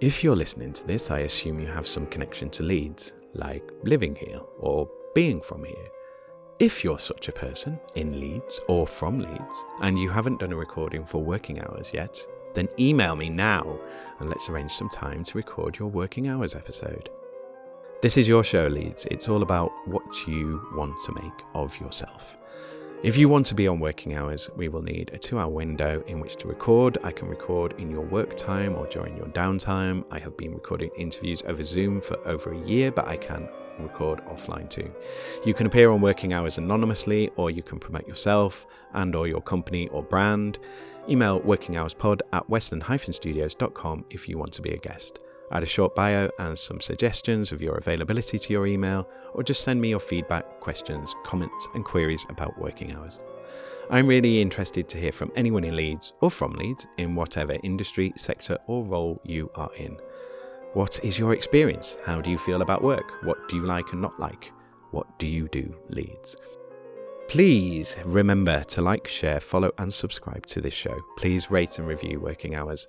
If 0.00 0.24
you're 0.24 0.36
listening 0.36 0.72
to 0.74 0.86
this, 0.86 1.10
I 1.10 1.20
assume 1.20 1.60
you 1.60 1.66
have 1.66 1.86
some 1.86 2.06
connection 2.06 2.48
to 2.50 2.62
Leeds, 2.62 3.12
like 3.34 3.70
living 3.82 4.16
here 4.16 4.40
or 4.58 4.88
being 5.14 5.40
from 5.40 5.64
here. 5.64 5.88
If 6.58 6.84
you're 6.84 6.98
such 6.98 7.28
a 7.28 7.32
person 7.32 7.78
in 7.94 8.20
Leeds 8.20 8.60
or 8.68 8.86
from 8.86 9.18
Leeds 9.18 9.64
and 9.80 9.98
you 9.98 10.10
haven't 10.10 10.40
done 10.40 10.52
a 10.52 10.56
recording 10.56 11.04
for 11.04 11.22
Working 11.22 11.60
Hours 11.60 11.90
yet, 11.92 12.18
then 12.54 12.68
email 12.78 13.16
me 13.16 13.28
now 13.28 13.78
and 14.18 14.28
let's 14.28 14.48
arrange 14.48 14.72
some 14.72 14.88
time 14.88 15.24
to 15.24 15.38
record 15.38 15.78
your 15.78 15.88
Working 15.88 16.28
Hours 16.28 16.54
episode. 16.54 17.08
This 18.02 18.16
is 18.16 18.26
your 18.26 18.42
show, 18.42 18.66
Leeds. 18.66 19.06
It's 19.10 19.28
all 19.28 19.42
about 19.42 19.70
what 19.86 20.26
you 20.26 20.66
want 20.74 20.94
to 21.04 21.12
make 21.12 21.44
of 21.54 21.78
yourself. 21.78 22.36
If 23.02 23.16
you 23.16 23.30
want 23.30 23.46
to 23.46 23.54
be 23.54 23.66
on 23.66 23.80
working 23.80 24.14
hours, 24.14 24.50
we 24.56 24.68
will 24.68 24.82
need 24.82 25.10
a 25.14 25.18
two 25.18 25.38
hour 25.38 25.48
window 25.48 26.04
in 26.06 26.20
which 26.20 26.36
to 26.36 26.48
record. 26.48 26.98
I 27.02 27.12
can 27.12 27.28
record 27.28 27.74
in 27.78 27.90
your 27.90 28.02
work 28.02 28.36
time 28.36 28.74
or 28.74 28.86
during 28.88 29.16
your 29.16 29.28
downtime. 29.28 30.04
I 30.10 30.18
have 30.18 30.36
been 30.36 30.52
recording 30.52 30.90
interviews 30.98 31.42
over 31.46 31.62
Zoom 31.62 32.02
for 32.02 32.18
over 32.28 32.52
a 32.52 32.58
year, 32.58 32.92
but 32.92 33.08
I 33.08 33.16
can 33.16 33.48
record 33.78 34.22
offline 34.26 34.68
too. 34.68 34.92
You 35.46 35.54
can 35.54 35.66
appear 35.66 35.90
on 35.90 36.02
working 36.02 36.34
hours 36.34 36.58
anonymously 36.58 37.30
or 37.36 37.50
you 37.50 37.62
can 37.62 37.78
promote 37.78 38.06
yourself 38.06 38.66
and 38.92 39.14
or 39.14 39.26
your 39.26 39.40
company 39.40 39.88
or 39.88 40.02
brand. 40.02 40.58
Email 41.10 41.40
workinghourspod 41.40 42.20
at 42.32 42.48
western-studios.com 42.48 44.04
if 44.10 44.28
you 44.28 44.38
want 44.38 44.52
to 44.52 44.62
be 44.62 44.70
a 44.70 44.78
guest. 44.78 45.18
Add 45.50 45.64
a 45.64 45.66
short 45.66 45.96
bio 45.96 46.30
and 46.38 46.56
some 46.56 46.80
suggestions 46.80 47.50
of 47.50 47.60
your 47.60 47.76
availability 47.76 48.38
to 48.38 48.52
your 48.52 48.68
email, 48.68 49.08
or 49.34 49.42
just 49.42 49.64
send 49.64 49.80
me 49.80 49.88
your 49.88 49.98
feedback, 49.98 50.60
questions, 50.60 51.12
comments, 51.24 51.66
and 51.74 51.84
queries 51.84 52.24
about 52.28 52.60
working 52.60 52.94
hours. 52.94 53.18
I'm 53.90 54.06
really 54.06 54.40
interested 54.40 54.88
to 54.88 54.98
hear 54.98 55.10
from 55.10 55.32
anyone 55.34 55.64
in 55.64 55.74
Leeds 55.74 56.12
or 56.20 56.30
from 56.30 56.52
Leeds 56.52 56.86
in 56.96 57.16
whatever 57.16 57.56
industry, 57.64 58.12
sector, 58.16 58.58
or 58.68 58.84
role 58.84 59.20
you 59.24 59.50
are 59.56 59.74
in. 59.74 59.96
What 60.74 61.04
is 61.04 61.18
your 61.18 61.32
experience? 61.32 61.96
How 62.06 62.20
do 62.20 62.30
you 62.30 62.38
feel 62.38 62.62
about 62.62 62.84
work? 62.84 63.24
What 63.24 63.48
do 63.48 63.56
you 63.56 63.66
like 63.66 63.92
and 63.92 64.00
not 64.00 64.20
like? 64.20 64.52
What 64.92 65.18
do 65.18 65.26
you 65.26 65.48
do, 65.48 65.74
Leeds? 65.88 66.36
Please 67.30 67.94
remember 68.04 68.64
to 68.64 68.82
like, 68.82 69.06
share, 69.06 69.38
follow, 69.38 69.70
and 69.78 69.94
subscribe 69.94 70.46
to 70.46 70.60
this 70.60 70.74
show. 70.74 70.98
Please 71.16 71.48
rate 71.48 71.78
and 71.78 71.86
review 71.86 72.18
Working 72.18 72.56
Hours, 72.56 72.88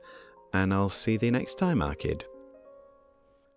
and 0.52 0.74
I'll 0.74 0.90
see 0.90 1.20
you 1.22 1.30
next 1.30 1.60
time, 1.60 1.78
Arkid. 1.78 2.24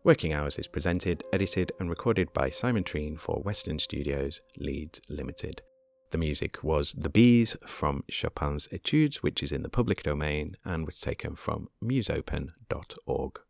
Working 0.05 0.35
Hours 0.35 0.59
is 0.59 0.69
presented, 0.69 1.23
edited, 1.33 1.73
and 1.81 1.89
recorded 1.89 2.35
by 2.35 2.51
Simon 2.51 2.85
Treen 2.85 3.17
for 3.17 3.41
Western 3.41 3.79
Studios, 3.79 4.43
Leeds 4.59 5.01
Limited. 5.09 5.63
The 6.11 6.19
music 6.19 6.63
was 6.63 6.93
The 6.93 7.09
Bees 7.09 7.57
from 7.65 8.05
Chopin's 8.11 8.69
Etudes, 8.71 9.23
which 9.23 9.43
is 9.43 9.53
in 9.53 9.63
the 9.63 9.71
public 9.71 10.03
domain 10.03 10.59
and 10.67 10.85
was 10.85 10.99
taken 10.99 11.35
from 11.35 11.71
musopen.org. 11.83 13.41